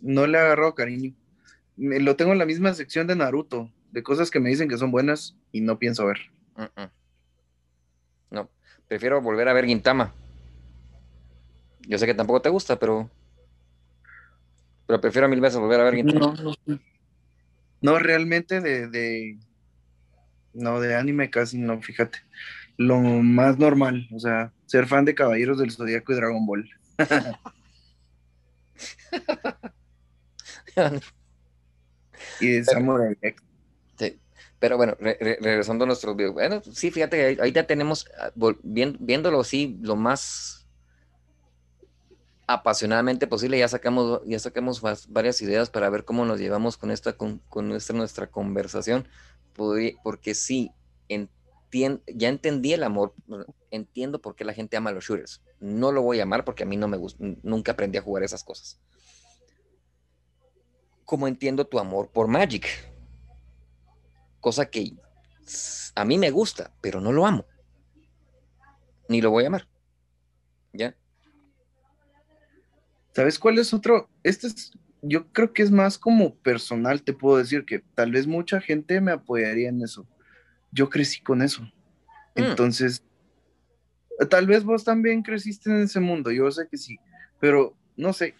No 0.00 0.26
le 0.26 0.36
he 0.36 0.40
agarrado 0.42 0.74
cariño. 0.74 1.14
lo 1.76 2.16
tengo 2.16 2.32
en 2.32 2.38
la 2.38 2.46
misma 2.46 2.74
sección 2.74 3.06
de 3.06 3.16
Naruto, 3.16 3.72
de 3.92 4.02
cosas 4.02 4.30
que 4.30 4.40
me 4.40 4.50
dicen 4.50 4.68
que 4.68 4.76
son 4.76 4.90
buenas 4.90 5.38
y 5.52 5.62
no 5.62 5.78
pienso 5.78 6.04
ver. 6.04 6.18
No, 6.56 6.70
prefiero 8.88 9.20
volver 9.20 9.48
a 9.48 9.52
ver 9.52 9.66
Gintama. 9.66 10.12
Yo 11.86 11.98
sé 11.98 12.06
que 12.06 12.14
tampoco 12.14 12.40
te 12.40 12.48
gusta, 12.48 12.78
pero 12.78 13.10
pero 14.86 15.00
prefiero 15.00 15.28
mil 15.28 15.40
veces 15.40 15.58
volver 15.58 15.80
a 15.80 15.84
ver 15.84 16.04
No, 16.04 16.34
no, 16.34 16.54
no 17.80 17.98
realmente 17.98 18.60
de, 18.60 19.38
No, 20.52 20.80
de 20.80 20.96
anime 20.96 21.30
casi 21.30 21.58
no, 21.58 21.80
fíjate. 21.80 22.18
Lo 22.76 22.98
más 22.98 23.58
normal, 23.58 24.08
o 24.12 24.18
sea, 24.18 24.52
ser 24.66 24.86
fan 24.86 25.04
de 25.04 25.14
Caballeros 25.14 25.58
del 25.58 25.70
Zodíaco 25.70 26.12
y 26.12 26.16
Dragon 26.16 26.44
Ball. 26.44 26.68
y 32.40 32.48
de 32.48 32.64
Samurai 32.64 33.16
Sí. 33.22 33.34
Pero 34.64 34.78
bueno, 34.78 34.96
regresando 34.98 35.84
a 35.84 35.86
nuestros 35.86 36.16
videos. 36.16 36.32
Bueno, 36.32 36.62
sí, 36.72 36.90
fíjate 36.90 37.36
que 37.36 37.52
ya 37.52 37.66
tenemos, 37.66 38.06
ah, 38.18 38.32
viéndolo 38.62 39.40
así, 39.40 39.76
lo 39.82 39.94
más 39.94 40.66
apasionadamente 42.46 43.26
posible. 43.26 43.58
Ya 43.58 43.68
sacamos, 43.68 44.22
ya 44.24 44.38
sacamos 44.38 44.80
varias 45.10 45.42
ideas 45.42 45.68
para 45.68 45.90
ver 45.90 46.06
cómo 46.06 46.24
nos 46.24 46.38
llevamos 46.40 46.78
con 46.78 46.90
esta, 46.90 47.12
con, 47.12 47.42
nuestra, 47.56 47.94
nuestra 47.94 48.26
conversación. 48.30 49.06
Porque 49.52 50.34
sí, 50.34 50.72
ya 51.70 52.28
entendí 52.30 52.72
el 52.72 52.84
amor, 52.84 53.12
entiendo 53.70 54.18
por 54.22 54.34
qué 54.34 54.46
la 54.46 54.54
gente 54.54 54.78
ama 54.78 54.92
los 54.92 55.04
shooters. 55.04 55.42
No 55.60 55.92
lo 55.92 56.00
voy 56.00 56.20
a 56.20 56.22
amar 56.22 56.46
porque 56.46 56.62
a 56.62 56.66
mí 56.66 56.78
no 56.78 56.88
me 56.88 56.96
gusta, 56.96 57.22
nunca 57.42 57.72
aprendí 57.72 57.98
a 57.98 58.02
jugar 58.02 58.22
esas 58.22 58.42
cosas. 58.42 58.80
Como 61.04 61.28
entiendo 61.28 61.66
tu 61.66 61.78
amor 61.78 62.08
por 62.08 62.28
Magic. 62.28 62.93
Cosa 64.44 64.66
que 64.66 64.92
a 65.94 66.04
mí 66.04 66.18
me 66.18 66.30
gusta, 66.30 66.70
pero 66.82 67.00
no 67.00 67.12
lo 67.12 67.24
amo. 67.24 67.46
Ni 69.08 69.22
lo 69.22 69.30
voy 69.30 69.44
a 69.44 69.46
amar. 69.46 69.66
¿Ya? 70.74 70.94
¿Sabes 73.14 73.38
cuál 73.38 73.58
es 73.58 73.72
otro? 73.72 74.10
Este 74.22 74.48
es, 74.48 74.72
yo 75.00 75.32
creo 75.32 75.54
que 75.54 75.62
es 75.62 75.70
más 75.70 75.96
como 75.96 76.34
personal, 76.34 77.02
te 77.02 77.14
puedo 77.14 77.38
decir 77.38 77.64
que 77.64 77.78
tal 77.94 78.12
vez 78.12 78.26
mucha 78.26 78.60
gente 78.60 79.00
me 79.00 79.12
apoyaría 79.12 79.70
en 79.70 79.80
eso. 79.80 80.06
Yo 80.72 80.90
crecí 80.90 81.22
con 81.22 81.40
eso. 81.40 81.62
Mm. 81.62 82.42
Entonces, 82.42 83.02
tal 84.28 84.46
vez 84.46 84.62
vos 84.62 84.84
también 84.84 85.22
creciste 85.22 85.70
en 85.70 85.80
ese 85.84 86.00
mundo, 86.00 86.30
yo 86.30 86.50
sé 86.50 86.68
que 86.70 86.76
sí, 86.76 86.98
pero 87.40 87.74
no 87.96 88.12
sé, 88.12 88.34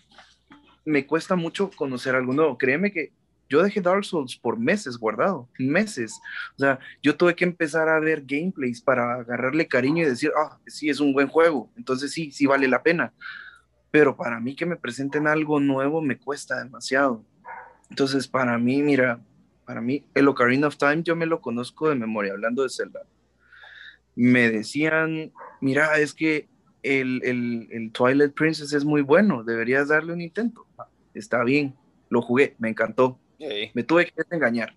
me 0.85 1.07
cuesta 1.07 1.35
mucho 1.35 1.71
conocer 1.71 2.15
algo 2.15 2.35
nuevo. 2.35 2.59
Créeme 2.59 2.93
que 2.93 3.15
yo 3.49 3.63
dejé 3.63 3.81
Dark 3.81 4.05
Souls 4.05 4.37
por 4.37 4.59
meses 4.59 4.97
guardado, 4.97 5.49
meses. 5.59 6.21
O 6.57 6.59
sea, 6.59 6.79
yo 7.03 7.17
tuve 7.17 7.35
que 7.35 7.45
empezar 7.45 7.89
a 7.89 8.01
ver 8.01 8.23
gameplays 8.27 8.81
para 8.81 9.15
agarrarle 9.15 9.69
cariño 9.69 10.03
y 10.03 10.07
decir, 10.07 10.31
ah, 10.37 10.59
sí, 10.67 10.89
es 10.89 11.01
un 11.01 11.13
buen 11.13 11.29
juego, 11.29 11.71
entonces 11.77 12.13
sí, 12.13 12.31
sí 12.33 12.47
vale 12.47 12.69
la 12.69 12.83
pena 12.83 13.13
pero 13.95 14.17
para 14.17 14.41
mí 14.41 14.57
que 14.57 14.67
me 14.67 14.75
presenten 14.75 15.29
algo 15.29 15.61
nuevo 15.61 16.03
me 16.03 16.19
cuesta 16.19 16.59
demasiado. 16.59 17.25
Entonces, 17.91 18.27
para 18.27 18.59
mí, 18.59 18.83
mira, 18.83 19.21
para 19.65 19.81
mí, 19.81 20.05
el 20.15 20.27
Ocarina 20.27 20.67
of 20.67 20.77
Time 20.77 21.05
yo 21.05 21.15
me 21.15 21.27
lo 21.27 21.41
conozco 21.41 21.89
de 21.89 21.95
memoria, 21.95 22.33
hablando 22.33 22.65
de 22.65 22.71
Zelda. 22.71 23.03
Me 24.17 24.51
decían, 24.51 25.31
mira, 25.61 25.97
es 26.01 26.13
que 26.13 26.49
el, 26.83 27.21
el, 27.23 27.69
el 27.71 27.93
Twilight 27.93 28.35
Princess 28.35 28.73
es 28.73 28.85
muy 28.85 29.03
bueno, 29.03 29.45
deberías 29.45 29.87
darle 29.87 30.13
un 30.13 30.23
intento. 30.23 30.67
Ah, 30.77 30.89
está 31.15 31.45
bien, 31.45 31.77
lo 32.09 32.21
jugué, 32.21 32.57
me 32.59 32.71
encantó. 32.71 33.21
Me 33.75 33.83
tuve 33.83 34.07
que 34.07 34.23
engañar. 34.31 34.75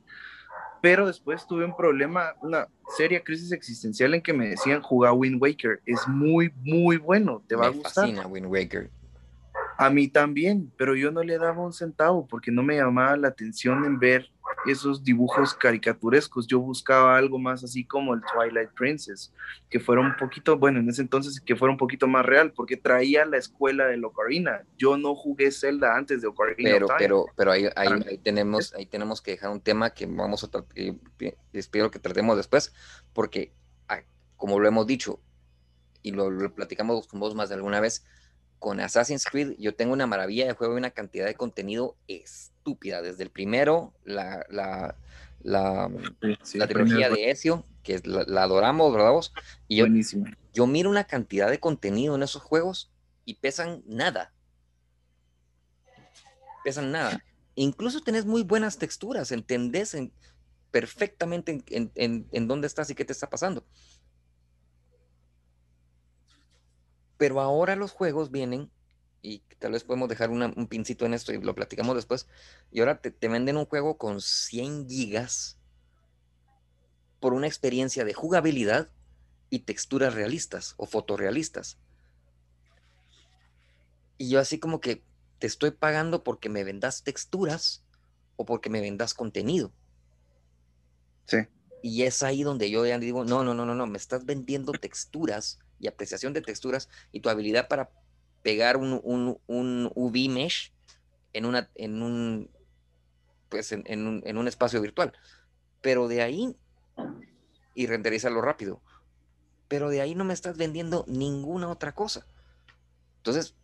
Pero 0.81 1.07
después 1.07 1.47
tuve 1.47 1.65
un 1.65 1.75
problema, 1.75 2.35
una 2.41 2.67
seria 2.95 3.23
crisis 3.23 3.51
existencial 3.51 4.13
en 4.13 4.21
que 4.21 4.33
me 4.33 4.49
decían, 4.49 4.81
jugar 4.81 5.13
Wind 5.13 5.41
Waker, 5.41 5.81
es 5.85 6.07
muy, 6.07 6.53
muy 6.63 6.97
bueno, 6.97 7.43
te 7.47 7.55
va 7.55 7.67
a 7.67 7.69
gustar. 7.69 8.05
Fascina 8.05 8.27
Wind 8.27 8.47
Waker. 8.47 8.89
A 9.77 9.89
mí 9.89 10.07
también, 10.07 10.71
pero 10.77 10.95
yo 10.95 11.11
no 11.11 11.23
le 11.23 11.37
daba 11.37 11.63
un 11.63 11.73
centavo 11.73 12.25
porque 12.27 12.51
no 12.51 12.63
me 12.63 12.77
llamaba 12.77 13.15
la 13.17 13.27
atención 13.27 13.85
en 13.85 13.99
ver 13.99 14.29
esos 14.65 15.03
dibujos 15.03 15.53
caricaturescos. 15.53 16.47
Yo 16.47 16.59
buscaba 16.59 17.17
algo 17.17 17.39
más 17.39 17.63
así 17.63 17.85
como 17.85 18.13
el 18.13 18.21
Twilight 18.33 18.71
Princess, 18.71 19.33
que 19.69 19.79
fuera 19.79 20.01
un 20.01 20.15
poquito, 20.15 20.57
bueno, 20.57 20.79
en 20.79 20.89
ese 20.89 21.01
entonces 21.01 21.39
que 21.39 21.55
fuera 21.55 21.71
un 21.71 21.77
poquito 21.77 22.07
más 22.07 22.25
real, 22.25 22.51
porque 22.51 22.77
traía 22.77 23.25
la 23.25 23.37
escuela 23.37 23.87
de 23.87 24.03
Ocarina. 24.03 24.63
Yo 24.77 24.97
no 24.97 25.15
jugué 25.15 25.51
Zelda 25.51 25.95
antes 25.95 26.21
de 26.21 26.27
Ocarina. 26.27 26.71
Pero, 26.71 26.87
pero, 26.97 27.25
pero 27.35 27.51
ahí, 27.51 27.67
ahí, 27.75 28.17
tenemos, 28.23 28.73
ahí 28.73 28.85
tenemos 28.85 29.21
que 29.21 29.31
dejar 29.31 29.51
un 29.51 29.61
tema 29.61 29.91
que 29.91 30.05
vamos 30.05 30.43
a 30.43 30.49
tratar, 30.49 30.75
espero 31.53 31.91
que 31.91 31.99
tratemos 31.99 32.37
después, 32.37 32.73
porque 33.13 33.53
ah, 33.87 34.01
como 34.35 34.59
lo 34.59 34.67
hemos 34.67 34.87
dicho 34.87 35.19
y 36.01 36.11
lo, 36.11 36.29
lo 36.29 36.53
platicamos 36.53 37.07
con 37.07 37.19
vos 37.19 37.35
más 37.35 37.49
de 37.49 37.55
alguna 37.55 37.79
vez, 37.79 38.05
con 38.59 38.79
Assassin's 38.79 39.25
Creed 39.25 39.55
yo 39.57 39.75
tengo 39.75 39.93
una 39.93 40.07
maravilla 40.07 40.45
de 40.47 40.53
juego 40.53 40.73
y 40.73 40.77
una 40.77 40.91
cantidad 40.91 41.25
de 41.25 41.35
contenido 41.35 41.95
estúpida. 42.07 43.01
Desde 43.01 43.23
el 43.23 43.29
primero, 43.29 43.93
la, 44.03 44.45
la, 44.49 44.95
la, 45.41 45.89
trilogía 46.67 47.09
de 47.09 47.29
Ezio, 47.29 47.63
que 47.83 48.01
la, 48.03 48.43
adoramos, 48.43 48.91
¿verdad 48.93 49.11
vos? 49.11 49.33
Y 49.67 49.77
yo, 49.77 49.85
yo 50.53 50.67
miro 50.67 50.89
una 50.89 51.05
cantidad 51.05 51.49
de 51.49 51.59
contenido 51.59 52.15
en 52.15 52.23
esos 52.23 52.41
juegos 52.41 52.91
y 53.25 53.35
pesan 53.35 53.83
nada. 53.85 54.33
Pesan 56.63 56.91
nada. 56.91 57.23
Incluso 57.55 58.01
tenés 58.01 58.25
muy 58.25 58.43
buenas 58.43 58.77
texturas, 58.77 59.31
entendés 59.31 59.95
perfectamente 60.71 61.63
en, 61.69 62.27
en 62.31 62.47
dónde 62.47 62.67
estás 62.67 62.89
y 62.89 62.95
qué 62.95 63.05
te 63.05 63.13
está 63.13 63.29
pasando. 63.29 63.63
Pero 67.17 67.41
ahora 67.41 67.75
los 67.75 67.91
juegos 67.91 68.31
vienen, 68.31 68.69
y 69.21 69.39
tal 69.59 69.71
vez 69.73 69.83
podemos 69.83 70.07
dejar 70.09 70.29
un 70.29 70.67
pincito 70.67 71.05
en 71.05 71.13
esto 71.13 71.33
y 71.33 71.41
lo 71.41 71.55
platicamos 71.55 71.95
después, 71.95 72.27
y 72.71 72.79
ahora 72.79 72.99
te, 73.01 73.27
venden 73.27 73.57
un 73.57 73.65
juego 73.65 73.97
con 73.97 74.21
100 74.21 74.87
gigas 74.87 75.57
por 77.19 77.33
una 77.33 77.47
experiencia 77.47 78.05
de 78.05 78.13
jugabilidad 78.13 78.89
y 79.49 79.59
texturas 79.59 80.13
realistas 80.13 80.75
o 80.77 80.85
fotorrealistas. 80.85 81.77
Y 84.17 84.29
yo 84.29 84.39
así 84.39 84.59
como 84.59 84.79
que 84.79 85.03
te 85.39 85.47
estoy 85.47 85.71
pagando 85.71 86.23
porque 86.23 86.49
me 86.49 86.63
vendas 86.63 87.03
texturas 87.03 87.83
o 88.35 88.45
porque 88.45 88.69
me 88.69 88.81
vendas 88.81 89.13
contenido. 89.13 89.71
Sí. 91.25 91.37
Y 91.83 92.03
es 92.03 92.23
ahí 92.23 92.43
donde 92.43 92.69
yo 92.69 92.85
ya 92.85 92.97
digo, 92.97 93.25
no, 93.25 93.43
no, 93.43 93.53
no, 93.53 93.65
no, 93.65 93.75
no, 93.75 93.87
me 93.87 93.97
estás 93.97 94.25
vendiendo 94.25 94.71
texturas 94.73 95.59
y 95.79 95.87
apreciación 95.87 96.33
de 96.33 96.41
texturas 96.41 96.89
y 97.11 97.19
tu 97.19 97.29
habilidad 97.29 97.67
para 97.67 97.89
pegar 98.43 98.77
un, 98.77 98.99
un, 99.03 99.39
un 99.47 99.91
UV 99.95 100.29
mesh 100.29 100.73
en, 101.33 101.45
una, 101.45 101.69
en, 101.75 102.01
un, 102.01 102.49
pues 103.49 103.71
en, 103.71 104.07
un, 104.07 104.23
en 104.25 104.37
un 104.37 104.47
espacio 104.47 104.81
virtual. 104.81 105.13
Pero 105.81 106.07
de 106.07 106.21
ahí, 106.21 106.55
y 107.75 107.87
renderizarlo 107.87 108.41
rápido, 108.41 108.81
pero 109.67 109.89
de 109.89 110.01
ahí 110.01 110.15
no 110.15 110.23
me 110.23 110.33
estás 110.33 110.57
vendiendo 110.57 111.05
ninguna 111.07 111.69
otra 111.69 111.93
cosa. 111.93 112.25
Entonces, 113.17 113.55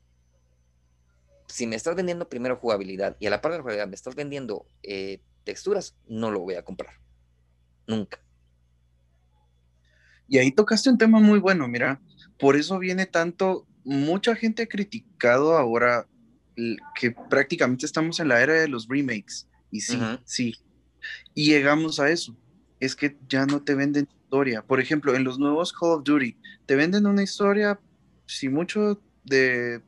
si 1.48 1.68
me 1.68 1.76
estás 1.76 1.96
vendiendo 1.96 2.30
primero 2.30 2.58
jugabilidad 2.58 3.16
y 3.20 3.28
a 3.28 3.30
la 3.30 3.42
par 3.42 3.52
de 3.52 3.58
la 3.58 3.62
jugabilidad 3.64 3.88
me 3.88 3.96
estás 3.96 4.16
vendiendo 4.16 4.66
eh, 4.82 5.22
texturas, 5.44 5.96
no 6.08 6.32
lo 6.32 6.40
voy 6.40 6.56
a 6.56 6.64
comprar. 6.64 6.96
Nunca. 7.88 8.23
Y 10.28 10.38
ahí 10.38 10.52
tocaste 10.52 10.90
un 10.90 10.98
tema 10.98 11.20
muy 11.20 11.40
bueno, 11.40 11.68
mira, 11.68 12.00
por 12.40 12.56
eso 12.56 12.80
viene 12.80 13.06
tanto, 13.06 13.68
mucha 13.84 14.36
gente 14.36 14.64
ha 14.64 14.68
criticado 14.68 15.58
ahora 15.58 16.08
que 16.96 17.12
prácticamente 17.12 17.86
estamos 17.86 18.20
en 18.20 18.28
la 18.28 18.42
era 18.42 18.54
de 18.54 18.68
los 18.68 18.88
remakes, 18.88 19.48
y 19.72 19.82
sí, 19.82 20.00
sí, 20.24 20.56
y 21.34 21.48
llegamos 21.48 22.00
a 22.00 22.10
eso. 22.10 22.36
es 22.80 22.96
que 22.96 23.16
ya 23.30 23.46
no 23.46 23.62
te 23.64 23.76
venden 23.76 24.08
historia. 24.12 24.62
Por 24.62 24.80
ejemplo, 24.82 25.16
en 25.16 25.24
los 25.24 25.40
nuevos 25.40 25.72
Call 25.72 25.92
of 25.92 26.04
Duty, 26.04 26.38
te 26.66 26.76
venden 26.76 27.06
una 27.06 27.24
historia, 27.24 27.80
si 28.26 28.50
mucho, 28.50 29.02
de... 29.24 29.82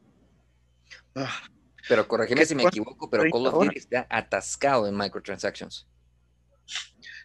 Ah, 1.15 1.41
pero 1.89 2.07
corregime 2.07 2.45
si 2.45 2.55
me 2.55 2.63
equivoco, 2.63 3.09
pero 3.09 3.23
Call 3.23 3.47
of 3.47 3.65
Duty 3.65 3.77
está 3.77 4.07
atascado 4.09 4.87
en 4.87 4.95
microtransactions. 4.95 5.87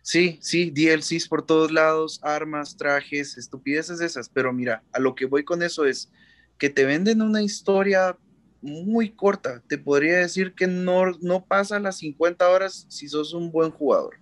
Sí, 0.02 0.38
sí, 0.40 0.70
DLCs 0.70 1.28
por 1.28 1.44
todos 1.44 1.70
lados, 1.70 2.20
armas, 2.22 2.76
trajes, 2.76 3.36
estupideces 3.36 4.00
esas, 4.00 4.28
pero 4.28 4.52
mira, 4.52 4.82
a 4.92 4.98
lo 4.98 5.14
que 5.14 5.26
voy 5.26 5.44
con 5.44 5.62
eso 5.62 5.84
es 5.84 6.10
que 6.58 6.70
te 6.70 6.84
venden 6.84 7.22
una 7.22 7.42
historia 7.42 8.16
muy 8.62 9.10
corta. 9.10 9.62
Te 9.68 9.78
podría 9.78 10.18
decir 10.18 10.54
que 10.54 10.66
no, 10.66 11.12
no 11.20 11.44
pasa 11.44 11.80
las 11.80 11.98
50 11.98 12.48
horas 12.48 12.86
si 12.88 13.08
sos 13.08 13.32
un 13.34 13.50
buen 13.50 13.70
jugador. 13.70 14.16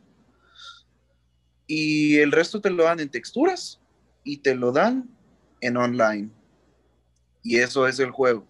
Y 1.66 2.16
el 2.18 2.32
resto 2.32 2.60
te 2.60 2.70
lo 2.70 2.84
dan 2.84 3.00
en 3.00 3.10
texturas 3.10 3.80
y 4.24 4.38
te 4.38 4.54
lo 4.54 4.72
dan 4.72 5.08
en 5.60 5.76
online. 5.76 6.30
Y 7.42 7.58
eso 7.58 7.86
es 7.86 7.98
el 7.98 8.10
juego. 8.10 8.46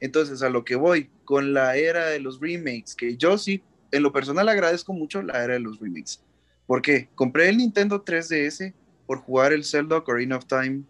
Entonces, 0.00 0.42
a 0.42 0.48
lo 0.48 0.64
que 0.64 0.76
voy 0.76 1.10
con 1.24 1.54
la 1.54 1.76
era 1.76 2.06
de 2.06 2.20
los 2.20 2.40
remakes, 2.40 2.94
que 2.94 3.16
yo 3.16 3.38
sí, 3.38 3.62
en 3.92 4.02
lo 4.02 4.12
personal 4.12 4.48
agradezco 4.48 4.92
mucho 4.92 5.22
la 5.22 5.44
era 5.44 5.54
de 5.54 5.60
los 5.60 5.78
remakes. 5.78 6.22
¿Por 6.68 6.82
qué? 6.82 7.08
Compré 7.14 7.48
el 7.48 7.56
Nintendo 7.56 8.04
3DS 8.04 8.74
por 9.06 9.18
jugar 9.18 9.54
el 9.54 9.64
Zelda 9.64 9.96
Ocarina 9.96 10.36
of 10.36 10.44
Time 10.44 10.84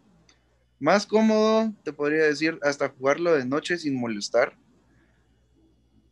más 0.80 1.06
cómodo, 1.06 1.72
te 1.84 1.92
podría 1.92 2.24
decir, 2.24 2.58
hasta 2.62 2.88
jugarlo 2.88 3.32
de 3.32 3.44
noche 3.44 3.78
sin 3.78 3.98
molestar. 3.98 4.56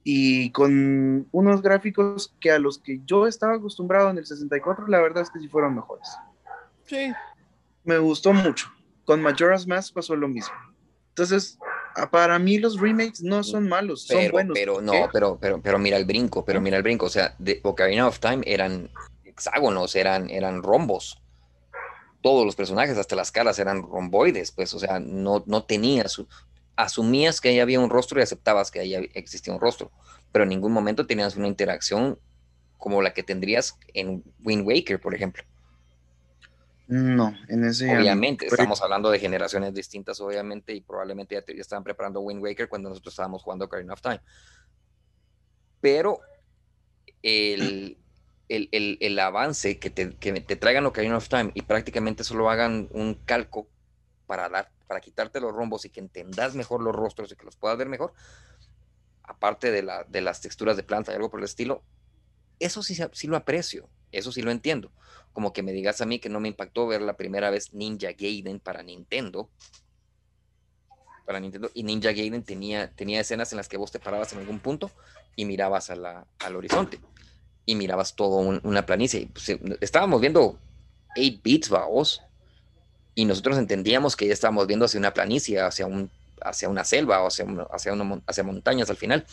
Y 0.04 0.50
con 0.52 1.26
unos 1.32 1.62
gráficos 1.62 2.32
que 2.40 2.52
a 2.52 2.60
los 2.60 2.78
que 2.78 3.00
yo 3.04 3.26
estaba 3.26 3.54
acostumbrado 3.54 4.08
en 4.10 4.18
el 4.18 4.26
64, 4.26 4.86
la 4.86 5.00
verdad 5.00 5.24
es 5.24 5.30
que 5.30 5.40
sí 5.40 5.48
fueron 5.48 5.74
mejores. 5.74 6.08
Sí. 6.84 7.12
Me 7.82 7.98
gustó 7.98 8.32
mucho. 8.32 8.68
Con 9.04 9.20
Majora's 9.20 9.66
Mask 9.66 9.94
pasó 9.94 10.14
lo 10.14 10.28
mismo. 10.28 10.54
Entonces, 11.08 11.58
para 12.12 12.38
mí 12.38 12.58
los 12.58 12.80
remakes 12.80 13.20
no 13.20 13.42
son 13.42 13.68
malos, 13.68 14.02
son 14.06 14.30
buenos. 14.30 14.54
Pero 14.54 14.80
no, 14.80 15.08
pero, 15.12 15.38
pero, 15.40 15.60
pero 15.60 15.78
mira 15.78 15.96
el 15.96 16.04
brinco, 16.04 16.44
pero 16.44 16.60
mira 16.60 16.76
el 16.76 16.84
brinco. 16.84 17.06
O 17.06 17.10
sea, 17.10 17.34
de 17.40 17.60
Ocarina 17.64 18.06
of 18.06 18.20
Time 18.20 18.42
eran 18.46 18.90
hexágonos, 19.36 19.94
eran, 19.94 20.30
eran 20.30 20.62
rombos 20.62 21.22
todos 22.22 22.44
los 22.44 22.56
personajes, 22.56 22.98
hasta 22.98 23.14
las 23.14 23.30
caras 23.30 23.58
eran 23.60 23.82
romboides, 23.82 24.50
pues, 24.50 24.74
o 24.74 24.80
sea, 24.80 24.98
no, 24.98 25.44
no 25.46 25.62
tenías, 25.62 26.20
asumías 26.74 27.40
que 27.40 27.50
ahí 27.50 27.60
había 27.60 27.78
un 27.78 27.88
rostro 27.88 28.18
y 28.18 28.22
aceptabas 28.24 28.72
que 28.72 28.80
ahí 28.80 28.94
existía 29.14 29.54
un 29.54 29.60
rostro, 29.60 29.92
pero 30.32 30.42
en 30.42 30.48
ningún 30.48 30.72
momento 30.72 31.06
tenías 31.06 31.36
una 31.36 31.46
interacción 31.46 32.18
como 32.78 33.00
la 33.00 33.14
que 33.14 33.22
tendrías 33.22 33.78
en 33.94 34.24
Wind 34.42 34.66
Waker, 34.66 35.00
por 35.00 35.14
ejemplo. 35.14 35.44
No, 36.88 37.32
en 37.48 37.64
ese 37.64 37.96
Obviamente, 37.96 38.46
estamos 38.46 38.82
hablando 38.82 39.10
de 39.10 39.18
generaciones 39.18 39.72
distintas, 39.72 40.20
obviamente, 40.20 40.72
y 40.72 40.80
probablemente 40.80 41.34
ya, 41.34 41.44
ya 41.46 41.60
estaban 41.60 41.84
preparando 41.84 42.20
Wind 42.20 42.42
Waker 42.42 42.68
cuando 42.68 42.88
nosotros 42.88 43.12
estábamos 43.12 43.42
jugando 43.42 43.64
Ocarina 43.66 43.92
of 43.92 44.00
Time. 44.00 44.20
Pero 45.80 46.20
el, 47.22 47.98
el, 48.48 49.18
avance, 49.18 49.78
que 49.78 49.90
te, 49.90 50.14
que 50.16 50.40
te 50.40 50.56
traigan 50.56 50.86
Ocarina 50.86 51.16
of 51.16 51.28
Time 51.28 51.50
y 51.54 51.62
prácticamente 51.62 52.24
solo 52.24 52.50
hagan 52.50 52.88
un 52.92 53.14
calco 53.14 53.68
para, 54.26 54.48
dar, 54.48 54.70
para 54.86 55.00
quitarte 55.00 55.40
los 55.40 55.52
rombos 55.52 55.84
y 55.84 55.90
que 55.90 56.00
entendas 56.00 56.54
mejor 56.54 56.82
los 56.82 56.94
rostros 56.94 57.32
y 57.32 57.36
que 57.36 57.44
los 57.44 57.56
puedas 57.56 57.78
ver 57.78 57.88
mejor, 57.88 58.12
aparte 59.22 59.70
de, 59.70 59.82
la, 59.82 60.04
de 60.04 60.20
las 60.20 60.40
texturas 60.40 60.76
de 60.76 60.82
planta 60.82 61.12
y 61.12 61.16
algo 61.16 61.30
por 61.30 61.40
el 61.40 61.44
estilo, 61.44 61.82
eso 62.58 62.82
sí, 62.82 62.96
sí 63.12 63.26
lo 63.26 63.36
aprecio, 63.36 63.88
eso 64.12 64.32
sí 64.32 64.42
lo 64.42 64.50
entiendo. 64.50 64.92
Como 65.32 65.52
que 65.52 65.62
me 65.62 65.72
digas 65.72 66.00
a 66.00 66.06
mí 66.06 66.18
que 66.18 66.28
no 66.28 66.40
me 66.40 66.48
impactó 66.48 66.86
ver 66.86 67.02
la 67.02 67.16
primera 67.16 67.50
vez 67.50 67.74
Ninja 67.74 68.12
Gaiden 68.12 68.60
para 68.60 68.82
Nintendo. 68.82 69.50
Para 71.26 71.40
Nintendo. 71.40 71.70
Y 71.74 71.82
Ninja 71.82 72.12
Gaiden 72.12 72.42
tenía, 72.42 72.90
tenía 72.92 73.20
escenas 73.20 73.52
en 73.52 73.58
las 73.58 73.68
que 73.68 73.76
vos 73.76 73.92
te 73.92 73.98
parabas 73.98 74.32
en 74.32 74.38
algún 74.38 74.60
punto 74.60 74.90
y 75.34 75.44
mirabas 75.44 75.90
a 75.90 76.26
al 76.38 76.56
horizonte 76.56 76.98
y 77.66 77.74
mirabas 77.74 78.14
todo 78.14 78.36
una 78.36 78.86
planicie. 78.86 79.28
Pues, 79.32 79.58
estábamos 79.80 80.20
viendo 80.20 80.58
8 81.16 81.40
bits, 81.42 81.68
vamos, 81.68 82.22
y 83.14 83.24
nosotros 83.24 83.58
entendíamos 83.58 84.14
que 84.14 84.26
ya 84.26 84.32
estábamos 84.32 84.66
viendo 84.66 84.84
hacia 84.84 85.00
una 85.00 85.12
planicie, 85.12 85.60
hacia, 85.60 85.86
un, 85.86 86.10
hacia 86.42 86.68
una 86.68 86.84
selva 86.84 87.22
o 87.22 87.26
hacia, 87.26 87.46
hacia, 87.72 87.92
hacia 88.26 88.44
montañas 88.44 88.90
al 88.90 88.96
final. 88.96 89.26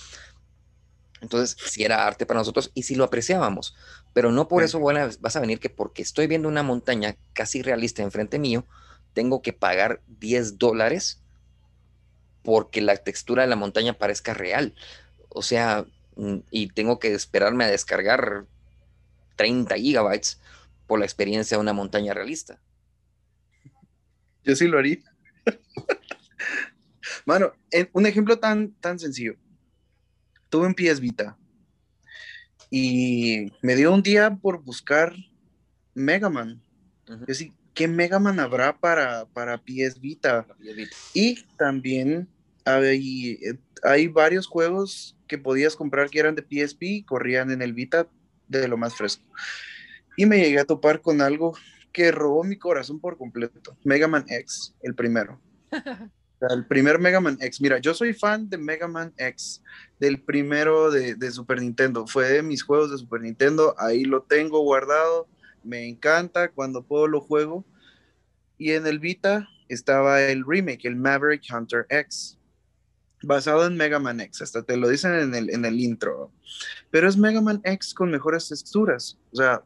Entonces, 1.21 1.55
si 1.69 1.83
era 1.83 2.07
arte 2.07 2.25
para 2.25 2.39
nosotros 2.39 2.71
y 2.73 2.83
si 2.83 2.95
lo 2.95 3.03
apreciábamos, 3.03 3.75
pero 4.13 4.31
no 4.31 4.47
por 4.47 4.63
eso 4.63 4.79
vas 4.79 5.35
a 5.35 5.39
venir 5.39 5.59
que 5.59 5.69
porque 5.69 6.01
estoy 6.01 6.27
viendo 6.27 6.47
una 6.47 6.63
montaña 6.63 7.15
casi 7.33 7.61
realista 7.61 8.03
enfrente 8.03 8.39
mío, 8.39 8.65
tengo 9.13 9.41
que 9.41 9.53
pagar 9.53 10.01
10 10.07 10.57
dólares 10.57 11.21
porque 12.41 12.81
la 12.81 12.97
textura 12.97 13.43
de 13.43 13.49
la 13.49 13.55
montaña 13.55 13.93
parezca 13.93 14.33
real. 14.33 14.75
O 15.29 15.41
sea, 15.41 15.85
y 16.51 16.67
tengo 16.67 16.99
que 16.99 17.13
esperarme 17.13 17.65
a 17.65 17.71
descargar 17.71 18.45
30 19.35 19.75
gigabytes 19.75 20.39
por 20.87 20.99
la 20.99 21.05
experiencia 21.05 21.57
de 21.57 21.61
una 21.61 21.73
montaña 21.73 22.13
realista. 22.13 22.59
Yo 24.43 24.55
sí 24.55 24.67
lo 24.67 24.77
haría. 24.77 24.99
Mano, 27.25 27.53
un 27.93 28.05
ejemplo 28.05 28.37
tan, 28.39 28.73
tan 28.73 28.99
sencillo. 28.99 29.35
Tuve 30.49 30.67
un 30.67 30.75
PS 30.75 30.99
Vita 30.99 31.37
y 32.69 33.51
me 33.61 33.75
dio 33.75 33.93
un 33.93 34.03
día 34.03 34.35
por 34.35 34.63
buscar 34.63 35.15
Mega 35.93 36.29
Man. 36.29 36.61
¿qué 37.73 37.87
Mega 37.87 38.19
Man 38.19 38.39
habrá 38.39 38.77
para, 38.77 39.25
para 39.25 39.57
PS 39.57 39.99
Vita? 39.99 40.45
Y 41.13 41.43
también 41.57 42.27
hay, 42.65 43.39
hay 43.83 44.07
varios 44.07 44.47
juegos 44.47 45.15
que 45.33 45.39
podías 45.39 45.75
comprar 45.75 46.11
que 46.11 46.19
eran 46.19 46.35
de 46.35 46.43
PSP, 46.43 47.07
corrían 47.07 47.49
en 47.49 47.63
el 47.63 47.73
Vita 47.73 48.07
de 48.47 48.67
lo 48.67 48.77
más 48.77 48.93
fresco. 48.95 49.23
Y 50.15 50.27
me 50.27 50.37
llegué 50.37 50.59
a 50.59 50.65
topar 50.65 51.01
con 51.01 51.21
algo 51.21 51.57
que 51.91 52.11
robó 52.11 52.43
mi 52.43 52.55
corazón 52.55 52.99
por 52.99 53.17
completo. 53.17 53.75
Mega 53.83 54.07
Man 54.07 54.25
X, 54.29 54.75
el 54.83 54.93
primero. 54.93 55.41
el 56.51 56.67
primer 56.67 56.99
Mega 56.99 57.19
Man 57.19 57.39
X. 57.41 57.59
Mira, 57.61 57.79
yo 57.79 57.95
soy 57.95 58.13
fan 58.13 58.47
de 58.47 58.59
Mega 58.59 58.87
Man 58.87 59.11
X, 59.17 59.63
del 59.99 60.21
primero 60.21 60.91
de, 60.91 61.15
de, 61.15 61.31
Super 61.31 61.59
Nintendo. 61.59 62.05
Fue 62.05 62.29
de 62.29 62.43
mis 62.43 62.61
juegos 62.61 62.91
de 62.91 62.99
Super 62.99 63.21
Nintendo. 63.21 63.73
Ahí 63.79 64.03
lo 64.03 64.21
tengo 64.21 64.59
guardado. 64.59 65.27
Me 65.63 65.89
encanta. 65.89 66.49
Cuando 66.49 66.83
puedo 66.83 67.07
lo 67.07 67.21
juego. 67.21 67.65
Y 68.59 68.73
en 68.73 68.85
el 68.85 68.99
Vita 68.99 69.49
estaba 69.67 70.21
el 70.21 70.43
remake, 70.45 70.85
el 70.85 70.95
Maverick 70.95 71.41
Hunter 71.51 71.87
X 71.89 72.37
basado 73.23 73.65
en 73.65 73.75
Mega 73.75 73.99
Man 73.99 74.19
X, 74.21 74.41
hasta 74.41 74.63
te 74.63 74.77
lo 74.77 74.87
dicen 74.89 75.13
en 75.13 75.35
el, 75.35 75.49
en 75.49 75.65
el 75.65 75.79
intro, 75.79 76.31
pero 76.91 77.07
es 77.07 77.17
Mega 77.17 77.41
Man 77.41 77.61
X 77.63 77.93
con 77.93 78.11
mejores 78.11 78.49
texturas, 78.49 79.17
o 79.31 79.35
sea, 79.35 79.63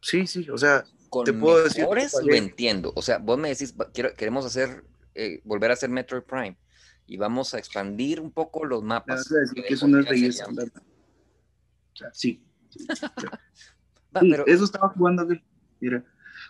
sí, 0.00 0.26
sí, 0.26 0.48
o 0.50 0.58
sea, 0.58 0.84
con 1.10 1.24
te 1.24 1.32
puedo 1.32 1.64
mejores 1.64 2.14
lo 2.22 2.34
entiendo, 2.34 2.92
o 2.94 3.02
sea, 3.02 3.18
vos 3.18 3.38
me 3.38 3.48
decís, 3.48 3.74
quiero, 3.92 4.14
queremos 4.14 4.44
hacer, 4.44 4.84
eh, 5.14 5.40
volver 5.44 5.70
a 5.70 5.74
hacer 5.74 5.90
Metroid 5.90 6.22
Prime, 6.22 6.56
y 7.06 7.16
vamos 7.16 7.54
a 7.54 7.58
expandir 7.58 8.20
un 8.20 8.30
poco 8.30 8.64
los 8.64 8.82
mapas. 8.82 9.28
que 9.54 9.74
eso 9.74 9.88
no 9.88 10.00
es 10.00 10.08
belleza, 10.08 10.46
o 10.46 11.96
sea, 11.96 12.10
sí. 12.12 12.44
Eso 14.46 14.64
estaba 14.64 14.88
jugando, 14.88 15.26
mira. 15.80 16.04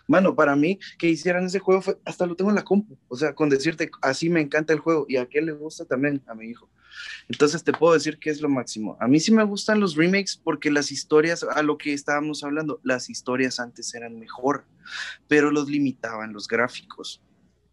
Mano, 0.09 0.35
para 0.35 0.55
mí 0.55 0.79
que 0.97 1.07
hicieran 1.07 1.45
ese 1.45 1.59
juego 1.59 1.83
fue, 1.83 1.99
hasta 2.03 2.25
lo 2.25 2.35
tengo 2.35 2.49
en 2.49 2.55
la 2.55 2.63
compu, 2.63 2.97
o 3.07 3.15
sea, 3.15 3.35
con 3.35 3.47
decirte, 3.47 3.91
así 4.01 4.27
me 4.27 4.41
encanta 4.41 4.73
el 4.73 4.79
juego 4.79 5.05
y 5.07 5.17
a 5.17 5.27
qué 5.27 5.39
le 5.39 5.51
gusta 5.51 5.85
también 5.85 6.23
a 6.25 6.33
mi 6.33 6.47
hijo. 6.47 6.67
Entonces 7.27 7.63
te 7.63 7.73
puedo 7.73 7.93
decir 7.93 8.17
que 8.17 8.31
es 8.31 8.41
lo 8.41 8.49
máximo. 8.49 8.97
A 8.99 9.07
mí 9.07 9.19
sí 9.19 9.31
me 9.31 9.43
gustan 9.43 9.79
los 9.79 9.95
remakes 9.95 10.35
porque 10.43 10.71
las 10.71 10.91
historias, 10.91 11.43
a 11.43 11.61
lo 11.61 11.77
que 11.77 11.93
estábamos 11.93 12.43
hablando, 12.43 12.79
las 12.83 13.07
historias 13.11 13.59
antes 13.59 13.93
eran 13.93 14.17
mejor, 14.19 14.65
pero 15.27 15.51
los 15.51 15.69
limitaban 15.69 16.33
los 16.33 16.47
gráficos. 16.47 17.21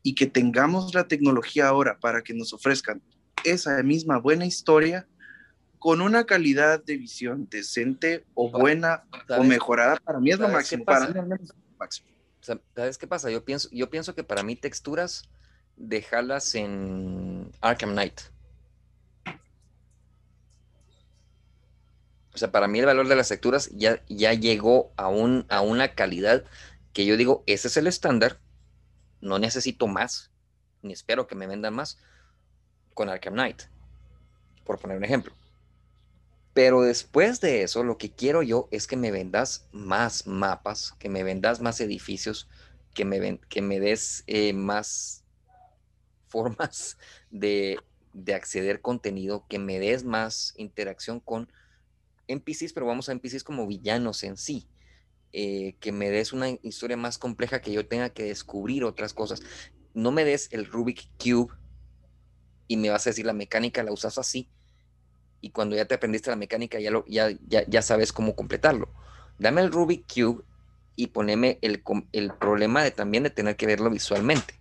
Y 0.02 0.14
que 0.14 0.26
tengamos 0.26 0.94
la 0.94 1.08
tecnología 1.08 1.68
ahora 1.68 1.98
para 1.98 2.20
que 2.20 2.34
nos 2.34 2.52
ofrezcan 2.52 3.00
esa 3.44 3.82
misma 3.82 4.18
buena 4.18 4.44
historia 4.44 5.08
con 5.78 6.02
una 6.02 6.24
calidad 6.24 6.84
de 6.84 6.98
visión 6.98 7.48
decente 7.48 8.26
o 8.34 8.50
buena 8.50 9.04
o 9.30 9.42
mejorada, 9.42 9.96
para 10.04 10.20
mí 10.20 10.30
es 10.30 10.38
lo 10.38 10.50
máximo. 10.50 10.84
Para 10.84 11.08
mí 11.08 11.18
es 11.18 11.48
lo 11.48 11.56
máximo. 11.78 12.15
¿Sabes 12.46 12.96
qué 12.96 13.08
pasa? 13.08 13.28
Yo 13.28 13.44
pienso, 13.44 13.68
yo 13.72 13.90
pienso 13.90 14.14
que 14.14 14.22
para 14.22 14.44
mí 14.44 14.54
texturas, 14.54 15.28
dejarlas 15.76 16.54
en 16.54 17.50
Arkham 17.60 17.90
Knight. 17.90 18.20
O 22.32 22.38
sea, 22.38 22.52
para 22.52 22.68
mí 22.68 22.78
el 22.78 22.86
valor 22.86 23.08
de 23.08 23.16
las 23.16 23.28
texturas 23.28 23.70
ya, 23.72 24.00
ya 24.08 24.32
llegó 24.34 24.92
a, 24.96 25.08
un, 25.08 25.44
a 25.48 25.62
una 25.62 25.94
calidad 25.94 26.44
que 26.92 27.04
yo 27.04 27.16
digo, 27.16 27.42
ese 27.46 27.66
es 27.66 27.76
el 27.78 27.88
estándar, 27.88 28.38
no 29.20 29.38
necesito 29.38 29.88
más, 29.88 30.30
ni 30.82 30.92
espero 30.92 31.26
que 31.26 31.34
me 31.34 31.46
vendan 31.46 31.74
más 31.74 31.98
con 32.94 33.08
Arkham 33.08 33.34
Knight, 33.34 33.62
por 34.64 34.78
poner 34.78 34.98
un 34.98 35.04
ejemplo. 35.04 35.34
Pero 36.56 36.80
después 36.80 37.42
de 37.42 37.64
eso, 37.64 37.84
lo 37.84 37.98
que 37.98 38.14
quiero 38.14 38.42
yo 38.42 38.66
es 38.70 38.86
que 38.86 38.96
me 38.96 39.10
vendas 39.10 39.68
más 39.72 40.26
mapas, 40.26 40.94
que 40.98 41.10
me 41.10 41.22
vendas 41.22 41.60
más 41.60 41.82
edificios, 41.82 42.48
que 42.94 43.04
me, 43.04 43.20
des 43.78 44.24
eh, 44.26 44.54
más 44.54 45.22
formas 46.28 46.96
de, 47.28 47.78
de 48.14 48.32
acceder 48.32 48.80
contenido, 48.80 49.44
que 49.50 49.58
me 49.58 49.78
des 49.78 50.04
más 50.04 50.54
interacción 50.56 51.20
con 51.20 51.52
NPCs, 52.26 52.72
pero 52.72 52.86
vamos 52.86 53.10
a 53.10 53.12
NPCs 53.12 53.44
como 53.44 53.66
villanos 53.66 54.24
en 54.24 54.38
sí. 54.38 54.66
Eh, 55.34 55.76
que 55.78 55.92
me 55.92 56.08
des 56.08 56.32
una 56.32 56.48
historia 56.62 56.96
más 56.96 57.18
compleja, 57.18 57.60
que 57.60 57.72
yo 57.72 57.86
tenga 57.86 58.08
que 58.08 58.22
descubrir 58.22 58.82
otras 58.84 59.12
cosas. 59.12 59.42
No 59.92 60.10
me 60.10 60.24
des 60.24 60.48
el 60.52 60.64
Rubik 60.64 61.06
Cube 61.22 61.52
y 62.66 62.78
me 62.78 62.88
vas 62.88 63.06
a 63.06 63.10
decir 63.10 63.26
la 63.26 63.34
mecánica 63.34 63.82
la 63.82 63.92
usas 63.92 64.16
así. 64.16 64.48
Y 65.40 65.50
cuando 65.50 65.76
ya 65.76 65.84
te 65.84 65.94
aprendiste 65.94 66.30
la 66.30 66.36
mecánica, 66.36 66.80
ya, 66.80 66.90
lo, 66.90 67.04
ya, 67.06 67.30
ya, 67.46 67.82
sabes 67.82 68.12
cómo 68.12 68.34
completarlo. 68.34 68.88
Dame 69.38 69.60
el 69.60 69.70
Rubik 69.70 70.12
Cube 70.12 70.44
y 70.96 71.08
poneme 71.08 71.58
el, 71.62 71.82
el 72.12 72.32
problema 72.32 72.82
de 72.82 72.90
también 72.90 73.22
de 73.22 73.30
tener 73.30 73.56
que 73.56 73.66
verlo 73.66 73.90
visualmente. 73.90 74.54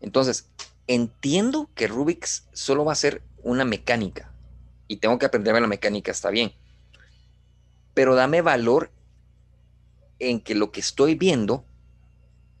Entonces, 0.00 0.50
entiendo 0.86 1.70
que 1.74 1.86
Rubik's 1.86 2.48
solo 2.52 2.84
va 2.84 2.92
a 2.92 2.96
ser 2.96 3.22
una 3.42 3.64
mecánica 3.64 4.32
y 4.88 4.96
tengo 4.96 5.18
que 5.18 5.26
aprenderme 5.26 5.60
la 5.60 5.66
mecánica, 5.66 6.12
está 6.12 6.30
bien. 6.30 6.52
Pero 7.94 8.14
dame 8.14 8.42
valor 8.42 8.90
en 10.18 10.40
que 10.40 10.54
lo 10.54 10.70
que 10.70 10.80
estoy 10.80 11.14
viendo 11.14 11.64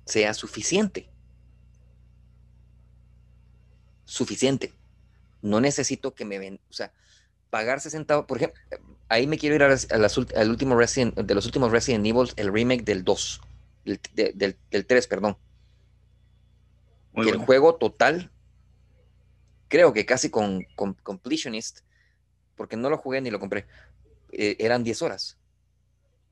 sea 0.04 0.34
suficiente. 0.34 1.10
Suficiente. 4.04 4.72
No 5.42 5.60
necesito 5.60 6.14
que 6.14 6.24
me 6.24 6.38
ven, 6.38 6.60
o 6.70 6.72
sea, 6.72 6.92
pagar 7.56 7.80
60, 7.80 8.26
por 8.26 8.36
ejemplo, 8.36 8.60
ahí 9.08 9.26
me 9.26 9.38
quiero 9.38 9.56
ir 9.56 9.62
al 9.62 10.50
último 10.50 10.76
Resident, 10.76 11.14
de 11.14 11.34
los 11.34 11.46
últimos 11.46 11.72
Resident 11.72 12.04
Evil, 12.04 12.30
el 12.36 12.52
remake 12.52 12.84
del 12.84 13.02
2, 13.02 13.40
del, 14.12 14.86
3, 14.86 15.06
perdón. 15.06 15.38
el 17.14 17.38
juego 17.38 17.76
total, 17.76 18.30
creo 19.68 19.94
que 19.94 20.04
casi 20.04 20.28
con, 20.28 20.66
completionist, 21.02 21.80
porque 22.56 22.76
no 22.76 22.90
lo 22.90 22.98
jugué 22.98 23.22
ni 23.22 23.30
lo 23.30 23.40
compré, 23.40 23.64
eh, 24.32 24.56
eran 24.58 24.84
10 24.84 25.00
horas, 25.00 25.38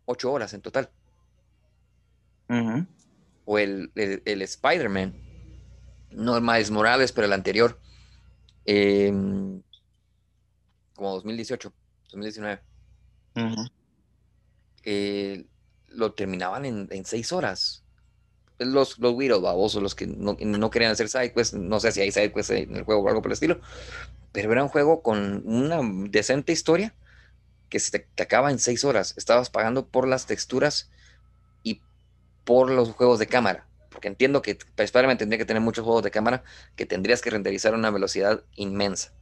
8 0.05 0.31
horas 0.31 0.53
en 0.53 0.61
total. 0.61 0.91
O 3.47 3.59
el, 3.59 3.91
el, 3.95 4.43
Spider-Man, 4.43 5.14
no 6.11 6.37
el 6.37 6.43
Miles 6.43 6.70
Morales, 6.70 7.12
pero 7.12 7.27
el 7.27 7.33
anterior, 7.33 7.81
em, 8.66 9.62
como 10.95 11.12
2018, 11.12 11.72
2019. 12.11 12.61
Eh, 14.84 15.47
lo 15.88 16.12
terminaban 16.12 16.64
en, 16.64 16.88
en, 16.90 17.05
seis 17.05 17.32
horas. 17.32 17.84
Los, 18.59 18.99
los 18.99 19.14
Widow 19.14 19.40
babosos, 19.40 19.82
los 19.82 19.95
que 19.95 20.07
no, 20.07 20.36
no, 20.38 20.70
querían 20.70 20.92
hacer 20.92 21.09
sidequests, 21.09 21.55
no 21.55 21.80
sé 21.80 21.92
si 21.92 22.01
hay 22.01 22.12
sidequests 22.12 22.51
en 22.51 22.76
el 22.76 22.84
juego 22.84 23.03
o 23.03 23.09
algo 23.09 23.22
por 23.22 23.30
el 23.30 23.34
estilo, 23.34 23.61
pero 24.32 24.53
era 24.53 24.62
un 24.62 24.68
juego 24.68 25.03
con 25.03 25.42
una 25.47 25.80
decente 26.09 26.53
historia 26.53 26.95
que 27.68 27.80
se 27.80 27.99
te, 27.99 28.22
acaba 28.22 28.51
en 28.51 28.59
seis 28.59 28.84
horas. 28.84 29.14
Estabas 29.16 29.51
pagando 29.51 29.86
por 29.86 30.07
las 30.07 30.26
texturas 30.26 30.90
y 31.62 31.80
por 32.45 32.70
los 32.70 32.90
juegos 32.90 33.18
de 33.18 33.26
cámara. 33.26 33.66
Porque 33.90 34.09
entiendo 34.09 34.42
que 34.42 34.59
Spider-Man 34.76 35.18
tendría 35.18 35.38
que 35.38 35.45
tener 35.45 35.62
muchos 35.62 35.84
juegos 35.84 36.03
de 36.03 36.11
cámara 36.11 36.45
que 36.76 36.86
tendrías 36.86 37.20
que 37.20 37.30
renderizar 37.30 37.74
a 37.74 37.76
una 37.76 37.90
velocidad 37.90 38.42
inmensa. 38.57 39.12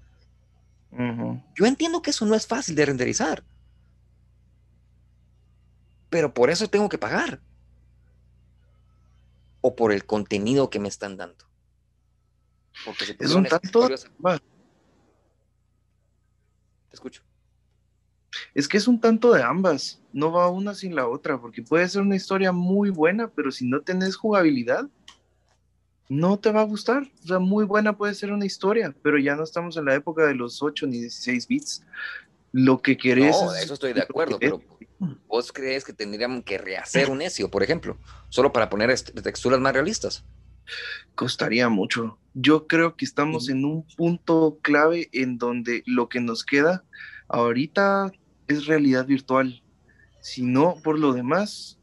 Yo 1.54 1.66
entiendo 1.66 2.02
que 2.02 2.10
eso 2.10 2.26
no 2.26 2.34
es 2.34 2.46
fácil 2.46 2.74
de 2.74 2.86
renderizar. 2.86 3.42
Pero 6.10 6.34
por 6.34 6.50
eso 6.50 6.68
tengo 6.68 6.88
que 6.88 6.98
pagar. 6.98 7.40
O 9.62 9.74
por 9.74 9.92
el 9.92 10.04
contenido 10.04 10.68
que 10.68 10.78
me 10.78 10.88
están 10.88 11.16
dando. 11.16 11.46
Porque 12.84 13.16
es 13.18 13.32
un 13.32 13.44
tanto. 13.44 13.88
Te 13.88 13.96
escucho. 16.92 17.22
Es 18.54 18.68
que 18.68 18.76
es 18.76 18.86
un 18.86 19.00
tanto 19.00 19.32
de 19.32 19.42
ambas. 19.42 20.02
No 20.12 20.30
va 20.30 20.50
una 20.50 20.74
sin 20.74 20.94
la 20.94 21.08
otra. 21.08 21.40
Porque 21.40 21.62
puede 21.62 21.88
ser 21.88 22.02
una 22.02 22.16
historia 22.16 22.52
muy 22.52 22.90
buena, 22.90 23.28
pero 23.28 23.50
si 23.50 23.66
no 23.66 23.80
tenés 23.80 24.16
jugabilidad, 24.16 24.90
no 26.08 26.38
te 26.38 26.52
va 26.52 26.60
a 26.60 26.64
gustar. 26.64 27.10
O 27.24 27.26
sea, 27.26 27.38
muy 27.38 27.64
buena 27.64 27.96
puede 27.96 28.14
ser 28.14 28.32
una 28.32 28.46
historia, 28.46 28.94
pero 29.02 29.18
ya 29.18 29.34
no 29.34 29.44
estamos 29.44 29.76
en 29.76 29.86
la 29.86 29.94
época 29.94 30.26
de 30.26 30.34
los 30.34 30.62
8 30.62 30.86
ni 30.86 31.00
16 31.00 31.46
bits. 31.46 31.84
Lo 32.52 32.82
que 32.82 32.96
querés. 32.96 33.36
No, 33.40 33.54
eso 33.54 33.74
estoy 33.74 33.94
de 33.94 34.02
acuerdo, 34.02 34.38
pero 34.38 34.62
¿vos 35.26 35.52
crees 35.52 35.84
que 35.84 35.92
tendríamos 35.92 36.44
que 36.44 36.58
rehacer 36.58 37.10
un 37.10 37.22
ESIO, 37.22 37.50
por 37.50 37.62
ejemplo, 37.62 37.96
solo 38.28 38.52
para 38.52 38.68
poner 38.68 38.94
texturas 39.22 39.58
más 39.58 39.72
realistas? 39.72 40.24
Costaría 41.14 41.68
mucho. 41.68 42.18
Yo 42.34 42.66
creo 42.66 42.96
que 42.96 43.04
estamos 43.04 43.48
en 43.48 43.64
un 43.64 43.86
punto 43.96 44.58
clave 44.62 45.08
en 45.12 45.38
donde 45.38 45.82
lo 45.86 46.08
que 46.08 46.20
nos 46.20 46.44
queda 46.44 46.84
ahorita 47.28 48.12
es 48.48 48.66
realidad 48.66 49.06
virtual. 49.06 49.62
Si 50.20 50.42
no, 50.42 50.76
por 50.84 50.98
lo 50.98 51.12
demás, 51.12 51.78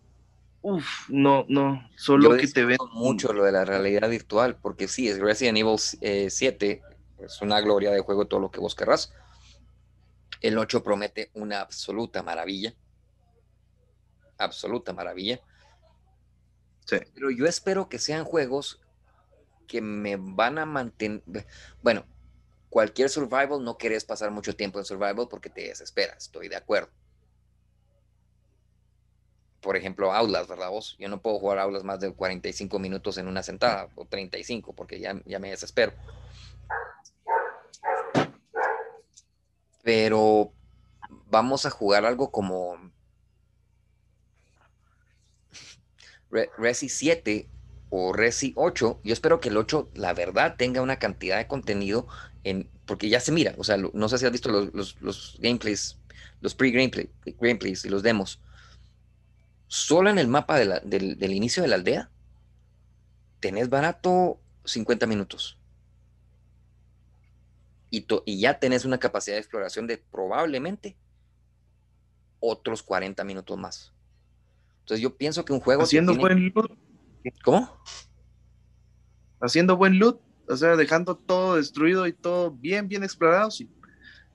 Uf, 0.62 1.10
no, 1.10 1.46
no, 1.48 1.90
solo 1.96 2.36
que 2.36 2.48
te 2.48 2.66
ven. 2.66 2.78
mucho 2.92 3.32
lo 3.32 3.46
de 3.46 3.52
la 3.54 3.64
realidad 3.64 4.10
virtual, 4.10 4.58
porque 4.58 4.90
sí, 4.90 5.08
es 5.08 5.20
Resident 5.20 5.58
Evil 5.58 5.80
7, 5.80 6.72
eh, 6.72 6.82
es 7.20 7.42
una 7.42 7.62
gloria 7.62 7.92
de 7.92 8.02
juego 8.02 8.28
todo 8.28 8.42
lo 8.42 8.52
que 8.52 8.60
vos 8.60 8.76
querrás. 8.76 9.14
El 10.42 10.58
8 10.58 10.84
promete 10.84 11.32
una 11.34 11.62
absoluta 11.62 12.24
maravilla. 12.24 12.74
Absoluta 14.38 14.94
maravilla. 14.94 15.40
Sí. 16.86 16.98
Pero 17.14 17.30
yo 17.30 17.46
espero 17.46 17.88
que 17.88 18.00
sean 18.00 18.26
juegos 18.26 18.82
que 19.68 19.82
me 19.82 20.18
van 20.18 20.58
a 20.58 20.66
mantener. 20.66 21.22
Bueno, 21.82 22.06
cualquier 22.70 23.10
survival 23.10 23.64
no 23.64 23.78
querés 23.78 24.04
pasar 24.04 24.32
mucho 24.32 24.56
tiempo 24.56 24.80
en 24.80 24.86
survival 24.86 25.28
porque 25.30 25.50
te 25.50 25.68
desesperas, 25.68 26.26
estoy 26.26 26.50
de 26.50 26.56
acuerdo 26.56 26.92
por 29.62 29.76
ejemplo, 29.76 30.14
aulas, 30.14 30.48
¿verdad 30.48 30.70
vos? 30.70 30.96
Yo 31.00 31.10
no 31.10 31.22
puedo 31.22 31.40
jugar 31.40 31.60
aulas 31.60 31.84
más 31.84 32.00
de 32.00 32.12
45 32.14 32.80
minutos 32.80 33.18
en 33.18 33.28
una 33.28 33.44
sentada, 33.44 33.90
o 33.96 34.06
35, 34.06 34.74
porque 34.74 35.00
ya, 35.00 35.22
ya 35.26 35.40
me 35.40 35.50
desespero. 35.50 35.94
Pero 39.84 40.54
vamos 41.28 41.66
a 41.66 41.70
jugar 41.70 42.06
algo 42.06 42.32
como 42.32 42.78
Resi 46.30 46.90
7 46.90 47.50
o 47.90 48.14
Resi 48.14 48.54
8. 48.56 49.02
Yo 49.04 49.14
espero 49.14 49.40
que 49.40 49.50
el 49.50 49.58
8, 49.58 49.90
la 49.96 50.14
verdad, 50.14 50.56
tenga 50.58 50.82
una 50.82 51.00
cantidad 51.00 51.38
de 51.38 51.48
contenido 51.48 52.08
en, 52.44 52.70
porque 52.86 53.10
ya 53.10 53.20
se 53.20 53.32
mira, 53.32 53.56
o 53.58 53.64
sea, 53.64 53.78
no 53.78 54.10
sé 54.10 54.18
si 54.18 54.26
has 54.26 54.32
visto 54.32 54.50
los, 54.50 55.02
los, 55.02 55.38
gameplays, 55.40 55.98
los 56.40 56.56
pre-gameplays 56.56 57.86
y 57.86 57.90
los 57.90 58.04
demos 58.04 58.40
solo 59.70 60.10
en 60.10 60.18
el 60.18 60.28
mapa 60.28 60.58
del, 60.58 61.32
inicio 61.32 61.62
de 61.62 61.70
la 61.70 61.76
aldea, 61.76 62.10
tenés 63.40 63.70
barato 63.70 64.42
50 64.66 65.06
minutos. 65.06 65.58
Y, 67.92 68.06
y, 68.26 68.40
ya 68.40 68.60
tenés 68.60 68.84
una 68.84 69.00
capacidad 69.00 69.36
de 69.36 69.42
exploración 69.42 69.88
de 69.88 69.98
probablemente 69.98 70.98
otros 72.40 72.84
40 72.84 73.24
minutos 73.24 73.58
más. 73.58 73.94
Entonces 74.82 75.02
yo 75.02 75.16
pienso 75.16 75.46
que 75.46 75.54
un 75.54 75.60
juego... 75.60 75.84
Haciendo 75.84 76.16
buen 76.16 76.52
loot. 76.52 76.72
¿Cómo? 77.44 77.82
Haciendo 79.40 79.78
buen 79.78 80.00
loot, 80.00 80.20
o 80.48 80.58
sea, 80.58 80.76
dejando 80.76 81.16
todo 81.16 81.56
destruido 81.58 82.08
y 82.08 82.14
todo 82.14 82.52
bien, 82.52 82.88
bien 82.88 83.04
explorado, 83.04 83.52
sí. 83.52 83.70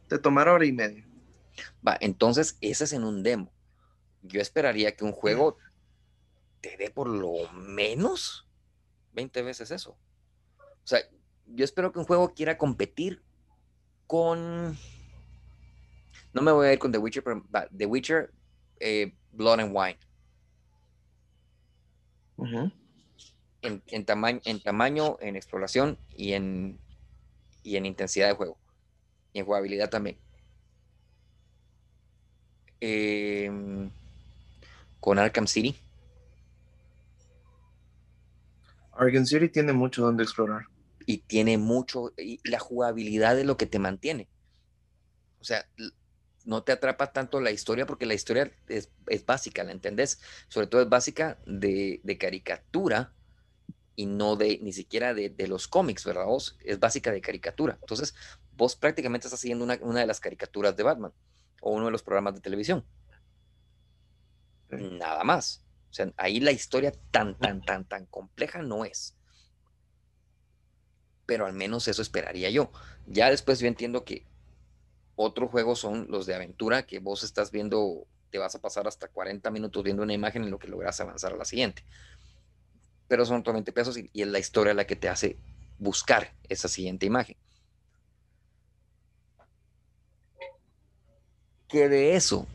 Te 0.09 0.18
tomará 0.18 0.53
hora 0.53 0.64
y 0.64 0.72
media. 0.72 1.05
Va, 1.87 1.97
entonces 2.01 2.57
ese 2.61 2.85
es 2.85 2.93
en 2.93 3.05
un 3.05 3.22
demo 3.22 3.53
yo 4.24 4.40
esperaría 4.40 4.96
que 4.96 5.04
un 5.04 5.12
juego 5.12 5.58
te 6.60 6.76
dé 6.76 6.90
por 6.90 7.08
lo 7.08 7.50
menos 7.52 8.48
20 9.12 9.42
veces 9.42 9.70
eso. 9.70 9.90
O 10.58 10.86
sea, 10.86 11.00
yo 11.46 11.64
espero 11.64 11.92
que 11.92 11.98
un 11.98 12.06
juego 12.06 12.32
quiera 12.34 12.58
competir 12.58 13.22
con... 14.06 14.76
No 16.32 16.42
me 16.42 16.52
voy 16.52 16.66
a 16.66 16.72
ir 16.72 16.78
con 16.78 16.90
The 16.90 16.98
Witcher, 16.98 17.22
pero 17.22 17.44
The 17.76 17.86
Witcher, 17.86 18.32
eh, 18.80 19.14
Blood 19.32 19.60
and 19.60 19.76
Wine. 19.76 19.98
en, 23.62 23.82
en, 23.86 24.04
tamaño, 24.04 24.40
en 24.44 24.60
tamaño, 24.60 25.16
en 25.20 25.36
exploración 25.36 25.98
y 26.16 26.32
en, 26.32 26.80
y 27.62 27.76
en 27.76 27.86
intensidad 27.86 28.28
de 28.28 28.34
juego. 28.34 28.58
Y 29.32 29.40
en 29.40 29.46
jugabilidad 29.46 29.90
también. 29.90 30.18
Eh, 32.80 33.90
con 35.05 35.18
Arkham 35.18 35.46
City. 35.46 35.76
Arkham 38.92 39.26
City 39.26 39.50
tiene 39.50 39.74
mucho 39.74 40.00
donde 40.00 40.22
explorar. 40.22 40.62
Y 41.05 41.18
tiene 41.18 41.59
mucho, 41.59 42.14
y 42.16 42.40
la 42.48 42.59
jugabilidad 42.59 43.38
es 43.38 43.44
lo 43.44 43.59
que 43.59 43.66
te 43.66 43.78
mantiene. 43.78 44.30
O 45.40 45.44
sea, 45.44 45.68
no 46.46 46.62
te 46.62 46.72
atrapa 46.72 47.12
tanto 47.12 47.38
la 47.42 47.50
historia 47.50 47.84
porque 47.84 48.07
la 48.07 48.14
historia 48.14 48.50
es, 48.66 48.88
básica, 49.26 49.62
¿la 49.62 49.72
entendés? 49.72 50.22
Sobre 50.48 50.68
todo 50.68 50.80
es 50.80 50.88
básica 50.88 51.38
de, 51.44 52.00
caricatura 52.18 53.12
y 53.96 54.07
no 54.07 54.36
de 54.36 54.59
ni 54.62 54.72
siquiera 54.72 55.12
de, 55.12 55.34
los 55.46 55.68
cómics, 55.68 56.07
¿verdad? 56.07 56.24
Vos 56.24 56.57
es 56.64 56.80
básica 56.80 57.12
de 57.12 57.20
caricatura. 57.20 57.76
Entonces, 57.78 58.14
vos 58.57 58.74
prácticamente 58.74 59.26
estás 59.26 59.40
siguiendo 59.40 59.66
una, 59.66 59.78
una, 59.82 60.00
de 60.00 60.07
las 60.07 60.20
caricaturas 60.20 60.74
de 60.74 60.82
Batman 60.82 61.12
o 61.61 61.72
uno 61.72 61.84
de 61.84 61.90
los 61.90 62.02
programas 62.02 62.34
de 62.34 62.40
televisión. 62.40 62.86
Nada 64.78 65.24
más. 65.24 65.64
O 65.90 65.94
sea, 65.94 66.12
ahí 66.16 66.40
la 66.40 66.52
historia 66.52 66.92
tan, 67.10 67.38
tan, 67.38 67.62
tan, 67.62 67.84
tan 67.84 68.06
compleja 68.06 68.62
no 68.62 68.84
es. 68.84 69.16
Pero 71.26 71.46
al 71.46 71.52
menos 71.52 71.88
eso 71.88 72.02
esperaría 72.02 72.50
yo. 72.50 72.70
Ya 73.06 73.30
después 73.30 73.60
yo 73.60 73.68
entiendo 73.68 74.04
que 74.04 74.26
otros 75.16 75.50
juegos 75.50 75.78
son 75.78 76.06
los 76.10 76.26
de 76.26 76.34
aventura, 76.34 76.86
que 76.86 76.98
vos 76.98 77.22
estás 77.22 77.50
viendo, 77.50 78.06
te 78.30 78.38
vas 78.38 78.54
a 78.54 78.60
pasar 78.60 78.88
hasta 78.88 79.08
40 79.08 79.50
minutos 79.50 79.82
viendo 79.84 80.02
una 80.02 80.14
imagen 80.14 80.42
en 80.42 80.50
lo 80.50 80.58
que 80.58 80.68
logras 80.68 81.00
avanzar 81.00 81.32
a 81.32 81.36
la 81.36 81.44
siguiente. 81.44 81.84
Pero 83.06 83.24
son 83.24 83.42
totalmente 83.42 83.72
pesos 83.72 83.96
y, 83.96 84.10
es 84.12 84.26
la 84.26 84.38
historia 84.38 84.74
la 84.74 84.86
que 84.86 84.96
te 84.96 85.08
hace 85.08 85.36
buscar 85.78 86.32
esa 86.48 86.68
siguiente 86.68 87.06
imagen. 87.06 87.36
Que 91.68 91.88
de 91.88 92.16
eso 92.16 92.46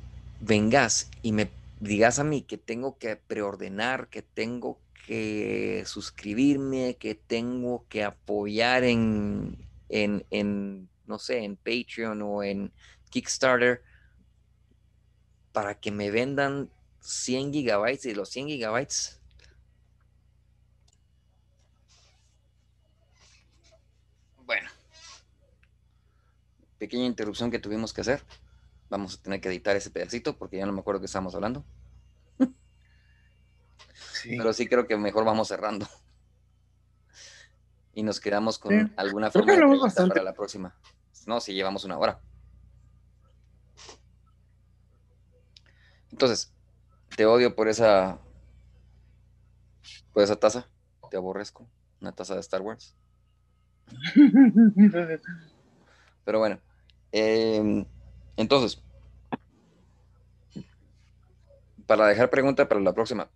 vengas 0.42 1.10
y 1.22 1.32
me 1.32 1.50
digas 1.80 2.20
a 2.20 2.24
mí 2.24 2.42
que 2.42 2.58
tengo 2.58 2.98
que 2.98 3.16
preordenar, 3.16 4.10
que 4.10 4.22
tengo 4.22 4.80
que 5.06 5.84
suscribirme, 5.86 6.98
que 6.98 7.16
tengo 7.16 7.86
que 7.90 8.04
apoyar 8.04 8.84
en, 8.84 9.58
en, 9.88 10.26
en 10.30 10.90
no 11.08 11.20
sé, 11.20 11.40
en 11.40 11.56
Patreon 11.56 12.22
o 12.22 12.44
en 12.44 12.72
Kickstarter 13.10 13.82
para 15.52 15.80
que 15.80 15.92
me 15.92 16.12
vendan 16.12 16.70
100 17.02 17.54
gigabytes 17.54 18.06
y 18.06 18.14
los 18.14 18.30
100 18.30 18.48
gigabytes 18.48 19.20
bueno. 24.46 24.70
Pequeña 26.78 27.06
interrupción 27.06 27.52
que 27.52 27.60
tuvimos 27.60 27.94
que 27.94 28.02
hacer 28.02 28.24
vamos 28.90 29.16
a 29.16 29.22
tener 29.22 29.42
que 29.42 29.50
editar 29.50 29.76
ese 29.76 29.92
pedacito 29.92 30.38
porque 30.38 30.58
ya 30.58 30.66
no 30.66 30.72
me 30.72 30.80
acuerdo 30.80 31.00
que 31.00 31.06
estamos 31.06 31.36
hablando 31.36 31.66
pero 34.24 34.54
sí 34.54 34.68
creo 34.68 34.88
que 34.88 34.98
mejor 34.98 35.24
vamos 35.26 35.48
cerrando 35.48 35.88
y 37.94 38.04
nos 38.04 38.20
quedamos 38.20 38.60
con 38.60 38.94
alguna 38.98 39.32
forma 39.32 39.54
de 39.54 40.08
para 40.08 40.24
la 40.24 40.34
próxima 40.34 40.76
no, 41.30 41.40
si 41.40 41.54
llevamos 41.54 41.84
una 41.84 41.98
hora. 41.98 42.20
Entonces, 46.12 46.52
te 47.16 47.26
odio 47.28 47.56
por 47.56 47.68
esa. 47.68 48.18
por 50.12 50.24
esa 50.24 50.38
taza. 50.38 50.68
Te 51.12 51.18
aborrezco. 51.18 51.68
Una 52.02 52.12
taza 52.14 52.34
de 52.34 52.40
Star 52.40 52.62
Wars. 52.62 52.96
Pero 56.26 56.40
bueno. 56.40 56.60
Em, 57.12 57.86
entonces. 58.42 58.82
Para 61.86 62.08
dejar 62.08 62.30
pregunta 62.30 62.68
para 62.68 62.82
la 62.82 62.94
próxima. 62.94 63.30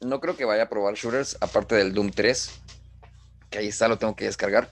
No 0.00 0.20
creo 0.20 0.36
que 0.36 0.44
vaya 0.44 0.64
a 0.64 0.68
probar 0.68 0.94
shooters 0.94 1.36
aparte 1.40 1.74
del 1.74 1.92
Doom 1.92 2.10
3. 2.10 2.60
Que 3.50 3.58
ahí 3.58 3.68
está, 3.68 3.88
lo 3.88 3.98
tengo 3.98 4.16
que 4.16 4.24
descargar 4.24 4.70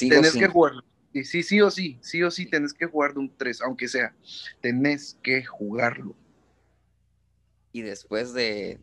tenés 0.00 0.32
que 0.32 0.48
jugarlo. 0.48 0.82
Sí, 1.24 1.42
sí 1.42 1.60
o 1.62 1.70
sí, 1.70 1.98
sí 2.02 2.22
o 2.22 2.30
sí 2.30 2.46
tenés 2.46 2.74
que 2.74 2.86
jugar 2.86 3.16
un 3.16 3.34
3, 3.34 3.62
aunque 3.62 3.88
sea. 3.88 4.14
Tenés 4.60 5.18
que 5.22 5.44
jugarlo. 5.44 6.14
Y 7.72 7.82
después 7.82 8.34
de, 8.34 8.80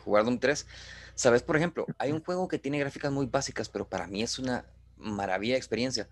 jugar 0.00 0.24
de 0.24 0.30
un 0.30 0.38
3, 0.38 0.66
sabes, 1.14 1.42
por 1.42 1.56
ejemplo, 1.56 1.86
hay 1.98 2.12
un 2.12 2.22
juego 2.22 2.46
que 2.46 2.58
tiene 2.58 2.78
gráficas 2.78 3.10
muy 3.10 3.26
básicas, 3.26 3.68
pero 3.68 3.88
para 3.88 4.06
mí 4.06 4.22
es 4.22 4.38
una 4.38 4.64
maravilla 4.96 5.54
de 5.54 5.58
experiencia. 5.58 6.08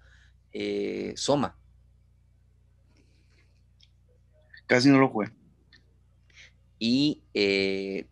Eh, 0.52 1.12
Soma. 1.16 1.56
Casi 4.66 4.88
no 4.88 4.98
lo 4.98 5.08
jugué. 5.08 5.30
Y 6.78 7.22
eh, 7.34 8.06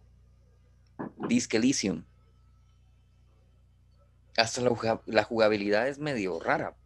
Disc 1.29 1.55
Elysium 1.55 2.05
hasta 4.39 4.63
la, 5.07 5.25
jugabilidad 5.25 5.89
es 5.89 5.99
medio 5.99 6.39
rara, 6.39 6.77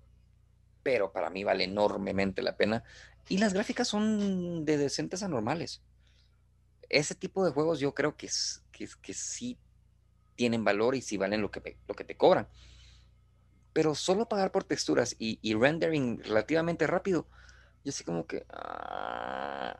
pero 0.82 1.12
para 1.12 1.28
mí 1.28 1.44
vale 1.44 1.64
enormemente 1.64 2.40
la 2.40 2.56
pena. 2.56 2.82
Y 3.28 3.38
las 3.38 3.52
gráficas 3.52 3.88
son 3.88 4.64
de 4.64 4.78
decentes 4.78 5.22
a 5.22 5.28
normales. 5.28 5.82
Ese 6.88 7.14
tipo 7.14 7.44
de 7.44 7.52
juegos 7.52 7.78
yo 7.78 7.94
creo 7.94 8.16
que, 8.16 8.28
que, 8.72 8.88
que 9.02 9.14
sí 9.14 9.58
tienen 10.34 10.64
valor 10.64 10.94
y 10.94 11.02
sí 11.02 11.18
valen 11.18 11.42
lo 11.42 11.50
que, 11.50 11.76
lo 11.86 11.94
que 11.94 12.04
te 12.04 12.16
cobran. 12.16 12.48
Pero 13.72 13.94
solo 13.94 14.28
pagar 14.28 14.52
por 14.52 14.64
texturas 14.64 15.16
y, 15.18 15.54
rendering 15.54 16.22
relativamente 16.22 16.86
rápido, 16.86 17.26
yo 17.84 17.92
sé 17.92 18.04
como 18.04 18.26
que 18.26 18.44
ah, 18.50 19.76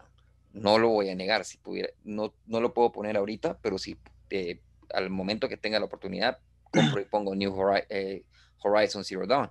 no 0.52 0.78
lo 0.78 0.88
voy 0.88 1.10
a 1.10 1.14
negar. 1.14 1.44
Si 1.44 1.58
pudiera, 1.58 1.90
no, 2.04 2.34
no 2.46 2.60
lo 2.60 2.72
puedo 2.72 2.92
poner 2.92 3.16
ahorita, 3.16 3.58
pero 3.60 3.78
si 3.78 3.98
eh, 4.30 4.60
al 4.94 5.10
momento 5.10 5.48
que 5.48 5.56
tenga 5.56 5.78
la 5.78 5.86
oportunidad, 5.86 6.38
compro 6.70 7.00
y 7.00 7.04
pongo 7.04 7.34
New 7.34 7.54
eh, 7.88 8.24
Horizon 8.62 9.04
Zero 9.04 9.26
Dawn. 9.26 9.50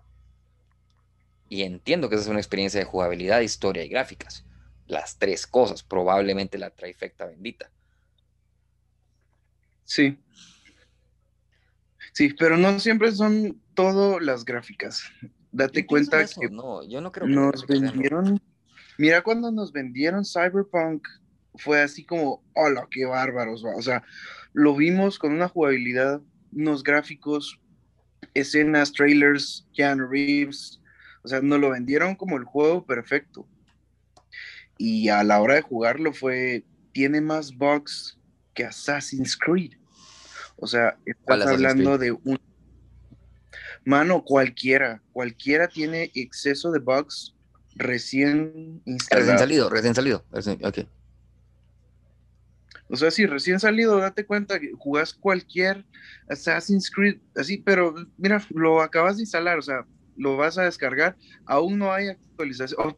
Y 1.50 1.64
entiendo 1.64 2.10
que 2.10 2.16
esa 2.16 2.24
es 2.24 2.30
una 2.30 2.40
experiencia 2.40 2.80
de 2.80 2.86
jugabilidad, 2.86 3.42
historia 3.42 3.84
y 3.84 3.90
gráficas. 3.90 4.46
Las 4.88 5.18
tres 5.18 5.46
cosas, 5.46 5.84
probablemente 5.84 6.58
la 6.58 6.70
trifecta 6.70 7.26
bendita. 7.26 7.70
Sí. 9.84 10.18
Sí, 12.14 12.34
pero 12.38 12.58
no 12.58 12.80
siempre 12.80 13.12
son 13.12 13.62
todo 13.74 14.20
las 14.20 14.46
gráficas. 14.46 15.04
Date 15.52 15.86
cuenta 15.86 16.26
que 16.26 16.50
no, 16.50 16.88
yo 16.88 17.02
no 17.02 17.12
creo 17.12 17.28
que 17.28 17.34
nos 17.34 17.68
vendieron. 17.68 18.42
Mira 18.98 19.22
cuando 19.22 19.52
nos 19.52 19.72
vendieron 19.72 20.24
Cyberpunk 20.26 21.08
fue 21.56 21.82
así 21.82 22.06
como, 22.06 22.44
hola, 22.54 22.88
qué 22.90 23.06
bárbaros, 23.06 23.64
o 23.64 23.82
sea, 23.82 24.04
lo 24.54 24.76
vimos 24.76 25.20
con 25.20 25.34
una 25.34 25.50
jugabilidad 25.50 26.22
unos 26.52 26.84
gráficos, 26.84 27.60
escenas, 28.34 28.92
trailers, 28.92 29.68
Keanu 29.74 30.08
Reeves, 30.08 30.82
o 31.24 31.28
sea, 31.28 31.42
nos 31.42 31.60
lo 31.60 31.70
vendieron 31.70 32.16
como 32.16 32.38
el 32.38 32.44
juego 32.44 32.86
perfecto. 32.86 33.48
Y 34.78 35.10
a 35.10 35.24
la 35.24 35.40
hora 35.42 35.56
de 35.56 35.62
jugarlo 35.62 36.14
fue, 36.14 36.66
tiene 36.92 37.22
más 37.22 37.56
bugs 37.56 38.20
que 38.54 38.66
Assassin's 38.66 39.38
Creed. 39.38 39.74
O 40.58 40.68
sea, 40.68 40.98
estás 41.06 41.48
hablando 41.48 41.98
de 41.98 42.12
un... 42.12 42.40
Mano, 43.84 44.24
cualquiera, 44.24 45.02
cualquiera 45.12 45.68
tiene 45.68 46.12
exceso 46.14 46.72
de 46.72 46.80
bugs 46.80 47.34
recién 47.76 48.82
instalado. 48.86 49.26
Recién 49.26 49.40
salido, 49.40 49.70
recién 49.70 49.96
salido. 49.96 50.24
O 52.90 52.98
sea, 52.98 53.10
si 53.10 53.26
recién 53.26 53.60
salido, 53.60 53.98
date 53.98 54.26
cuenta 54.26 54.60
que 54.60 54.74
jugás 54.78 55.14
cualquier 55.14 55.86
Assassin's 56.28 56.92
Creed, 56.92 57.20
así, 57.36 57.58
pero 57.58 57.96
mira, 58.18 58.46
lo 58.50 58.82
acabas 58.82 59.16
de 59.16 59.24
instalar, 59.24 59.58
o 59.58 59.62
sea, 59.62 59.86
lo 60.18 60.36
vas 60.36 60.58
a 60.58 60.64
descargar, 60.64 61.16
aún 61.46 61.80
no 61.80 61.94
hay 61.94 62.10
actualización. 62.10 62.78
Oh, 62.80 62.98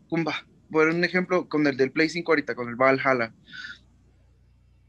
por 0.72 0.88
un 0.88 1.04
ejemplo, 1.04 1.48
con 1.48 1.68
el 1.68 1.78
del 1.78 1.92
Play 1.92 2.10
5 2.10 2.32
ahorita, 2.32 2.56
con 2.56 2.70
el 2.70 2.76
Valhalla. 2.76 3.34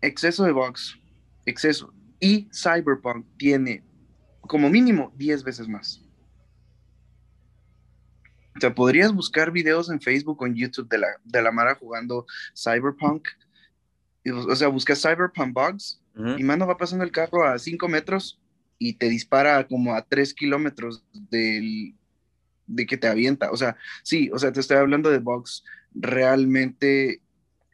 Exceso 0.00 0.44
de 0.44 0.52
bugs, 0.52 0.98
exceso. 1.44 1.92
Y 2.24 2.48
Cyberpunk 2.52 3.26
tiene 3.36 3.82
como 4.40 4.70
mínimo 4.70 5.12
10 5.16 5.44
veces 5.44 5.68
más. 5.68 6.02
O 8.56 8.60
sea, 8.60 8.74
podrías 8.74 9.12
buscar 9.12 9.50
videos 9.50 9.90
en 9.90 10.00
Facebook 10.00 10.40
o 10.40 10.46
en 10.46 10.54
YouTube 10.54 10.88
de 10.88 10.98
la, 10.98 11.08
de 11.24 11.42
la 11.42 11.50
Mara 11.50 11.74
jugando 11.74 12.26
Cyberpunk 12.54 13.28
o 14.32 14.56
sea, 14.56 14.68
buscas 14.68 15.00
Cyberpunk 15.00 15.52
Bugs 15.52 16.00
y 16.38 16.44
mano 16.44 16.66
va 16.66 16.76
pasando 16.76 17.04
el 17.04 17.10
carro 17.10 17.44
a 17.44 17.58
5 17.58 17.88
metros 17.88 18.40
y 18.78 18.94
te 18.94 19.08
dispara 19.08 19.66
como 19.66 19.94
a 19.94 20.02
3 20.02 20.32
kilómetros 20.34 21.04
del, 21.12 21.94
de 22.66 22.86
que 22.86 22.96
te 22.96 23.08
avienta. 23.08 23.50
O 23.50 23.56
sea, 23.56 23.76
sí, 24.02 24.30
o 24.32 24.38
sea, 24.38 24.52
te 24.52 24.60
estoy 24.60 24.76
hablando 24.76 25.10
de 25.10 25.18
bugs 25.18 25.64
realmente 25.92 27.20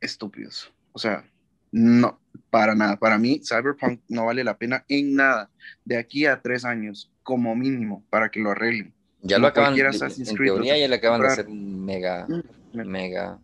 estúpidos. 0.01 0.73
O 0.93 0.99
sea, 0.99 1.31
no, 1.73 2.21
para 2.51 2.75
nada. 2.75 2.97
Para 2.99 3.19
mí, 3.19 3.41
Cyberpunk 3.45 4.01
no 4.09 4.27
vale 4.27 4.45
la 4.45 4.59
pena 4.59 4.85
en 4.89 5.15
nada 5.15 5.51
de 5.85 5.97
aquí 5.97 6.27
a 6.27 6.41
tres 6.41 6.65
años, 6.65 7.13
como 7.23 7.55
mínimo, 7.55 8.05
para 8.11 8.31
que 8.31 8.41
lo 8.41 8.51
arreglen. 8.51 8.95
Ya 9.23 9.39
lo 9.39 9.47
acaban, 9.47 9.75
de, 9.75 9.83
en 9.83 10.37
teoría 10.37 10.79
ya 10.79 10.89
le 10.89 10.97
acaban 10.97 11.21
de 11.21 11.27
hacer 11.27 11.49
mega, 11.49 12.27
mm, 12.27 12.89
mega, 12.89 13.39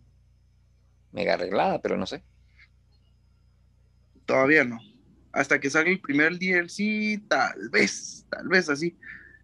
mega 1.11 1.33
arreglada, 1.35 1.81
pero 1.81 1.97
no 1.97 2.07
sé. 2.07 2.23
Todavía 4.25 4.63
no. 4.63 4.79
Hasta 5.31 5.59
que 5.59 5.69
salga 5.69 5.91
el 5.91 6.01
primer 6.01 6.39
DLC, 6.39 7.21
tal 7.27 7.69
vez, 7.69 8.25
tal 8.29 8.47
vez 8.47 8.69
así, 8.69 8.97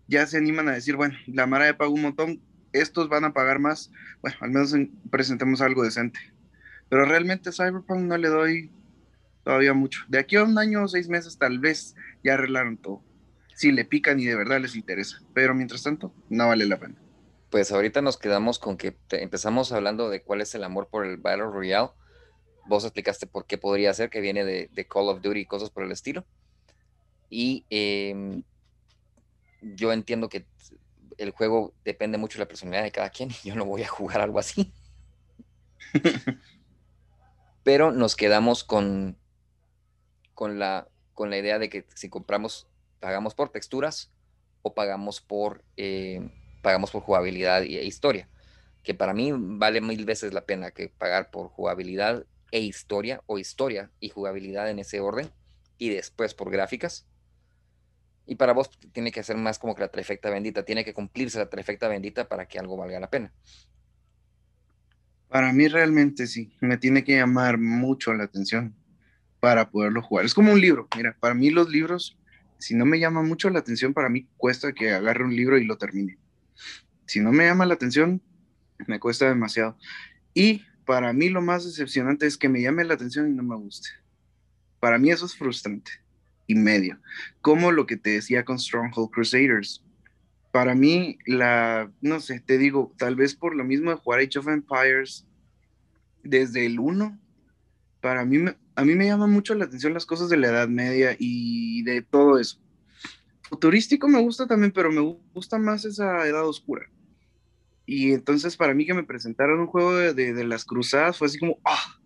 ya 0.08 0.26
se 0.26 0.38
animan 0.38 0.68
a 0.70 0.74
decir, 0.74 0.96
bueno, 0.96 1.16
la 1.28 1.46
Mara 1.46 1.68
ya 1.68 1.78
pagó 1.78 1.94
un 1.94 2.02
montón, 2.02 2.42
estos 2.72 3.10
van 3.10 3.26
a 3.26 3.34
pagar 3.34 3.60
más, 3.60 3.92
bueno, 4.22 4.38
al 4.42 4.50
menos 4.50 4.76
presentemos 5.12 5.62
algo 5.62 5.84
decente. 5.84 6.20
Pero 6.94 7.06
realmente 7.06 7.52
Cyberpunk 7.52 8.02
no 8.02 8.18
le 8.18 8.28
doy 8.28 8.72
todavía 9.44 9.74
mucho. 9.74 10.02
De 10.10 10.20
aquí 10.20 10.36
a 10.36 10.44
un 10.44 10.60
año 10.60 10.84
o 10.84 10.88
seis 10.88 11.10
meses 11.10 11.40
tal 11.40 11.58
vez 11.58 11.96
ya 12.24 12.36
arreglaron 12.36 12.78
todo. 12.78 13.02
Si 13.56 13.72
le 13.72 13.84
pican 13.84 14.20
y 14.20 14.26
de 14.26 14.36
verdad 14.36 14.62
les 14.62 14.76
interesa. 14.76 15.18
Pero 15.34 15.56
mientras 15.56 15.82
tanto, 15.82 16.14
no 16.30 16.50
vale 16.50 16.68
la 16.68 16.80
pena. 16.80 16.94
Pues 17.50 17.72
ahorita 17.72 18.04
nos 18.04 18.18
quedamos 18.18 18.60
con 18.60 18.78
que 18.78 18.96
empezamos 19.10 19.72
hablando 19.72 20.12
de 20.12 20.22
cuál 20.22 20.42
es 20.42 20.54
el 20.54 20.64
amor 20.64 20.88
por 20.88 21.08
el 21.08 21.18
Battle 21.18 21.46
Royale. 21.46 21.90
Vos 22.68 22.84
explicaste 22.84 23.26
por 23.26 23.48
qué 23.48 23.58
podría 23.58 23.92
ser, 23.96 24.12
que 24.12 24.22
viene 24.22 24.46
de, 24.46 24.88
Call 24.88 25.10
of 25.10 25.24
Duty 25.24 25.40
y 25.40 25.46
cosas 25.48 25.72
por 25.72 25.86
el 25.86 25.92
estilo. 25.92 26.28
Y 27.28 27.66
em, 27.72 28.44
yo 29.64 29.92
entiendo 29.92 30.30
que 30.30 30.46
el 31.18 31.32
juego 31.32 31.74
depende 31.84 32.20
mucho 32.20 32.38
de 32.38 32.44
la 32.44 32.48
personalidad 32.48 32.84
de 32.84 32.92
cada 32.92 33.10
quien 33.10 33.32
y 33.32 33.34
yo 33.50 33.56
no 33.56 33.66
voy 33.66 33.82
a 33.82 33.88
jugar 33.88 34.22
algo 34.22 34.38
así. 34.38 34.72
Pero 37.64 37.92
nos 37.92 38.16
quedamos 38.16 38.64
con, 38.64 39.18
con, 40.34 40.60
la, 40.60 40.88
con 41.14 41.30
la 41.30 41.38
idea 41.38 41.60
de 41.60 41.70
que 41.70 41.86
si 41.96 42.10
compramos, 42.10 42.68
pagamos 43.00 43.36
por 43.36 43.50
texturas 43.50 44.12
o 44.62 44.74
pagamos 44.74 45.22
por, 45.22 45.64
eh, 45.78 46.30
pagamos 46.62 46.92
por 46.92 47.02
jugabilidad 47.02 47.64
e 47.64 47.86
historia. 47.86 48.30
Que 48.84 48.94
para 48.94 49.14
mí 49.14 49.32
vale 49.34 49.82
mil 49.82 50.06
veces 50.06 50.34
la 50.34 50.46
pena 50.46 50.72
que 50.72 50.90
pagar 50.90 51.32
por 51.32 51.48
jugabilidad 51.48 52.26
e 52.52 52.60
historia 52.60 53.22
o 53.26 53.40
historia 53.40 53.92
y 54.00 54.10
jugabilidad 54.10 54.70
en 54.70 54.80
ese 54.80 55.00
orden 55.00 55.32
y 55.78 55.90
después 55.90 56.34
por 56.34 56.52
gráficas 56.52 57.08
y 58.26 58.36
para 58.36 58.54
vos 58.54 58.70
tiene 58.92 59.12
que 59.12 59.24
ser 59.24 59.38
más 59.38 59.60
como 59.60 59.76
que 59.76 59.82
la 59.82 59.90
trifecta 59.90 60.30
bendita, 60.30 60.64
tiene 60.64 60.86
que 60.86 60.94
cumplirse 60.94 61.40
la 61.40 61.50
trifecta 61.50 61.88
bendita 61.88 62.28
para 62.28 62.48
que 62.48 62.60
algo 62.60 62.78
valga 62.78 63.00
la 63.00 63.10
pena. 63.10 63.34
Para 65.30 65.52
mí 65.52 65.68
realmente 65.68 66.28
sí, 66.28 66.56
me 66.62 66.78
tiene 66.78 67.04
que 67.04 67.16
llamar 67.18 67.58
mucho 67.58 68.14
la 68.14 68.26
atención 68.26 68.76
para 69.40 69.70
poderlo 69.70 70.02
jugar. 70.02 70.26
Es 70.26 70.34
como 70.34 70.54
un 70.54 70.62
libro, 70.62 70.88
mira, 70.96 71.18
para 71.20 71.34
mí 71.34 71.50
los 71.50 71.70
libros, 71.70 72.18
si 72.60 72.76
no 72.76 72.86
me 72.86 73.00
llama 73.00 73.24
mucho 73.24 73.50
la 73.50 73.60
atención, 73.60 73.94
para 73.94 74.10
mí 74.10 74.28
cuesta 74.38 74.74
que 74.74 74.92
agarre 74.92 75.26
un 75.26 75.36
libro 75.36 75.58
y 75.58 75.66
lo 75.66 75.78
termine. 75.78 76.18
Si 77.06 77.20
no 77.20 77.32
me 77.32 77.46
llama 77.46 77.66
la 77.66 77.74
atención, 77.74 78.22
me 78.88 79.00
cuesta 79.00 79.28
demasiado. 79.28 79.78
Y 80.34 80.64
para 80.86 81.14
mí 81.14 81.30
lo 81.30 81.42
más 81.42 81.66
decepcionante 81.66 82.26
es 82.26 82.38
que 82.38 82.50
me 82.50 82.62
llame 82.62 82.84
la 82.84 82.94
atención 82.94 83.28
y 83.28 83.34
no 83.34 83.44
me 83.44 83.56
guste. 83.56 83.90
Para 84.80 84.98
mí 84.98 85.12
eso 85.12 85.26
es 85.26 85.36
frustrante 85.36 85.92
y 86.48 86.56
medio, 86.56 87.00
como 87.42 87.72
lo 87.72 87.86
que 87.86 87.98
te 87.98 88.12
decía 88.12 88.44
con 88.44 88.60
Stronghold 88.60 89.12
Crusaders. 89.12 89.84
Para 90.54 90.74
mí, 90.74 91.18
la, 91.26 91.92
no 92.00 92.22
sé, 92.22 92.40
te 92.40 92.58
digo, 92.58 92.94
tal 92.98 93.18
vez 93.18 93.36
por 93.36 93.54
lo 93.56 93.66
mismo 93.66 93.90
de 93.90 93.98
jugar 93.98 94.22
Age 94.22 94.40
of 94.40 94.48
Empires 94.48 95.26
desde 96.24 96.66
el 96.66 96.80
1, 96.80 97.20
para 98.00 98.24
mí, 98.24 98.46
a 98.76 98.86
mí 98.86 98.96
me 98.96 99.08
llama 99.08 99.28
mucho 99.28 99.54
la 99.54 99.66
atención 99.66 99.94
las 99.94 100.06
cosas 100.06 100.30
de 100.30 100.38
la 100.38 100.48
Edad 100.48 100.70
Media 100.70 101.18
y 101.20 101.84
de 101.84 102.02
todo 102.02 102.40
eso. 102.40 102.62
Futurístico 103.50 104.08
me 104.08 104.22
gusta 104.22 104.48
también, 104.48 104.72
pero 104.72 104.92
me 104.92 105.02
gusta 105.34 105.58
más 105.58 105.84
esa 105.84 106.26
Edad 106.26 106.48
Oscura. 106.48 106.90
Y 107.86 108.14
entonces 108.14 108.56
para 108.56 108.74
mí 108.74 108.86
que 108.86 108.94
me 108.94 109.04
presentaron 109.04 109.60
un 109.60 109.68
juego 109.68 109.94
de, 109.96 110.14
de 110.14 110.44
las 110.46 110.64
cruzadas 110.64 111.18
fue 111.18 111.28
así 111.28 111.38
como, 111.38 111.58
ah, 111.66 112.00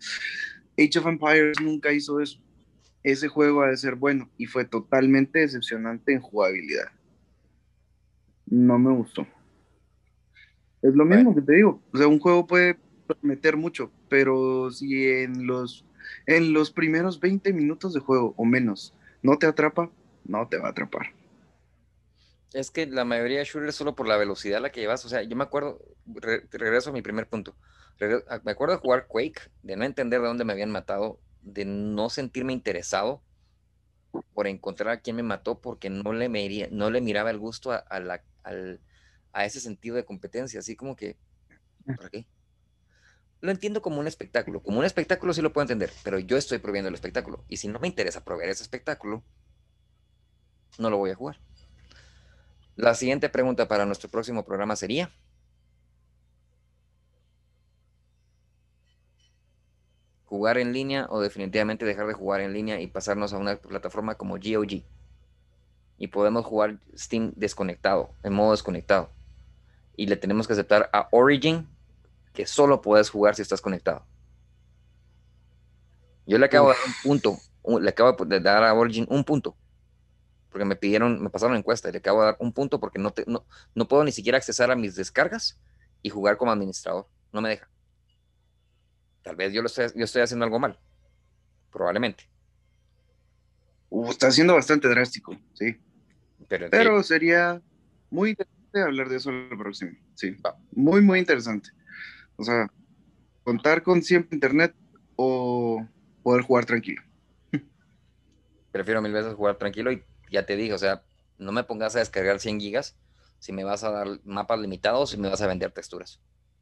Age 0.79 0.97
of 0.97 1.05
Empires 1.05 1.61
nunca 1.61 1.93
hizo 1.93 2.19
eso 2.19 2.41
ese 3.11 3.29
juego 3.29 3.61
ha 3.61 3.69
de 3.69 3.77
ser 3.77 3.95
bueno 3.95 4.29
y 4.37 4.47
fue 4.47 4.65
totalmente 4.65 5.39
decepcionante 5.39 6.13
en 6.13 6.19
jugabilidad. 6.19 6.91
No 8.49 8.79
me 8.79 8.93
gustó. 8.93 9.27
Es 10.81 10.95
lo 10.95 11.05
mismo 11.05 11.35
que 11.35 11.41
te 11.41 11.55
digo, 11.55 11.81
o 11.91 11.97
sea, 11.97 12.07
un 12.07 12.19
juego 12.19 12.47
puede 12.47 12.77
meter 13.21 13.57
mucho, 13.57 13.91
pero 14.09 14.71
si 14.71 15.07
en 15.07 15.47
los, 15.47 15.85
en 16.25 16.53
los 16.53 16.71
primeros 16.71 17.19
20 17.19 17.51
minutos 17.51 17.93
de 17.93 17.99
juego 17.99 18.33
o 18.37 18.45
menos 18.45 18.93
no 19.21 19.37
te 19.37 19.47
atrapa, 19.47 19.89
no 20.25 20.47
te 20.47 20.57
va 20.57 20.67
a 20.67 20.71
atrapar. 20.71 21.07
Es 22.53 22.71
que 22.71 22.85
la 22.85 23.05
mayoría 23.05 23.39
de 23.39 23.45
shooters 23.45 23.75
solo 23.75 23.95
por 23.95 24.07
la 24.07 24.17
velocidad 24.17 24.59
a 24.59 24.61
la 24.61 24.71
que 24.71 24.79
llevas, 24.79 25.03
o 25.03 25.09
sea, 25.09 25.23
yo 25.23 25.35
me 25.35 25.43
acuerdo, 25.43 25.79
regreso 26.51 26.91
a 26.91 26.93
mi 26.93 27.01
primer 27.01 27.27
punto, 27.27 27.55
me 27.99 28.51
acuerdo 28.51 28.75
de 28.75 28.81
jugar 28.81 29.07
Quake, 29.07 29.41
de 29.63 29.75
no 29.75 29.83
entender 29.83 30.21
de 30.21 30.27
dónde 30.27 30.45
me 30.45 30.53
habían 30.53 30.71
matado 30.71 31.19
de 31.41 31.65
no 31.65 32.09
sentirme 32.09 32.53
interesado 32.53 33.21
por 34.33 34.47
encontrar 34.47 34.89
a 34.89 34.99
quien 34.99 35.15
me 35.15 35.23
mató 35.23 35.59
porque 35.59 35.89
no 35.89 36.13
le, 36.13 36.69
no 36.71 36.89
le 36.89 37.01
miraba 37.01 37.31
el 37.31 37.39
gusto 37.39 37.71
a, 37.71 37.77
a, 37.77 38.21
ese 38.53 39.59
sentido 39.59 39.95
de 39.95 40.05
competencia, 40.05 40.59
así 40.59 40.75
como 40.75 40.95
que, 40.95 41.17
mm. 41.85 41.95
¿para 41.95 42.09
qué? 42.09 42.27
Lo 43.39 43.51
entiendo 43.51 43.81
como 43.81 43.99
un 43.99 44.07
espectáculo, 44.07 44.63
como 44.63 44.79
un 44.79 44.85
espectáculo 44.85 45.33
sí 45.33 45.41
lo 45.41 45.53
puedo 45.53 45.63
entender, 45.63 45.91
pero 46.03 46.17
yo 46.17 46.37
estoy 46.37 46.57
prohibiendo 46.57 46.89
el 46.89 46.95
espectáculo 46.95 47.45
y 47.47 47.57
si 47.57 47.67
no 47.67 47.79
me 47.79 47.87
interesa 47.87 48.23
proveer 48.23 48.49
ese 48.49 48.63
espectáculo, 48.63 49.23
no 50.79 50.89
lo 50.89 50.97
voy 50.97 51.11
a 51.11 51.15
jugar. 51.15 51.39
La 52.75 52.95
siguiente 52.95 53.29
pregunta 53.29 53.67
para 53.67 53.85
nuestro 53.85 54.09
próximo 54.09 54.43
programa 54.43 54.75
sería, 54.75 55.11
jugar 60.27 60.57
en 60.57 60.73
línea 60.73 61.07
o 61.09 61.21
definitivamente 61.21 61.85
dejar 61.85 62.05
de 62.05 62.13
jugar 62.13 62.41
en 62.41 62.53
línea 62.53 62.81
y 62.81 62.87
pasarnos 62.87 63.33
a 63.33 63.37
una 63.37 63.55
plataforma 63.55 64.15
como 64.15 64.35
GOG. 64.35 64.83
Y 65.97 66.07
podemos 66.07 66.45
jugar 66.45 66.79
Steam 66.95 67.33
desconectado, 67.35 68.11
en 68.23 68.33
modo 68.33 68.51
desconectado. 68.51 69.11
Y 69.95 70.07
le 70.07 70.15
tenemos 70.15 70.47
que 70.47 70.53
aceptar 70.53 70.89
a 70.93 71.07
Origin 71.11 71.67
que 72.33 72.45
solo 72.45 72.81
puedes 72.81 73.09
jugar 73.09 73.35
si 73.35 73.41
estás 73.41 73.61
conectado. 73.61 74.05
Yo 76.27 76.37
le 76.37 76.45
acabo 76.45 76.69
de 76.69 76.75
dar 76.75 76.85
un 76.85 76.93
punto, 77.03 77.37
le 77.81 77.89
acabo 77.89 78.25
de 78.25 78.39
dar 78.39 78.63
a 78.63 78.73
Origin 78.73 79.07
un 79.09 79.23
punto. 79.23 79.55
Porque 80.49 80.65
me 80.65 80.75
pidieron, 80.75 81.21
me 81.21 81.29
pasaron 81.29 81.55
encuesta 81.55 81.89
y 81.89 81.93
le 81.93 81.97
acabo 81.97 82.19
de 82.19 82.25
dar 82.27 82.37
un 82.39 82.53
punto 82.53 82.79
porque 82.79 82.99
no, 82.99 83.13
no, 83.25 83.45
no 83.73 83.87
puedo 83.87 84.03
ni 84.03 84.11
siquiera 84.11 84.37
accesar 84.37 84.69
a 84.69 84.75
mis 84.75 84.95
descargas 84.95 85.59
y 86.01 86.09
jugar 86.09 86.37
como 86.37 86.51
administrador. 86.51 87.07
No 87.31 87.41
me 87.41 87.49
deja. 87.49 87.69
Tal 89.23 89.35
vez 89.35 89.51
yo, 89.51 89.61
lo 89.61 89.67
estoy, 89.67 89.87
yo 89.95 90.05
estoy 90.05 90.21
haciendo 90.21 90.45
algo 90.45 90.59
mal. 90.59 90.79
Probablemente. 91.71 92.29
Uh, 93.89 94.09
está 94.09 94.31
siendo 94.31 94.53
bastante 94.53 94.87
drástico, 94.87 95.35
sí. 95.53 95.77
Pero, 96.47 97.03
sería 97.03 97.61
muy 98.09 98.31
interesante 98.31 98.81
hablar 98.81 99.09
de 99.09 99.17
eso 99.17 99.29
en 99.29 99.49
el 99.51 99.57
próximo. 99.57 99.91
Sí. 100.15 100.35
Muy, 100.71 101.01
muy 101.01 101.19
interesante. 101.19 101.69
O 102.35 102.43
sea, 102.43 102.71
contar 103.43 103.83
con 103.83 104.01
siempre 104.01 104.35
internet 104.35 104.75
o 105.15 105.85
poder 106.23 106.43
jugar 106.43 106.65
tranquilo. 106.65 107.01
Prefiero 108.71 109.01
mil 109.01 109.13
veces 109.13 109.33
jugar 109.33 109.57
tranquilo 109.57 109.91
y 109.91 110.03
ya 110.31 110.45
te 110.45 110.55
dije, 110.55 110.73
o 110.73 110.77
sea, 110.77 111.03
no 111.37 111.51
me 111.51 111.63
pongas 111.63 111.95
a 111.95 111.99
descargar 111.99 112.39
100 112.39 112.59
gigas 112.59 112.95
si 113.39 113.51
me 113.53 113.63
vas 113.63 113.83
a 113.83 113.91
dar 113.91 114.07
mapas 114.23 114.59
limitados 114.59 115.13
y 115.13 115.17
me 115.17 115.29
vas 115.29 115.41
a 115.41 115.47
vender 115.47 115.71
texturas. 115.71 116.21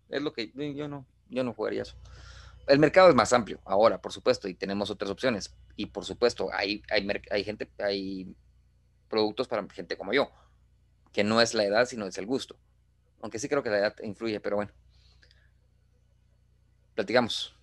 Es 0.09 0.21
lo 0.21 0.33
que 0.33 0.51
yo 0.75 0.87
no, 0.87 1.05
yo 1.29 1.43
no 1.43 1.53
jugaría 1.53 1.83
eso 1.83 1.97
el 2.67 2.79
mercado 2.79 3.09
es 3.09 3.15
más 3.15 3.33
amplio 3.33 3.59
ahora, 3.65 4.01
por 4.01 4.11
supuesto, 4.11 4.47
y 4.47 4.53
tenemos 4.53 4.89
otras 4.89 5.11
opciones. 5.11 5.55
Y 5.75 5.87
por 5.87 6.05
supuesto, 6.05 6.49
hay, 6.53 6.81
hay, 6.89 7.07
hay 7.29 7.43
gente, 7.43 7.69
hay 7.79 8.35
productos 9.09 9.47
para 9.47 9.67
gente 9.69 9.97
como 9.97 10.13
yo, 10.13 10.31
que 11.13 11.23
no 11.23 11.41
es 11.41 11.53
la 11.53 11.63
edad, 11.63 11.85
sino 11.85 12.05
es 12.05 12.17
el 12.17 12.25
gusto. 12.25 12.57
Aunque 13.21 13.39
sí 13.39 13.49
creo 13.49 13.63
que 13.63 13.69
la 13.69 13.79
edad 13.79 13.95
influye, 14.03 14.39
pero 14.39 14.57
bueno. 14.57 14.71
Platicamos. 16.93 17.54